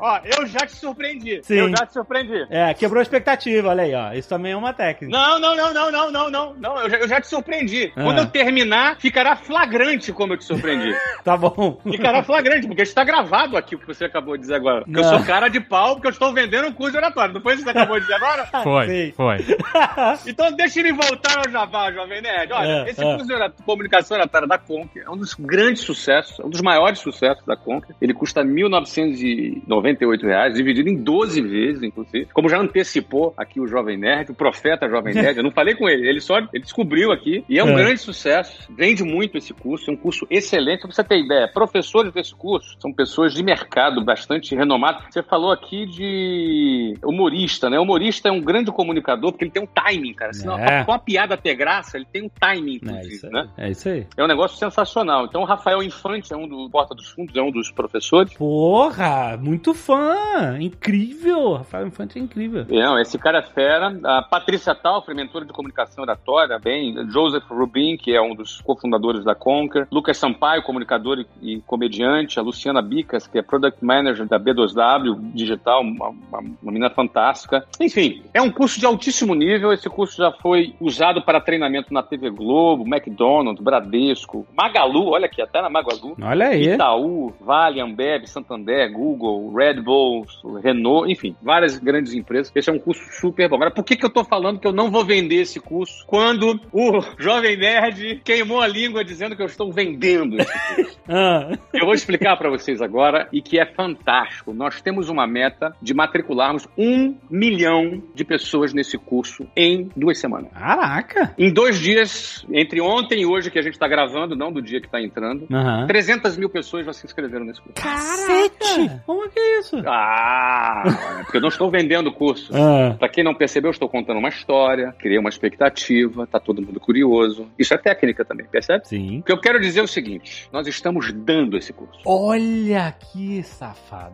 ó, 0.00 0.14
ó, 0.14 0.20
eu 0.24 0.46
já 0.46 0.60
te 0.60 0.76
surpreendi. 0.76 1.40
Sim. 1.42 1.54
Eu 1.54 1.68
já 1.70 1.86
te 1.86 1.92
surpreendi. 1.92 2.46
É, 2.50 2.74
quebrou 2.74 2.98
a 2.98 3.02
expectativa, 3.02 3.68
olha 3.68 3.84
aí, 3.84 3.94
ó. 3.94 4.12
Isso 4.12 4.28
também 4.28 4.52
é 4.52 4.56
uma 4.56 4.72
técnica. 4.72 5.16
Não, 5.16 5.38
não, 5.38 5.56
não, 5.56 5.72
não, 5.72 5.90
não, 5.90 6.10
não, 6.10 6.30
não, 6.30 6.54
não. 6.54 6.80
Eu 6.80 6.90
já, 6.90 6.96
eu 6.98 7.08
já 7.08 7.20
te 7.20 7.28
surpreendi. 7.28 7.92
Ah. 7.96 8.02
Quando 8.02 8.18
eu 8.18 8.26
terminar, 8.26 8.96
ficará 8.98 9.36
flagrante 9.36 10.12
como 10.12 10.32
eu 10.32 10.36
te 10.38 10.44
surpreendi. 10.44 10.94
Tá 11.22 11.36
bom. 11.36 11.78
Ficará 11.82 12.22
flagrante, 12.22 12.66
porque 12.66 12.82
está 12.82 13.04
gravado 13.04 13.56
aqui 13.56 13.74
o 13.74 13.78
que 13.78 13.86
você 13.86 14.04
acabou 14.04 14.36
de 14.36 14.42
dizer 14.42 14.54
agora. 14.54 14.63
Porque 14.84 14.98
eu 14.98 15.04
sou 15.04 15.22
cara 15.24 15.48
de 15.48 15.60
pau, 15.60 15.94
porque 15.94 16.08
eu 16.08 16.12
estou 16.12 16.32
vendendo 16.32 16.68
um 16.68 16.72
curso 16.72 16.92
de 16.92 16.98
oratório. 16.98 17.34
Não 17.34 17.40
foi 17.40 17.54
isso 17.54 17.64
que 17.64 17.70
você 17.72 17.76
acabou 17.78 17.96
de 17.96 18.02
dizer 18.02 18.14
agora? 18.14 18.46
Foi, 18.64 18.86
Sei. 18.86 19.12
foi. 19.12 19.36
Então 20.26 20.50
deixa 20.52 20.80
ele 20.80 20.92
voltar 20.92 21.38
ao 21.38 21.50
Jabá, 21.50 21.90
Jovem 21.92 22.20
Nerd. 22.22 22.52
Olha, 22.52 22.66
É, 22.86 22.90
esse 22.90 23.00
é. 23.00 23.04
curso 23.04 23.26
de 23.26 23.34
ora- 23.34 23.52
comunicação 23.64 24.16
oratória 24.16 24.46
da 24.48 24.56
Conquer 24.58 25.04
é 25.06 25.10
um 25.10 25.16
dos 25.16 25.34
grandes 25.34 25.82
sucessos, 25.82 26.38
é 26.40 26.44
um 26.44 26.48
dos 26.50 26.60
maiores 26.60 26.98
sucessos 27.00 27.44
da 27.44 27.56
Conquer. 27.56 27.94
Ele 28.00 28.14
custa 28.14 28.42
1.998 28.44 30.22
reais, 30.22 30.54
dividido 30.54 30.88
em 30.88 30.96
12 31.02 31.40
vezes, 31.42 31.82
inclusive. 31.82 32.26
Como 32.32 32.48
já 32.48 32.58
antecipou 32.58 33.34
aqui 33.36 33.60
o 33.60 33.66
Jovem 33.66 33.96
Nerd, 33.98 34.30
o 34.30 34.34
profeta 34.34 34.88
Jovem 34.88 35.14
Nerd, 35.14 35.36
eu 35.38 35.42
não 35.44 35.50
falei 35.50 35.74
com 35.74 35.88
ele, 35.88 36.08
ele 36.08 36.20
só 36.20 36.38
ele 36.38 36.62
descobriu 36.62 37.12
aqui. 37.12 37.44
E 37.48 37.58
é 37.58 37.64
um 37.64 37.70
É. 37.70 37.76
grande 37.76 38.00
sucesso, 38.00 38.68
vende 38.76 39.02
muito 39.02 39.36
esse 39.38 39.52
curso, 39.52 39.90
é 39.90 39.94
um 39.94 39.96
curso 39.96 40.26
excelente. 40.30 40.80
Pra 40.82 40.90
você 40.92 41.04
ter 41.04 41.18
ideia, 41.18 41.48
professores 41.52 42.12
desse 42.12 42.34
curso 42.34 42.76
são 42.80 42.92
pessoas 42.92 43.34
de 43.34 43.42
mercado 43.42 44.04
bastante 44.04 44.43
renomadas. 44.52 45.02
Você 45.10 45.22
falou 45.22 45.52
aqui 45.52 45.86
de 45.86 46.94
humorista, 47.04 47.70
né? 47.70 47.78
Humorista 47.78 48.28
é 48.28 48.32
um 48.32 48.40
grande 48.40 48.70
comunicador 48.72 49.32
porque 49.32 49.44
ele 49.44 49.50
tem 49.50 49.62
um 49.62 49.66
timing, 49.66 50.12
cara. 50.14 50.32
Senão, 50.32 50.58
É. 50.58 50.84
com 50.84 50.92
a 50.92 50.98
piada 50.98 51.36
ter 51.36 51.54
graça, 51.54 51.96
ele 51.96 52.06
tem 52.10 52.22
um 52.24 52.28
timing, 52.28 52.74
É 52.82 52.86
inclusive, 52.90 53.14
isso 53.14 53.26
aí. 53.26 53.32
né? 53.32 53.48
É 53.56 53.70
isso 53.70 53.88
aí. 53.88 54.06
É 54.16 54.24
um 54.24 54.26
negócio 54.28 54.56
sensacional. 54.56 55.24
Então, 55.26 55.42
o 55.42 55.44
Rafael 55.44 55.82
Infante 55.82 56.32
é 56.32 56.36
um 56.36 56.46
do 56.48 56.68
Porta 56.70 56.94
dos 56.94 57.08
Fundos, 57.10 57.34
é 57.36 57.42
um 57.42 57.50
dos 57.50 57.70
professores. 57.70 58.34
Porra, 58.34 59.36
muito 59.40 59.72
fã. 59.74 60.58
Incrível. 60.60 61.54
Rafael 61.54 61.86
Infante 61.86 62.18
é 62.18 62.22
incrível. 62.22 62.66
Não, 62.68 62.98
esse 62.98 63.18
cara 63.18 63.38
é 63.38 63.42
fera. 63.42 63.96
A 64.04 64.22
Patrícia 64.22 64.74
Talfre, 64.74 65.14
mentora 65.14 65.44
de 65.44 65.52
comunicação 65.52 66.02
oratória, 66.04 66.58
bem. 66.58 66.94
Joseph 67.10 67.44
Rubin, 67.48 67.96
que 67.96 68.14
é 68.14 68.20
um 68.20 68.34
dos 68.34 68.60
cofundadores 68.60 69.24
da 69.24 69.34
Conquer. 69.34 69.86
Lucas 69.90 70.16
Sampaio, 70.18 70.62
comunicador 70.62 71.18
e, 71.40 71.54
e 71.56 71.60
comediante. 71.62 72.38
A 72.38 72.42
Luciana 72.42 72.82
Bicas, 72.82 73.26
que 73.26 73.38
é 73.38 73.42
Product 73.42 73.84
Manager 73.84 74.26
da 74.38 74.40
B2W 74.40 75.32
Digital, 75.32 75.82
uma, 75.82 76.08
uma, 76.08 76.38
uma 76.38 76.72
menina 76.72 76.90
fantástica. 76.90 77.64
Enfim, 77.80 78.22
é 78.32 78.40
um 78.40 78.50
curso 78.50 78.78
de 78.78 78.86
altíssimo 78.86 79.34
nível. 79.34 79.72
Esse 79.72 79.88
curso 79.88 80.16
já 80.16 80.32
foi 80.32 80.74
usado 80.80 81.22
para 81.22 81.40
treinamento 81.40 81.92
na 81.92 82.02
TV 82.02 82.30
Globo, 82.30 82.84
McDonald's, 82.84 83.62
Bradesco, 83.62 84.46
Magalu, 84.56 85.08
olha 85.10 85.26
aqui, 85.26 85.40
até 85.40 85.60
na 85.62 85.70
Magalu. 85.70 86.16
Olha 86.20 86.48
aí. 86.48 86.74
Itaú, 86.74 87.32
Vale, 87.40 87.80
Ambev, 87.80 88.26
Santander, 88.26 88.92
Google, 88.92 89.52
Red 89.54 89.80
Bull, 89.80 90.26
Renault, 90.62 91.10
enfim, 91.10 91.36
várias 91.42 91.78
grandes 91.78 92.14
empresas. 92.14 92.52
Esse 92.54 92.70
é 92.70 92.72
um 92.72 92.78
curso 92.78 93.02
super 93.20 93.48
bom. 93.48 93.56
Agora, 93.56 93.70
por 93.70 93.84
que, 93.84 93.96
que 93.96 94.04
eu 94.04 94.10
tô 94.10 94.24
falando 94.24 94.58
que 94.58 94.66
eu 94.66 94.72
não 94.72 94.90
vou 94.90 95.04
vender 95.04 95.36
esse 95.42 95.60
curso 95.60 96.04
quando 96.06 96.60
o 96.72 97.00
Jovem 97.18 97.56
Nerd 97.56 98.20
queimou 98.24 98.60
a 98.60 98.66
língua 98.66 99.04
dizendo 99.04 99.36
que 99.36 99.42
eu 99.42 99.46
estou 99.46 99.72
vendendo 99.72 100.40
esse 100.40 100.74
curso? 100.74 100.94
Ah, 101.06 101.50
Eu 101.74 101.84
vou 101.84 101.94
explicar 101.94 102.34
para 102.38 102.48
vocês 102.48 102.80
agora 102.80 103.28
e 103.30 103.42
que 103.42 103.58
é 103.58 103.66
fantástico. 103.66 104.04
Nós 104.52 104.80
temos 104.80 105.08
uma 105.08 105.26
meta 105.26 105.74
de 105.80 105.94
matricularmos 105.94 106.66
um 106.76 107.16
milhão 107.30 108.02
de 108.14 108.24
pessoas 108.24 108.72
nesse 108.72 108.96
curso 108.98 109.46
em 109.56 109.90
duas 109.96 110.18
semanas. 110.18 110.50
caraca. 110.52 111.34
Em 111.38 111.52
dois 111.52 111.78
dias, 111.78 112.44
entre 112.52 112.80
ontem 112.80 113.22
e 113.22 113.26
hoje 113.26 113.50
que 113.50 113.58
a 113.58 113.62
gente 113.62 113.74
está 113.74 113.88
gravando, 113.88 114.36
não 114.36 114.52
do 114.52 114.60
dia 114.62 114.80
que 114.80 114.86
está 114.86 115.00
entrando, 115.00 115.46
Aham. 115.52 115.86
300 115.86 116.36
mil 116.36 116.48
pessoas 116.48 116.84
já 116.86 116.92
se 116.92 117.06
inscreveram 117.06 117.44
nesse 117.44 117.60
curso. 117.60 117.74
Cacete! 117.82 119.00
Como 119.06 119.28
que 119.30 119.38
é 119.38 119.58
isso? 119.60 119.82
Ah, 119.86 120.82
porque 121.22 121.36
eu 121.36 121.40
não 121.40 121.48
estou 121.48 121.70
vendendo 121.70 122.08
o 122.08 122.12
curso. 122.12 122.52
Ah, 122.54 122.94
Pra 122.98 123.08
quem 123.08 123.24
não 123.24 123.34
percebeu, 123.34 123.68
eu 123.68 123.72
estou 123.72 123.88
contando 123.88 124.18
uma 124.18 124.28
história, 124.28 124.92
criei 124.98 125.18
uma 125.18 125.28
expectativa, 125.28 126.26
tá 126.26 126.38
todo 126.38 126.62
mundo 126.62 126.78
curioso. 126.80 127.48
Isso 127.58 127.74
é 127.74 127.78
técnica 127.78 128.24
também, 128.24 128.46
percebe? 128.46 128.86
sim. 128.86 129.18
O 129.20 129.22
que 129.22 129.32
eu 129.32 129.40
quero 129.40 129.60
dizer 129.60 129.80
é 129.80 129.82
o 129.82 129.88
seguinte: 129.88 130.48
nós 130.52 130.66
estamos 130.66 131.12
dando 131.12 131.56
esse 131.56 131.72
curso. 131.72 132.00
Olha 132.06 132.92
que 133.12 133.42
safado. 133.42 134.13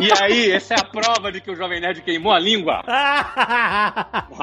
E 0.00 0.08
aí, 0.22 0.50
essa 0.52 0.74
é 0.74 0.80
a 0.80 0.84
prova 0.84 1.30
de 1.30 1.40
que 1.40 1.50
o 1.50 1.56
Jovem 1.56 1.80
Nerd 1.80 2.02
queimou 2.02 2.32
a 2.32 2.38
língua. 2.38 2.82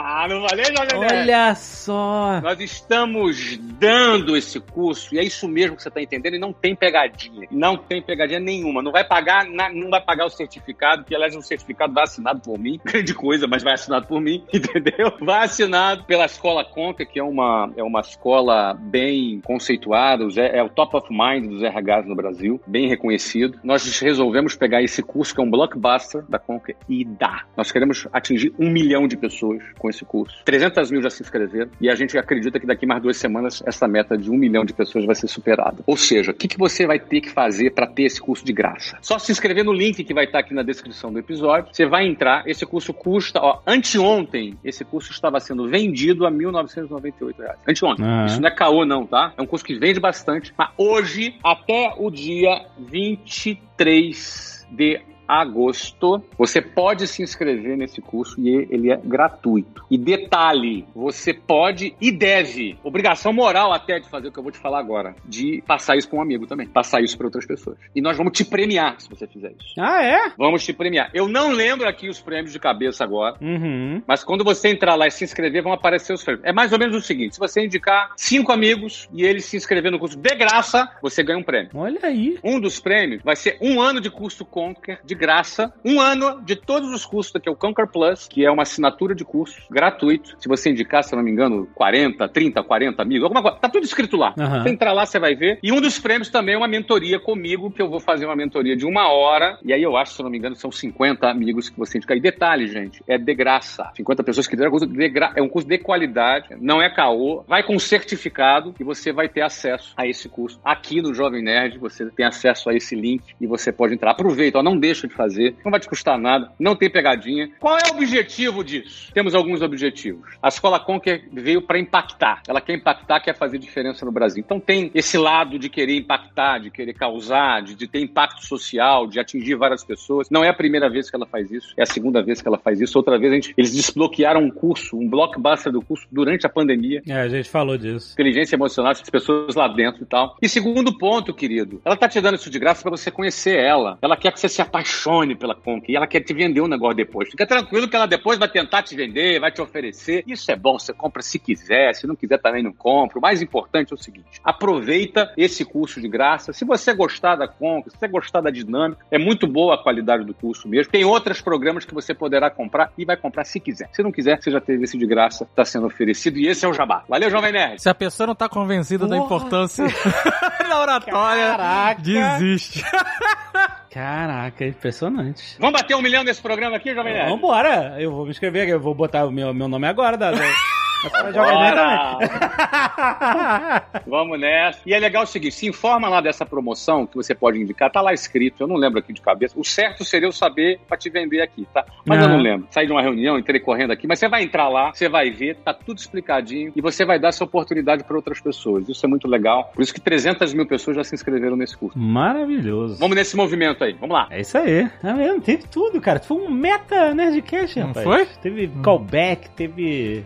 Ah, 0.01 0.25
não 0.29 0.41
valeu, 0.41 0.65
Jovem 0.65 0.99
Nerd? 0.99 1.19
Olha 1.29 1.55
só. 1.55 2.39
Nós 2.41 2.59
estamos 2.59 3.57
dando 3.57 4.35
esse 4.37 4.59
curso, 4.59 5.13
e 5.13 5.19
é 5.19 5.23
isso 5.23 5.47
mesmo 5.47 5.75
que 5.75 5.83
você 5.83 5.89
está 5.89 6.01
entendendo, 6.01 6.35
e 6.35 6.39
não 6.39 6.53
tem 6.53 6.75
pegadinha. 6.75 7.47
Não 7.51 7.75
tem 7.77 8.01
pegadinha 8.01 8.39
nenhuma. 8.39 8.81
Não 8.81 8.91
vai 8.91 9.03
pagar, 9.03 9.45
não 9.45 9.89
vai 9.89 10.01
pagar 10.01 10.25
o 10.25 10.29
certificado, 10.29 11.03
que 11.03 11.15
aliás 11.15 11.35
o 11.35 11.41
certificado 11.41 11.93
vai 11.93 12.03
assinado 12.03 12.41
por 12.41 12.57
mim. 12.57 12.79
Grande 12.85 13.13
coisa, 13.13 13.47
mas 13.47 13.63
vai 13.63 13.73
assinado 13.73 14.07
por 14.07 14.21
mim, 14.21 14.43
entendeu? 14.53 15.13
Vai 15.21 15.45
assinado 15.45 16.03
pela 16.05 16.25
Escola 16.25 16.63
Conca, 16.63 17.05
que 17.05 17.19
é 17.19 17.23
uma, 17.23 17.71
é 17.75 17.83
uma 17.83 18.01
escola 18.01 18.73
bem 18.79 19.41
conceituada, 19.41 20.29
Zé- 20.29 20.57
é 20.57 20.63
o 20.63 20.69
top 20.69 20.95
of 20.97 21.07
mind 21.09 21.49
dos 21.49 21.61
RHs 21.61 22.05
no 22.07 22.15
Brasil, 22.15 22.61
bem 22.65 22.87
reconhecido. 22.87 23.59
Nós 23.63 23.99
resolvemos 23.99 24.55
pegar 24.55 24.81
esse 24.81 24.88
curso, 25.01 25.33
que 25.33 25.41
é 25.41 25.43
um 25.43 25.49
blockbuster 25.49 26.23
da 26.27 26.39
Conca, 26.39 26.73
e 26.87 27.05
dar. 27.05 27.47
Nós 27.55 27.71
queremos 27.71 28.07
atingir 28.11 28.53
um 28.59 28.69
milhão 28.69 29.07
de 29.07 29.17
pessoas 29.17 29.61
com 29.77 29.89
esse 29.89 30.03
curso. 30.05 30.43
300 30.45 30.91
mil 30.91 31.01
já 31.01 31.09
se 31.09 31.21
inscreveram 31.21 31.69
e 31.79 31.89
a 31.89 31.95
gente 31.95 32.17
acredita 32.17 32.59
que 32.59 32.65
daqui 32.65 32.85
mais 32.85 33.01
duas 33.01 33.17
semanas 33.17 33.61
essa 33.65 33.87
meta 33.87 34.17
de 34.17 34.29
um 34.29 34.37
milhão 34.37 34.65
de 34.65 34.73
pessoas 34.73 35.05
vai 35.05 35.15
ser 35.15 35.27
superada. 35.27 35.83
Ou 35.85 35.97
seja, 35.97 36.31
o 36.31 36.33
que, 36.33 36.47
que 36.47 36.57
você 36.57 36.85
vai 36.85 36.99
ter 36.99 37.21
que 37.21 37.29
fazer 37.29 37.71
para 37.71 37.87
ter 37.87 38.03
esse 38.03 38.21
curso 38.21 38.45
de 38.45 38.53
graça? 38.53 38.97
Só 39.01 39.19
se 39.19 39.31
inscrever 39.31 39.63
no 39.63 39.73
link 39.73 40.03
que 40.03 40.13
vai 40.13 40.25
estar 40.25 40.39
aqui 40.39 40.53
na 40.53 40.63
descrição 40.63 41.11
do 41.11 41.19
episódio. 41.19 41.73
Você 41.73 41.85
vai 41.85 42.07
entrar, 42.07 42.47
esse 42.47 42.65
curso 42.65 42.93
custa, 42.93 43.39
ó, 43.39 43.61
anteontem, 43.65 44.57
esse 44.63 44.83
curso 44.83 45.11
estava 45.11 45.39
sendo 45.39 45.67
vendido 45.69 46.25
a 46.25 46.31
1.998 46.31 47.37
reais. 47.37 47.59
Anteontem. 47.67 48.05
Ah. 48.05 48.25
Isso 48.25 48.41
não 48.41 48.47
é 48.47 48.51
caô 48.51 48.85
não, 48.85 49.05
tá? 49.05 49.33
É 49.37 49.41
um 49.41 49.45
curso 49.45 49.65
que 49.65 49.77
vende 49.77 49.99
bastante, 49.99 50.53
mas 50.57 50.69
hoje, 50.77 51.35
até 51.43 51.93
o 51.97 52.09
dia 52.09 52.65
23 52.77 54.58
de 54.71 55.01
agosto, 55.29 56.23
você 56.37 56.61
pode 56.61 57.07
se 57.07 57.21
inscrever 57.21 57.77
nesse 57.77 58.01
curso 58.01 58.39
e 58.39 58.49
ele 58.69 58.91
é 58.91 58.97
gratuito. 58.97 59.85
E 59.89 59.97
detalhe, 59.97 60.85
você 60.95 61.33
pode 61.33 61.95
e 62.01 62.11
deve, 62.11 62.77
obrigação 62.83 63.31
moral 63.31 63.71
até 63.71 63.99
de 63.99 64.09
fazer 64.09 64.29
o 64.29 64.31
que 64.31 64.39
eu 64.39 64.43
vou 64.43 64.51
te 64.51 64.57
falar 64.57 64.79
agora, 64.79 65.15
de 65.25 65.63
passar 65.67 65.95
isso 65.97 66.09
para 66.09 66.19
um 66.19 66.21
amigo 66.21 66.47
também, 66.47 66.67
passar 66.67 67.01
isso 67.01 67.17
para 67.17 67.27
outras 67.27 67.45
pessoas. 67.45 67.77
E 67.95 68.01
nós 68.01 68.17
vamos 68.17 68.33
te 68.33 68.43
premiar 68.43 68.99
se 68.99 69.09
você 69.09 69.27
fizer 69.27 69.51
isso. 69.59 69.73
Ah, 69.79 70.03
é? 70.03 70.31
Vamos 70.37 70.63
te 70.65 70.73
premiar. 70.73 71.09
Eu 71.13 71.27
não 71.27 71.51
lembro 71.51 71.87
aqui 71.87 72.09
os 72.09 72.19
prêmios 72.19 72.51
de 72.51 72.59
cabeça 72.59 73.03
agora, 73.03 73.35
Uhum. 73.41 74.01
mas 74.07 74.23
quando 74.23 74.43
você 74.43 74.69
entrar 74.69 74.95
lá 74.95 75.07
e 75.07 75.11
se 75.11 75.23
inscrever, 75.23 75.61
vão 75.63 75.73
aparecer 75.73 76.13
os 76.13 76.23
prêmios. 76.23 76.45
É 76.45 76.51
mais 76.51 76.71
ou 76.73 76.79
menos 76.79 76.95
o 76.95 77.01
seguinte: 77.01 77.35
se 77.35 77.39
você 77.39 77.63
indicar 77.63 78.11
cinco 78.17 78.51
amigos 78.51 79.07
e 79.13 79.23
eles 79.23 79.45
se 79.45 79.57
inscrever 79.57 79.91
no 79.91 79.99
curso 79.99 80.17
de 80.17 80.35
graça, 80.35 80.89
você 81.01 81.21
ganha 81.23 81.37
um 81.39 81.43
prêmio. 81.43 81.69
Olha 81.73 81.99
aí. 82.03 82.37
Um 82.43 82.59
dos 82.59 82.79
prêmios 82.79 83.21
vai 83.23 83.35
ser 83.35 83.57
um 83.61 83.79
ano 83.81 83.99
de 84.01 84.09
curso 84.09 84.43
Conquer 84.45 84.99
de 85.03 85.15
graça, 85.19 85.71
um 85.85 85.99
ano 85.99 86.41
de 86.41 86.55
todos 86.55 86.89
os 86.91 87.05
cursos 87.05 87.31
daqui, 87.31 87.49
é 87.49 87.51
o 87.51 87.55
Conquer 87.55 87.87
Plus, 87.87 88.27
que 88.27 88.45
é 88.45 88.49
uma 88.49 88.63
assinatura 88.63 89.13
de 89.13 89.25
curso 89.25 89.61
gratuito. 89.69 90.35
Se 90.39 90.47
você 90.47 90.71
indicar, 90.71 91.03
se 91.03 91.13
eu 91.13 91.17
não 91.17 91.23
me 91.23 91.31
engano, 91.31 91.67
40, 91.75 92.27
30, 92.29 92.63
40 92.63 93.01
amigos, 93.01 93.23
alguma 93.23 93.41
coisa, 93.41 93.57
tá 93.57 93.69
tudo 93.69 93.83
escrito 93.83 94.15
lá. 94.17 94.33
Aham. 94.39 94.63
Você 94.63 94.69
entrar 94.69 94.93
lá, 94.93 95.05
você 95.05 95.19
vai 95.19 95.35
ver. 95.35 95.59
E 95.61 95.71
um 95.71 95.81
dos 95.81 95.99
prêmios 95.99 96.29
também 96.29 96.55
é 96.55 96.57
uma 96.57 96.67
mentoria 96.67 97.19
comigo, 97.19 97.69
que 97.69 97.81
eu 97.81 97.89
vou 97.89 97.99
fazer 97.99 98.25
uma 98.25 98.35
mentoria 98.35 98.75
de 98.75 98.85
uma 98.85 99.11
hora. 99.11 99.59
E 99.63 99.73
aí 99.73 99.83
eu 99.83 99.97
acho, 99.97 100.13
se 100.13 100.21
eu 100.21 100.23
não 100.23 100.31
me 100.31 100.37
engano, 100.37 100.55
são 100.55 100.71
50 100.71 101.27
amigos 101.27 101.69
que 101.69 101.77
você 101.77 101.97
indicar. 101.97 102.15
E 102.15 102.21
detalhe, 102.21 102.67
gente, 102.67 103.03
é 103.07 103.17
de 103.17 103.33
graça. 103.35 103.91
50 103.95 104.23
pessoas 104.23 104.47
que 104.47 104.55
deram 104.55 104.71
curso 104.71 104.87
de 104.87 105.09
gra... 105.09 105.33
é 105.35 105.41
um 105.41 105.49
curso 105.49 105.67
de 105.67 105.77
qualidade, 105.77 106.55
não 106.59 106.81
é 106.81 106.89
caô, 106.89 107.43
vai 107.47 107.63
com 107.63 107.77
certificado 107.77 108.73
e 108.79 108.83
você 108.83 109.11
vai 109.11 109.27
ter 109.27 109.41
acesso 109.41 109.93
a 109.97 110.07
esse 110.07 110.29
curso. 110.29 110.59
Aqui 110.63 111.01
no 111.01 111.13
Jovem 111.13 111.43
Nerd, 111.43 111.77
você 111.77 112.05
tem 112.11 112.25
acesso 112.25 112.69
a 112.69 112.73
esse 112.73 112.95
link 112.95 113.23
e 113.39 113.47
você 113.47 113.71
pode 113.71 113.93
entrar. 113.93 114.11
Aproveita, 114.11 114.59
ó, 114.59 114.63
não 114.63 114.77
deixa 114.77 115.08
de 115.09 115.15
fazer, 115.15 115.55
não 115.63 115.71
vai 115.71 115.79
te 115.79 115.89
custar 115.89 116.17
nada, 116.17 116.51
não 116.59 116.75
tem 116.75 116.89
pegadinha. 116.89 117.49
Qual 117.59 117.77
é 117.77 117.81
o 117.91 117.95
objetivo 117.95 118.63
disso? 118.63 119.11
Temos 119.13 119.35
alguns 119.35 119.61
objetivos. 119.61 120.37
A 120.41 120.47
Escola 120.47 120.79
Conquer 120.79 121.27
veio 121.31 121.61
para 121.61 121.79
impactar. 121.79 122.41
Ela 122.47 122.61
quer 122.61 122.73
impactar, 122.73 123.19
quer 123.19 123.35
fazer 123.35 123.57
diferença 123.57 124.05
no 124.05 124.11
Brasil. 124.11 124.41
Então 124.45 124.59
tem 124.59 124.91
esse 124.93 125.17
lado 125.17 125.59
de 125.59 125.69
querer 125.69 125.97
impactar, 125.97 126.59
de 126.59 126.71
querer 126.71 126.93
causar, 126.93 127.61
de, 127.61 127.75
de 127.75 127.87
ter 127.87 127.99
impacto 127.99 128.45
social, 128.45 129.07
de 129.07 129.19
atingir 129.19 129.55
várias 129.55 129.83
pessoas. 129.83 130.29
Não 130.29 130.43
é 130.43 130.49
a 130.49 130.53
primeira 130.53 130.89
vez 130.89 131.09
que 131.09 131.15
ela 131.15 131.25
faz 131.25 131.51
isso, 131.51 131.73
é 131.75 131.83
a 131.83 131.85
segunda 131.85 132.21
vez 132.21 132.41
que 132.41 132.47
ela 132.47 132.57
faz 132.57 132.79
isso. 132.79 132.97
Outra 132.97 133.17
vez 133.17 133.33
gente, 133.33 133.53
eles 133.57 133.73
desbloquearam 133.73 134.41
um 134.41 134.51
curso, 134.51 134.97
um 134.97 135.09
blockbuster 135.09 135.71
do 135.71 135.81
curso 135.81 136.07
durante 136.11 136.45
a 136.45 136.49
pandemia. 136.49 137.01
É, 137.07 137.13
a 137.13 137.27
gente 137.27 137.49
falou 137.49 137.77
disso. 137.77 138.13
Inteligência 138.13 138.55
emocional, 138.55 138.91
as 138.91 139.01
pessoas 139.01 139.55
lá 139.55 139.67
dentro 139.67 140.03
e 140.03 140.05
tal. 140.05 140.37
E 140.41 140.47
segundo 140.47 140.97
ponto, 140.97 141.33
querido, 141.33 141.81
ela 141.83 141.97
tá 141.97 142.07
te 142.07 142.19
dando 142.21 142.35
isso 142.35 142.49
de 142.49 142.59
graça 142.59 142.81
para 142.81 142.91
você 142.91 143.09
conhecer 143.11 143.57
ela. 143.57 143.97
Ela 144.01 144.15
quer 144.15 144.31
que 144.31 144.39
você 144.39 144.49
se 144.49 144.61
apaixone 144.61 144.98
pela 145.37 145.55
Conk 145.55 145.91
e 145.91 145.95
ela 145.95 146.07
quer 146.07 146.21
te 146.21 146.33
vender 146.33 146.61
um 146.61 146.67
negócio 146.67 146.95
depois. 146.97 147.29
Fica 147.29 147.45
tranquilo 147.45 147.87
que 147.87 147.95
ela 147.95 148.05
depois 148.05 148.37
vai 148.37 148.49
tentar 148.49 148.83
te 148.83 148.95
vender, 148.95 149.39
vai 149.39 149.51
te 149.51 149.61
oferecer. 149.61 150.23
Isso 150.27 150.51
é 150.51 150.55
bom, 150.55 150.77
você 150.77 150.93
compra 150.93 151.21
se 151.21 151.39
quiser, 151.39 151.93
se 151.95 152.05
não 152.05 152.15
quiser 152.15 152.37
também 152.39 152.63
não 152.63 152.73
compra. 152.73 153.17
O 153.17 153.21
mais 153.21 153.41
importante 153.41 153.91
é 153.91 153.95
o 153.95 153.97
seguinte: 153.97 154.39
aproveita 154.43 155.33
esse 155.37 155.63
curso 155.65 156.01
de 156.01 156.07
graça. 156.07 156.53
Se 156.53 156.65
você 156.65 156.93
gostar 156.93 157.35
da 157.35 157.47
Conk, 157.47 157.89
se 157.89 157.97
você 157.97 158.07
gostar 158.07 158.41
da 158.41 158.49
dinâmica, 158.49 159.05
é 159.09 159.17
muito 159.17 159.47
boa 159.47 159.75
a 159.75 159.77
qualidade 159.77 160.23
do 160.23 160.33
curso 160.33 160.67
mesmo. 160.67 160.91
Tem 160.91 161.03
outros 161.05 161.41
programas 161.41 161.85
que 161.85 161.93
você 161.93 162.13
poderá 162.13 162.49
comprar 162.49 162.91
e 162.97 163.05
vai 163.05 163.15
comprar 163.17 163.43
se 163.45 163.59
quiser. 163.59 163.89
Se 163.93 164.03
não 164.03 164.11
quiser, 164.11 164.41
você 164.41 164.51
já 164.51 164.59
teve 164.61 164.83
esse 164.83 164.97
de 164.97 165.05
graça, 165.05 165.43
está 165.43 165.63
sendo 165.63 165.87
oferecido 165.87 166.37
e 166.37 166.47
esse 166.47 166.65
é 166.65 166.67
o 166.67 166.73
jabá. 166.73 167.03
Valeu, 167.07 167.29
Jovem 167.29 167.51
Nerd. 167.51 167.81
Se 167.81 167.89
a 167.89 167.95
pessoa 167.95 168.27
não 168.27 168.35
tá 168.35 168.49
convencida 168.49 169.07
da 169.07 169.15
Porra. 169.15 169.25
importância 169.25 169.85
da 170.67 170.81
oratória, 170.81 171.45
Caraca. 171.47 172.01
desiste. 172.01 172.83
Caraca, 173.89 174.65
impressionante. 174.65 175.57
Vamos 175.59 175.81
bater 175.81 175.95
um 175.95 176.01
milhão 176.01 176.23
nesse 176.23 176.41
programa 176.41 176.77
aqui, 176.77 176.93
Jovem 176.93 177.13
Nerd? 177.13 177.29
Vambora, 177.29 177.95
eu 177.99 178.11
vou 178.11 178.25
me 178.25 178.31
inscrever 178.31 178.63
aqui, 178.63 178.71
eu 178.71 178.79
vou 178.79 178.93
botar 178.93 179.25
o 179.25 179.31
meu, 179.31 179.53
meu 179.53 179.67
nome 179.67 179.87
agora, 179.87 180.15
da, 180.15 180.31
Vamos 184.07 184.39
nessa. 184.39 184.79
E 184.85 184.93
é 184.93 184.99
legal 184.99 185.23
o 185.23 185.27
seguinte: 185.27 185.55
se 185.55 185.67
informa 185.67 186.09
lá 186.09 186.21
dessa 186.21 186.45
promoção 186.45 187.05
que 187.05 187.15
você 187.15 187.33
pode 187.33 187.59
indicar, 187.59 187.91
tá 187.91 188.01
lá 188.01 188.13
escrito, 188.13 188.63
eu 188.63 188.67
não 188.67 188.75
lembro 188.75 188.99
aqui 188.99 189.13
de 189.13 189.21
cabeça. 189.21 189.59
O 189.59 189.63
certo 189.63 190.03
seria 190.03 190.27
eu 190.27 190.31
saber 190.31 190.79
pra 190.87 190.97
te 190.97 191.09
vender 191.09 191.41
aqui, 191.41 191.67
tá? 191.73 191.85
Mas 192.05 192.19
Ah. 192.19 192.23
eu 192.23 192.29
não 192.29 192.37
lembro. 192.39 192.67
Saí 192.71 192.85
de 192.85 192.91
uma 192.91 193.01
reunião, 193.01 193.37
entrei 193.37 193.59
correndo 193.59 193.91
aqui, 193.91 194.07
mas 194.07 194.19
você 194.19 194.27
vai 194.27 194.43
entrar 194.43 194.69
lá, 194.69 194.91
você 194.93 195.07
vai 195.09 195.29
ver, 195.31 195.55
tá 195.57 195.73
tudo 195.73 195.97
explicadinho 195.97 196.71
e 196.75 196.81
você 196.81 197.05
vai 197.05 197.19
dar 197.19 197.29
essa 197.29 197.43
oportunidade 197.43 198.03
para 198.03 198.15
outras 198.15 198.39
pessoas. 198.41 198.87
Isso 198.89 199.05
é 199.05 199.09
muito 199.09 199.27
legal. 199.27 199.71
Por 199.73 199.81
isso 199.81 199.93
que 199.93 200.01
300 200.01 200.53
mil 200.53 200.65
pessoas 200.65 200.97
já 200.97 201.03
se 201.03 201.15
inscreveram 201.15 201.55
nesse 201.55 201.77
curso. 201.77 201.97
Maravilhoso. 201.97 202.97
Vamos 202.99 203.15
nesse 203.15 203.35
movimento 203.35 203.83
aí, 203.83 203.93
vamos 203.93 204.15
lá. 204.15 204.27
É 204.29 204.41
isso 204.41 204.57
aí. 204.57 204.87
Tá 205.01 205.13
vendo? 205.13 205.41
Teve 205.41 205.63
tudo, 205.67 205.99
cara. 206.01 206.19
Foi 206.19 206.37
um 206.37 206.49
meta 206.49 207.13
Nerdcast, 207.13 207.79
Não 207.79 207.87
rapaz. 207.87 208.03
foi? 208.05 208.25
Teve 208.41 208.67
callback, 208.83 209.49
teve 209.51 210.25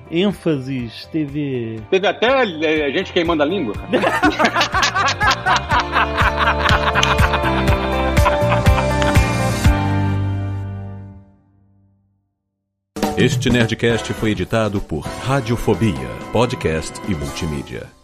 ênfases, 0.63 1.05
teve. 1.11 1.81
Teve 1.89 2.07
até 2.07 2.27
é, 2.27 2.91
gente 2.91 3.11
queimando 3.11 3.43
a 3.43 3.45
língua. 3.45 3.73
Este 13.15 13.49
Nerdcast 13.49 14.11
foi 14.13 14.31
editado 14.31 14.81
por 14.81 15.01
Radiofobia, 15.01 16.09
podcast 16.31 16.99
e 17.07 17.15
multimídia. 17.15 18.02